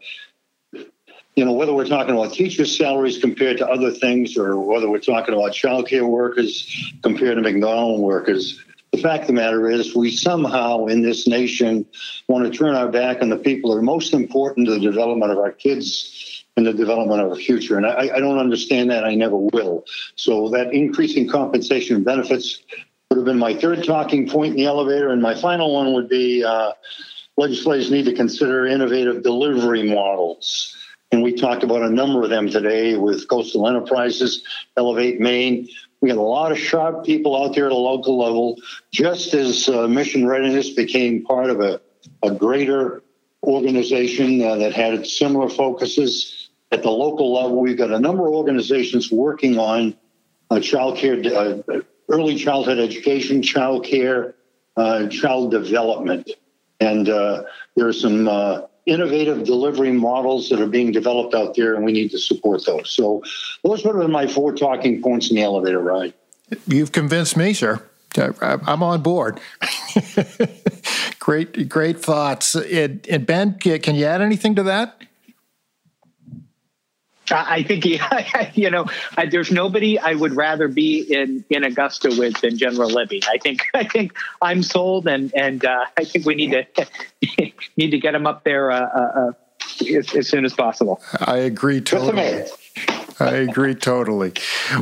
you 0.72 1.44
know, 1.44 1.52
whether 1.52 1.74
we're 1.74 1.86
talking 1.86 2.14
about 2.14 2.32
teachers' 2.32 2.76
salaries 2.76 3.18
compared 3.18 3.58
to 3.58 3.68
other 3.68 3.90
things, 3.90 4.38
or 4.38 4.58
whether 4.58 4.88
we're 4.88 4.98
talking 4.98 5.34
about 5.34 5.52
childcare 5.52 6.08
workers 6.08 6.92
compared 7.02 7.36
to 7.36 7.42
McDonald 7.42 8.00
workers, 8.00 8.58
the 8.92 8.98
fact 8.98 9.22
of 9.22 9.26
the 9.28 9.32
matter 9.34 9.68
is, 9.68 9.94
we 9.94 10.10
somehow 10.10 10.86
in 10.86 11.02
this 11.02 11.26
nation 11.26 11.86
want 12.28 12.50
to 12.50 12.56
turn 12.56 12.74
our 12.74 12.88
back 12.88 13.22
on 13.22 13.28
the 13.28 13.36
people 13.36 13.70
that 13.70 13.78
are 13.78 13.82
most 13.82 14.14
important 14.14 14.66
to 14.66 14.74
the 14.74 14.80
development 14.80 15.32
of 15.32 15.38
our 15.38 15.52
kids 15.52 16.44
and 16.56 16.66
the 16.66 16.72
development 16.72 17.20
of 17.20 17.30
our 17.30 17.36
future. 17.36 17.76
And 17.76 17.84
I, 17.86 18.10
I 18.14 18.20
don't 18.20 18.38
understand 18.38 18.90
that. 18.90 19.04
I 19.04 19.14
never 19.14 19.36
will. 19.36 19.84
So 20.14 20.48
that 20.50 20.72
increasing 20.72 21.28
compensation 21.28 22.02
benefits 22.04 22.62
would 23.10 23.18
have 23.18 23.26
been 23.26 23.38
my 23.38 23.54
third 23.54 23.84
talking 23.84 24.28
point 24.28 24.52
in 24.52 24.56
the 24.56 24.64
elevator. 24.64 25.10
And 25.10 25.20
my 25.20 25.34
final 25.34 25.74
one 25.74 25.92
would 25.92 26.08
be 26.08 26.42
uh, 26.44 26.72
legislators 27.36 27.90
need 27.90 28.06
to 28.06 28.14
consider 28.14 28.66
innovative 28.66 29.22
delivery 29.22 29.82
models. 29.82 30.74
And 31.12 31.22
we 31.22 31.34
talked 31.34 31.62
about 31.62 31.82
a 31.82 31.90
number 31.90 32.22
of 32.22 32.30
them 32.30 32.48
today 32.48 32.96
with 32.96 33.28
Coastal 33.28 33.68
Enterprises, 33.68 34.42
Elevate 34.76 35.20
Maine. 35.20 35.68
We 36.00 36.10
have 36.10 36.18
a 36.18 36.22
lot 36.22 36.52
of 36.52 36.58
sharp 36.58 37.04
people 37.04 37.42
out 37.42 37.54
there 37.54 37.66
at 37.66 37.72
a 37.72 37.76
local 37.76 38.18
level, 38.18 38.56
just 38.92 39.34
as 39.34 39.68
uh, 39.68 39.88
mission 39.88 40.26
readiness 40.26 40.70
became 40.70 41.24
part 41.24 41.50
of 41.50 41.60
a, 41.60 41.80
a 42.22 42.30
greater 42.30 43.02
organization 43.42 44.42
uh, 44.42 44.56
that 44.56 44.74
had 44.74 45.06
similar 45.06 45.48
focuses 45.48 46.50
at 46.70 46.82
the 46.82 46.90
local 46.90 47.32
level. 47.32 47.60
We've 47.60 47.78
got 47.78 47.90
a 47.90 47.98
number 47.98 48.26
of 48.26 48.34
organizations 48.34 49.10
working 49.10 49.58
on 49.58 49.96
uh, 50.50 50.60
child 50.60 50.98
care, 50.98 51.20
uh, 51.34 51.62
early 52.08 52.36
childhood 52.36 52.78
education, 52.78 53.42
child 53.42 53.84
care, 53.84 54.34
uh, 54.76 55.08
child 55.08 55.50
development. 55.50 56.30
And 56.80 57.08
uh, 57.08 57.44
there 57.74 57.88
are 57.88 57.92
some 57.92 58.28
uh, 58.28 58.62
innovative 58.86 59.44
delivery 59.44 59.92
models 59.92 60.48
that 60.48 60.60
are 60.60 60.66
being 60.66 60.92
developed 60.92 61.34
out 61.34 61.54
there, 61.56 61.74
and 61.74 61.84
we 61.84 61.92
need 61.92 62.10
to 62.12 62.18
support 62.18 62.64
those. 62.64 62.90
So, 62.90 63.22
those 63.62 63.84
would 63.84 63.96
have 63.96 64.02
been 64.02 64.12
my 64.12 64.26
four 64.26 64.54
talking 64.54 65.02
points 65.02 65.30
in 65.30 65.36
the 65.36 65.42
elevator 65.42 65.80
ride. 65.80 66.14
You've 66.66 66.92
convinced 66.92 67.36
me, 67.36 67.52
sir. 67.52 67.82
I'm 68.16 68.82
on 68.82 69.02
board. 69.02 69.40
great, 71.18 71.68
great 71.68 72.00
thoughts. 72.00 72.54
And, 72.54 73.06
and 73.08 73.26
Ben, 73.26 73.54
can 73.58 73.94
you 73.94 74.06
add 74.06 74.22
anything 74.22 74.54
to 74.54 74.62
that? 74.64 75.02
I 77.30 77.62
think 77.62 77.84
he, 77.84 78.00
you 78.54 78.70
know 78.70 78.86
there's 79.30 79.50
nobody 79.50 79.98
I 79.98 80.14
would 80.14 80.34
rather 80.34 80.68
be 80.68 81.00
in 81.00 81.44
in 81.50 81.64
Augusta 81.64 82.14
with 82.16 82.40
than 82.40 82.56
General 82.56 82.90
Libby. 82.90 83.22
I 83.28 83.38
think 83.38 83.62
I 83.74 83.84
think 83.84 84.16
I'm 84.40 84.62
sold, 84.62 85.06
and 85.06 85.32
and 85.34 85.64
uh, 85.64 85.86
I 85.96 86.04
think 86.04 86.26
we 86.26 86.34
need 86.34 86.50
to 86.52 86.86
need 87.76 87.90
to 87.90 87.98
get 87.98 88.14
him 88.14 88.26
up 88.26 88.44
there 88.44 88.70
uh, 88.70 88.80
uh, 88.80 89.00
uh, 89.00 89.32
as, 89.96 90.14
as, 90.14 90.28
soon 90.28 90.44
as 90.44 90.54
possible. 90.54 91.00
I 91.20 91.38
agree 91.38 91.80
totally. 91.80 92.44
I 93.18 93.34
agree 93.36 93.74
totally. 93.74 94.34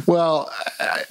Well, 0.07 0.53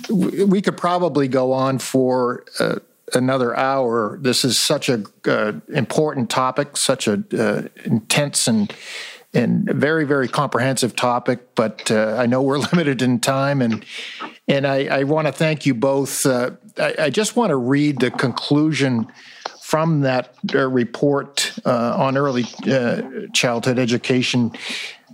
we 0.10 0.62
could 0.62 0.78
probably 0.78 1.30
go 1.30 1.54
on 1.54 1.80
for 1.80 2.44
uh, 2.60 2.80
another 3.14 3.56
hour. 3.56 4.18
This 4.22 4.44
is 4.44 4.60
such 4.60 4.90
a 4.90 5.04
uh, 5.26 5.54
important 5.70 6.30
topic, 6.30 6.76
such 6.76 7.08
a 7.08 7.70
intense 7.86 8.48
and 8.48 8.74
and 9.34 9.66
very 9.66 10.06
very 10.06 10.28
comprehensive 10.28 10.96
topic 10.96 11.56
but 11.56 11.90
uh, 11.92 12.16
i 12.20 12.26
know 12.26 12.42
we're 12.42 12.58
limited 12.74 13.02
in 13.02 13.20
time 13.20 13.62
and 13.62 13.86
and 14.48 14.68
i, 14.68 14.86
I 14.86 15.04
want 15.04 15.28
to 15.28 15.34
thank 15.34 15.66
you 15.66 15.74
both. 15.74 16.26
Uh, 16.26 16.52
I, 16.78 16.96
I, 17.00 17.10
just 17.10 17.36
want 17.36 17.52
to 17.52 17.56
read 17.56 18.00
the 18.00 18.12
conclusion 18.12 19.08
from 19.62 20.02
that 20.02 20.36
uh, 20.54 20.68
report 20.68 21.52
uh, 21.66 21.96
on 21.98 22.18
early 22.18 22.46
uh, 22.70 23.02
childhood 23.34 23.80
education. 23.80 24.52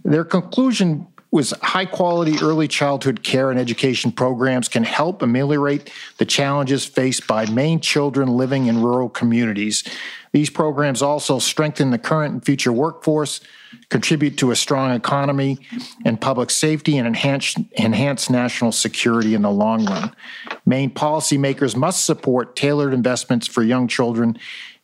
Their 0.03 0.23
conclusion 0.23 1.07
was 1.31 1.51
high 1.61 1.85
quality 1.85 2.37
early 2.41 2.67
childhood 2.67 3.23
care 3.23 3.51
and 3.51 3.59
education 3.59 4.11
programs 4.11 4.67
can 4.67 4.83
help 4.83 5.21
ameliorate 5.21 5.91
the 6.17 6.25
challenges 6.25 6.85
faced 6.85 7.27
by 7.27 7.45
Maine 7.45 7.79
children 7.79 8.29
living 8.29 8.65
in 8.65 8.81
rural 8.81 9.09
communities. 9.09 9.83
These 10.31 10.49
programs 10.49 11.01
also 11.01 11.39
strengthen 11.39 11.91
the 11.91 11.97
current 11.97 12.33
and 12.33 12.45
future 12.45 12.71
workforce, 12.71 13.41
contribute 13.89 14.37
to 14.37 14.51
a 14.51 14.55
strong 14.55 14.91
economy 14.91 15.59
and 16.05 16.19
public 16.19 16.49
safety, 16.49 16.97
and 16.97 17.07
enhance, 17.07 17.55
enhance 17.77 18.29
national 18.29 18.71
security 18.71 19.35
in 19.35 19.43
the 19.43 19.51
long 19.51 19.85
run. 19.85 20.15
Maine 20.65 20.91
policymakers 20.91 21.75
must 21.75 22.05
support 22.05 22.55
tailored 22.55 22.93
investments 22.93 23.47
for 23.47 23.63
young 23.63 23.87
children 23.87 24.37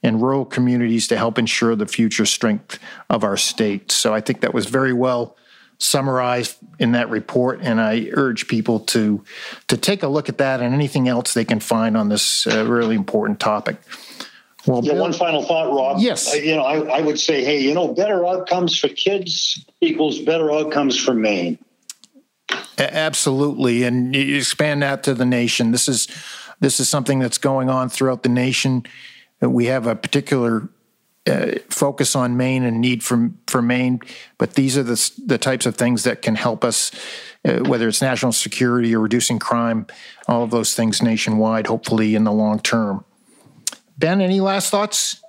in 0.03 0.19
rural 0.19 0.45
communities 0.45 1.07
to 1.07 1.17
help 1.17 1.39
ensure 1.39 1.75
the 1.75 1.87
future 1.87 2.25
strength 2.25 2.79
of 3.09 3.23
our 3.23 3.37
state. 3.37 3.91
So 3.91 4.13
I 4.13 4.21
think 4.21 4.41
that 4.41 4.53
was 4.53 4.67
very 4.67 4.93
well 4.93 5.35
summarized 5.78 6.57
in 6.80 6.93
that 6.93 7.09
report, 7.09 7.59
and 7.61 7.80
I 7.82 8.09
urge 8.13 8.47
people 8.47 8.80
to 8.82 9.23
to 9.67 9.78
take 9.78 10.03
a 10.03 10.07
look 10.07 10.30
at 10.30 10.38
that 10.38 10.61
and 10.61 10.73
anything 10.73 11.07
else 11.07 11.34
they 11.34 11.45
can 11.45 11.59
find 11.59 11.97
on 11.97 12.09
this 12.09 12.47
uh, 12.47 12.65
really 12.65 12.95
important 12.95 13.39
topic. 13.39 13.78
Well, 14.65 14.84
yeah, 14.84 14.93
Bill, 14.93 15.01
one 15.01 15.13
final 15.13 15.43
thought, 15.43 15.71
Rob. 15.71 15.99
Yes. 15.99 16.34
Uh, 16.34 16.38
you 16.38 16.55
know, 16.55 16.63
I, 16.63 16.97
I 16.97 17.01
would 17.01 17.19
say, 17.19 17.43
hey, 17.43 17.61
you 17.61 17.73
know, 17.73 17.93
better 17.93 18.26
outcomes 18.26 18.78
for 18.78 18.88
kids 18.88 19.63
equals 19.80 20.19
better 20.19 20.51
outcomes 20.51 20.97
for 20.97 21.13
Maine. 21.13 21.59
Absolutely, 22.78 23.84
and 23.84 24.15
you 24.15 24.38
expand 24.38 24.82
that 24.82 25.03
to 25.03 25.13
the 25.13 25.26
nation. 25.26 25.71
This 25.71 25.88
is 25.88 26.07
this 26.59 26.80
is 26.80 26.89
something 26.89 27.19
that's 27.19 27.38
going 27.38 27.69
on 27.69 27.89
throughout 27.89 28.23
the 28.23 28.30
nation. 28.30 28.86
We 29.41 29.65
have 29.65 29.88
a 29.88 29.95
particular 29.95 30.69
uh, 31.28 31.59
focus 31.69 32.15
on 32.15 32.38
Maine 32.38 32.63
and 32.63 32.80
need 32.80 33.03
for 33.03 33.32
for 33.47 33.61
Maine, 33.61 33.99
but 34.38 34.53
these 34.53 34.78
are 34.78 34.84
the 34.84 35.11
the 35.26 35.38
types 35.38 35.65
of 35.65 35.76
things 35.76 36.03
that 36.03 36.21
can 36.21 36.36
help 36.36 36.63
us, 36.63 36.91
uh, 37.43 37.59
whether 37.59 37.88
it's 37.88 38.01
national 38.01 38.32
security 38.32 38.95
or 38.95 38.99
reducing 38.99 39.39
crime, 39.39 39.88
all 40.28 40.43
of 40.43 40.51
those 40.51 40.76
things 40.76 41.01
nationwide. 41.01 41.67
Hopefully, 41.67 42.15
in 42.15 42.23
the 42.23 42.32
long 42.32 42.59
term. 42.59 43.03
Ben, 43.97 44.21
any 44.21 44.41
last 44.41 44.69
thoughts? 44.69 45.21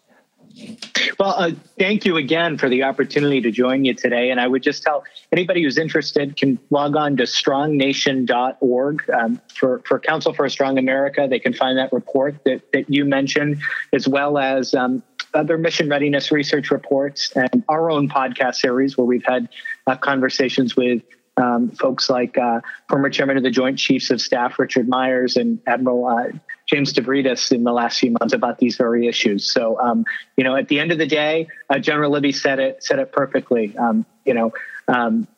Well, 1.19 1.35
uh, 1.37 1.51
thank 1.79 2.07
you 2.07 2.17
again 2.17 2.57
for 2.57 2.69
the 2.69 2.83
opportunity 2.83 3.43
to 3.43 3.51
join 3.51 3.85
you 3.85 3.93
today. 3.93 4.31
And 4.31 4.41
I 4.41 4.47
would 4.47 4.63
just 4.63 4.83
tell 4.83 5.05
anybody 5.31 5.63
who's 5.63 5.77
interested 5.77 6.37
can 6.37 6.59
log 6.71 6.97
on 6.97 7.17
to 7.19 7.27
strongnation.org 7.27 9.11
um, 9.11 9.41
for, 9.55 9.83
for 9.85 9.99
Council 9.99 10.33
for 10.33 10.47
a 10.47 10.51
Strong 10.51 10.79
America. 10.79 11.27
They 11.29 11.39
can 11.39 11.53
find 11.53 11.77
that 11.77 11.93
report 11.93 12.43
that, 12.45 12.73
that 12.73 12.89
you 12.89 13.05
mentioned, 13.05 13.59
as 13.93 14.09
well 14.09 14.39
as 14.39 14.75
um, 14.75 15.03
other 15.35 15.59
mission 15.59 15.89
readiness 15.89 16.33
research 16.33 16.71
reports 16.71 17.33
and 17.35 17.65
our 17.69 17.91
own 17.91 18.09
podcast 18.09 18.57
series 18.57 18.97
where 18.97 19.05
we've 19.05 19.25
had 19.25 19.49
uh, 19.87 19.97
conversations 19.97 20.77
with 20.77 21.03
um, 21.37 21.71
folks 21.71 22.09
like 22.09 22.39
uh, 22.39 22.61
former 22.89 23.11
chairman 23.11 23.37
of 23.37 23.43
the 23.43 23.51
Joint 23.51 23.79
Chiefs 23.79 24.11
of 24.11 24.21
Staff 24.21 24.59
Richard 24.59 24.89
Myers 24.89 25.37
and 25.37 25.61
Admiral 25.67 26.07
uh, 26.07 26.29
James 26.67 26.93
Stavridis 26.93 27.53
in 27.53 27.65
the 27.65 27.73
last 27.73 28.01
few 28.01 28.11
months 28.19 28.33
about 28.33 28.59
these 28.59 28.77
very 28.77 29.07
issues. 29.07 29.53
So, 29.53 29.79
um, 29.79 30.05
you 30.37 30.45
know, 30.45 30.57
at 30.57 30.69
the 30.69 30.81
end 30.81 30.93
of 30.93 30.99
the 30.99 31.07
day, 31.07 31.49
uh, 31.69 31.79
General 31.79 32.11
Libby 32.11 32.33
said 32.33 32.59
it 32.59 32.83
said 32.83 32.99
it 32.99 33.13
perfectly. 33.13 33.77
Um, 33.77 34.07
you 34.25 34.35
know, 34.35 34.53
um, 34.89 35.29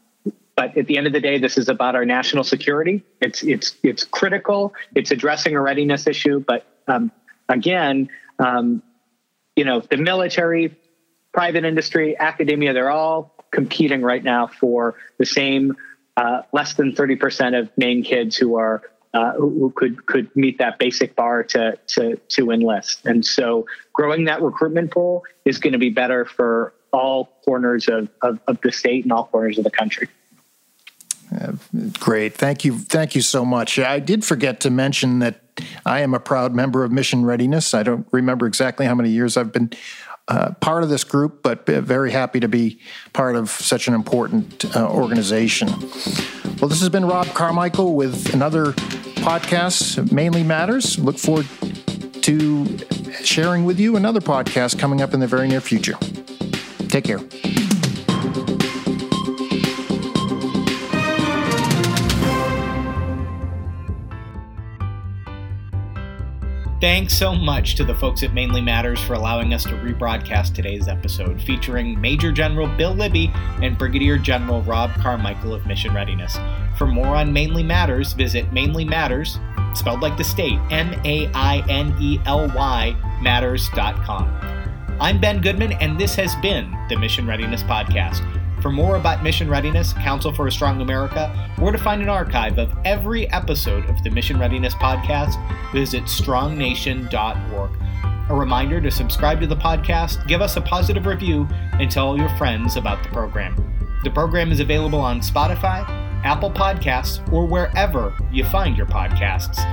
but 0.55 0.76
at 0.76 0.86
the 0.86 0.99
end 0.99 1.07
of 1.07 1.12
the 1.12 1.20
day, 1.20 1.39
this 1.39 1.59
is 1.59 1.68
about 1.68 1.95
our 1.95 2.05
national 2.05 2.45
security. 2.45 3.03
It's 3.20 3.43
it's 3.43 3.76
it's 3.82 4.05
critical. 4.05 4.74
It's 4.95 5.11
addressing 5.11 5.55
a 5.55 5.61
readiness 5.61 6.07
issue, 6.07 6.41
but 6.41 6.66
um, 6.86 7.12
again, 7.49 8.09
um, 8.39 8.82
you 9.59 9.64
know, 9.64 9.80
the 9.80 9.96
military, 9.96 10.76
private 11.32 11.64
industry, 11.64 12.16
academia, 12.16 12.72
they're 12.72 12.92
all 12.92 13.34
competing 13.50 14.02
right 14.02 14.22
now 14.22 14.46
for 14.46 14.94
the 15.18 15.26
same 15.26 15.76
uh, 16.16 16.42
less 16.52 16.74
than 16.74 16.92
30% 16.92 17.59
of 17.59 17.68
Maine 17.76 18.04
kids 18.04 18.36
who 18.36 18.54
are 18.54 18.82
uh, 19.14 19.32
who, 19.32 19.72
could 19.74 20.06
could 20.06 20.30
meet 20.36 20.59
that 20.59 20.78
basic 20.78 21.16
bar 21.16 21.42
to 21.42 21.76
to 21.88 22.16
to 22.28 22.50
enlist. 22.50 23.04
And 23.06 23.24
so, 23.24 23.66
growing 23.94 24.26
that 24.26 24.42
recruitment 24.42 24.92
pool 24.92 25.24
is 25.44 25.59
going 25.59 25.72
to 25.72 25.78
be 25.78 25.88
better 25.90 26.24
for 26.24 26.74
all 26.92 27.24
corners 27.44 27.88
of, 27.88 28.11
of, 28.22 28.38
of 28.46 28.61
the 28.61 28.70
state 28.70 29.04
and 29.04 29.12
all 29.12 29.24
corners 29.24 29.59
of 29.59 29.64
the 29.64 29.70
country. 29.70 30.09
Uh, 31.41 31.53
great, 31.99 32.34
thank 32.34 32.64
you, 32.64 32.78
thank 32.78 33.14
you 33.14 33.22
so 33.22 33.45
much. 33.45 33.78
I 33.78 34.01
did 34.01 34.24
forget 34.24 34.61
to 34.61 34.70
mention 34.70 35.20
that 35.20 35.41
I 35.84 36.01
am 36.01 36.14
a 36.14 36.20
proud 36.20 36.55
member 36.55 36.84
of 36.84 36.93
Mission 36.93 37.24
Readiness. 37.24 37.74
I 37.74 37.82
don't 37.82 38.07
remember 38.11 38.47
exactly 38.47 38.86
how 38.86 38.95
many 38.95 39.11
years 39.11 39.36
I've 39.36 39.53
been 39.53 39.70
uh, 40.28 40.53
part 40.61 40.82
of 40.82 40.89
this 40.89 41.05
group, 41.05 41.43
but 41.43 41.64
very 41.66 42.11
happy 42.11 42.39
to 42.41 42.49
be 42.49 42.78
part 43.12 43.34
of 43.34 43.51
such 43.51 43.89
an 43.89 43.95
important 43.95 44.64
uh, 44.76 44.86
organization. 44.89 45.68
Well, 46.61 46.68
this 46.68 46.80
has 46.80 46.89
been 46.91 47.07
Rob 47.07 47.28
Carmichael 47.28 47.95
with 47.95 48.34
another 48.34 48.72
podcast, 49.22 50.12
Mainly 50.12 50.43
Matters. 50.43 50.99
Look 50.99 51.18
forward 51.18 51.47
to 52.22 52.78
sharing 53.22 53.64
with 53.64 53.80
you 53.80 53.97
another 53.97 54.20
podcast 54.20 54.78
coming 54.78 55.01
up 55.01 55.14
in 55.14 55.20
the 55.20 55.26
very 55.26 55.49
near 55.49 55.61
future. 55.61 55.95
Take 56.89 57.05
care. 57.05 57.20
Thanks 66.80 67.18
so 67.18 67.34
much 67.34 67.74
to 67.74 67.84
the 67.84 67.94
folks 67.94 68.22
at 68.22 68.32
Mainly 68.32 68.60
Matters 68.60 69.02
for 69.02 69.14
allowing 69.14 69.52
us 69.52 69.64
to 69.64 69.70
rebroadcast 69.70 70.54
today's 70.54 70.86
episode, 70.86 71.42
featuring 71.42 72.00
Major 72.00 72.30
General 72.30 72.68
Bill 72.68 72.94
Libby 72.94 73.32
and 73.60 73.76
Brigadier 73.76 74.16
General 74.16 74.62
Rob 74.62 74.92
Carmichael 74.92 75.52
of 75.52 75.66
Mission 75.66 75.92
Readiness. 75.92 76.38
For 76.76 76.86
more 76.86 77.16
on 77.16 77.32
Mainly 77.32 77.64
Matters, 77.64 78.12
visit 78.12 78.52
Mainly 78.52 78.84
Matters, 78.84 79.40
spelled 79.74 80.02
like 80.02 80.16
the 80.16 80.22
state, 80.22 80.60
M 80.70 80.94
A 81.04 81.28
I 81.34 81.64
N 81.68 81.96
E 82.00 82.20
L 82.26 82.46
Y, 82.54 82.94
matters.com. 83.20 84.28
I'm 85.00 85.20
Ben 85.20 85.40
Goodman, 85.40 85.72
and 85.72 85.98
this 85.98 86.14
has 86.14 86.36
been 86.36 86.76
the 86.88 86.96
Mission 86.96 87.26
Readiness 87.26 87.64
Podcast. 87.64 88.22
For 88.68 88.72
more 88.72 88.96
about 88.96 89.22
mission 89.22 89.48
readiness, 89.48 89.94
Council 89.94 90.30
for 90.30 90.46
a 90.46 90.52
Strong 90.52 90.82
America, 90.82 91.32
or 91.58 91.72
to 91.72 91.78
find 91.78 92.02
an 92.02 92.10
archive 92.10 92.58
of 92.58 92.70
every 92.84 93.26
episode 93.32 93.88
of 93.88 94.02
the 94.04 94.10
Mission 94.10 94.38
Readiness 94.38 94.74
podcast, 94.74 95.36
visit 95.72 96.06
strongnation.org. 96.06 97.70
A 98.28 98.34
reminder 98.34 98.78
to 98.82 98.90
subscribe 98.90 99.40
to 99.40 99.46
the 99.46 99.56
podcast, 99.56 100.28
give 100.28 100.42
us 100.42 100.58
a 100.58 100.60
positive 100.60 101.06
review, 101.06 101.48
and 101.80 101.90
tell 101.90 102.18
your 102.18 102.28
friends 102.36 102.76
about 102.76 103.02
the 103.02 103.08
program. 103.08 103.56
The 104.04 104.10
program 104.10 104.52
is 104.52 104.60
available 104.60 105.00
on 105.00 105.20
Spotify, 105.20 105.88
Apple 106.22 106.50
Podcasts, 106.50 107.26
or 107.32 107.46
wherever 107.46 108.14
you 108.30 108.44
find 108.44 108.76
your 108.76 108.84
podcasts. 108.84 109.64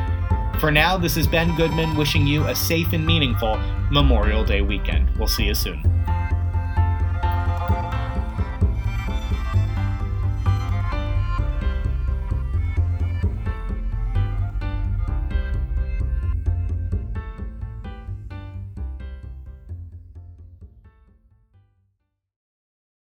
For 0.62 0.72
now, 0.72 0.98
this 0.98 1.18
is 1.18 1.28
Ben 1.28 1.54
Goodman 1.58 1.98
wishing 1.98 2.26
you 2.26 2.46
a 2.46 2.56
safe 2.56 2.94
and 2.94 3.06
meaningful 3.06 3.58
Memorial 3.92 4.46
Day 4.46 4.62
weekend. 4.62 5.10
We'll 5.18 5.28
see 5.28 5.48
you 5.48 5.54
soon. 5.54 5.84